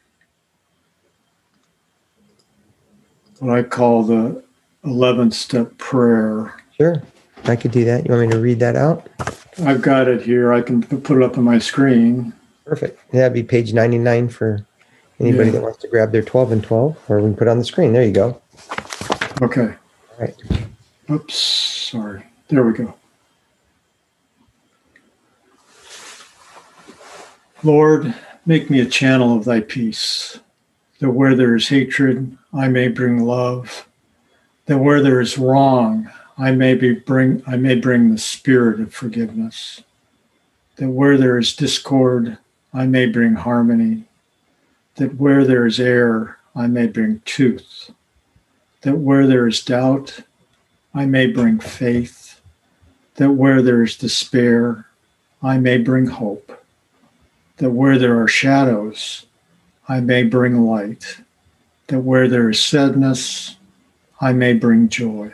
what 3.39 3.57
I 3.57 3.63
call 3.63 4.03
the 4.03 4.43
11 4.83 5.31
step 5.31 5.77
prayer. 5.77 6.61
Sure. 6.77 7.01
I 7.45 7.55
could 7.55 7.71
do 7.71 7.85
that. 7.85 8.05
You 8.05 8.11
want 8.11 8.27
me 8.27 8.33
to 8.33 8.39
read 8.39 8.59
that 8.59 8.75
out? 8.75 9.07
I've 9.65 9.81
got 9.81 10.07
it 10.07 10.21
here. 10.21 10.53
I 10.53 10.61
can 10.61 10.83
put 10.83 11.17
it 11.17 11.23
up 11.23 11.37
on 11.37 11.43
my 11.43 11.59
screen. 11.59 12.33
Perfect. 12.65 12.99
That'd 13.11 13.33
be 13.33 13.43
page 13.43 13.73
99 13.73 14.29
for 14.29 14.65
anybody 15.19 15.45
yeah. 15.45 15.51
that 15.53 15.61
wants 15.61 15.79
to 15.79 15.87
grab 15.87 16.11
their 16.11 16.21
12 16.21 16.51
and 16.51 16.63
12, 16.63 16.97
or 17.09 17.17
we 17.17 17.29
can 17.29 17.35
put 17.35 17.47
on 17.47 17.57
the 17.57 17.65
screen. 17.65 17.93
There 17.93 18.03
you 18.03 18.11
go. 18.11 18.41
Okay. 19.41 19.73
All 19.73 20.19
right. 20.19 20.35
Oops. 21.09 21.33
Sorry. 21.33 22.23
There 22.49 22.63
we 22.63 22.73
go. 22.73 22.93
Lord, 27.63 28.13
make 28.45 28.69
me 28.69 28.79
a 28.79 28.85
channel 28.85 29.35
of 29.35 29.45
thy 29.45 29.59
peace 29.59 30.39
that 30.99 31.11
where 31.11 31.35
there 31.35 31.55
is 31.55 31.69
hatred, 31.69 32.37
I 32.53 32.67
may 32.67 32.87
bring 32.87 33.23
love, 33.23 33.87
that 34.65 34.77
where 34.77 35.01
there 35.01 35.21
is 35.21 35.37
wrong, 35.37 36.09
I 36.37 36.51
may 36.51 36.75
be 36.75 36.93
bring 36.93 37.43
I 37.47 37.57
may 37.57 37.75
bring 37.75 38.11
the 38.11 38.17
spirit 38.17 38.79
of 38.79 38.93
forgiveness, 38.93 39.83
that 40.77 40.89
where 40.89 41.17
there 41.17 41.37
is 41.37 41.55
discord, 41.55 42.37
I 42.73 42.85
may 42.85 43.07
bring 43.07 43.33
harmony, 43.33 44.05
that 44.95 45.15
where 45.15 45.43
there 45.43 45.65
is 45.65 45.79
error, 45.79 46.37
I 46.55 46.67
may 46.67 46.87
bring 46.87 47.21
truth, 47.25 47.91
that 48.81 48.97
where 48.97 49.27
there 49.27 49.47
is 49.47 49.63
doubt, 49.63 50.21
I 50.93 51.05
may 51.05 51.27
bring 51.27 51.59
faith, 51.59 52.41
that 53.15 53.31
where 53.31 53.61
there 53.61 53.83
is 53.83 53.97
despair, 53.97 54.85
I 55.41 55.57
may 55.57 55.77
bring 55.77 56.07
hope, 56.07 56.63
that 57.57 57.71
where 57.71 57.97
there 57.97 58.21
are 58.21 58.27
shadows, 58.27 59.25
I 59.89 60.01
may 60.01 60.21
bring 60.21 60.61
light, 60.61 61.17
that 61.87 62.01
where 62.01 62.27
there 62.27 62.47
is 62.51 62.63
sadness, 62.63 63.57
I 64.21 64.33
may 64.33 64.53
bring 64.53 64.87
joy. 64.87 65.33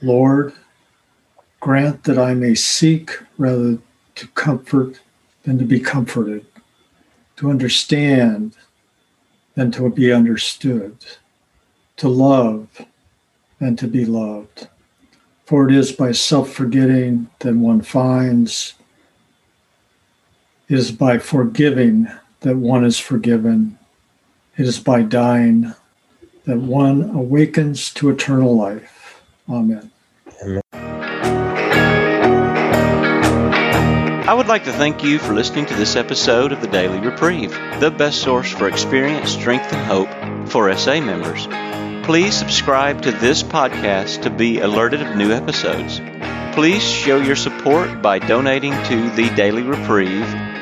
Lord, 0.00 0.52
grant 1.58 2.04
that 2.04 2.16
I 2.16 2.32
may 2.32 2.54
seek 2.54 3.18
rather 3.38 3.78
to 4.14 4.28
comfort 4.28 5.00
than 5.42 5.58
to 5.58 5.64
be 5.64 5.80
comforted, 5.80 6.46
to 7.38 7.50
understand 7.50 8.56
than 9.56 9.72
to 9.72 9.90
be 9.90 10.12
understood, 10.12 11.04
to 11.96 12.08
love 12.08 12.68
than 13.58 13.74
to 13.76 13.88
be 13.88 14.04
loved. 14.04 14.68
For 15.44 15.68
it 15.68 15.74
is 15.74 15.90
by 15.90 16.12
self 16.12 16.52
forgetting 16.52 17.28
that 17.40 17.56
one 17.56 17.80
finds, 17.80 18.74
it 20.68 20.78
is 20.78 20.92
by 20.92 21.18
forgiving 21.18 22.06
that 22.46 22.56
one 22.56 22.84
is 22.84 22.96
forgiven, 22.96 23.76
it 24.56 24.66
is 24.66 24.78
by 24.78 25.02
dying 25.02 25.74
that 26.44 26.58
one 26.58 27.10
awakens 27.10 27.92
to 27.92 28.08
eternal 28.08 28.56
life. 28.56 29.20
Amen. 29.48 29.90
Amen. 30.44 30.62
I 34.28 34.32
would 34.32 34.46
like 34.46 34.62
to 34.64 34.72
thank 34.72 35.02
you 35.02 35.18
for 35.18 35.34
listening 35.34 35.66
to 35.66 35.74
this 35.74 35.96
episode 35.96 36.52
of 36.52 36.60
the 36.60 36.68
Daily 36.68 37.00
Reprieve, 37.00 37.50
the 37.80 37.90
best 37.90 38.22
source 38.22 38.52
for 38.52 38.68
experience, 38.68 39.30
strength, 39.30 39.72
and 39.72 39.84
hope 39.84 40.48
for 40.48 40.72
SA 40.76 41.00
members. 41.00 41.48
Please 42.06 42.36
subscribe 42.36 43.02
to 43.02 43.10
this 43.10 43.42
podcast 43.42 44.22
to 44.22 44.30
be 44.30 44.60
alerted 44.60 45.02
of 45.02 45.16
new 45.16 45.32
episodes. 45.32 46.00
Please 46.54 46.84
show 46.84 47.20
your 47.20 47.34
support 47.34 48.02
by 48.02 48.20
donating 48.20 48.72
to 48.84 49.10
the 49.10 49.34
Daily 49.34 49.64
Reprieve 49.64 50.55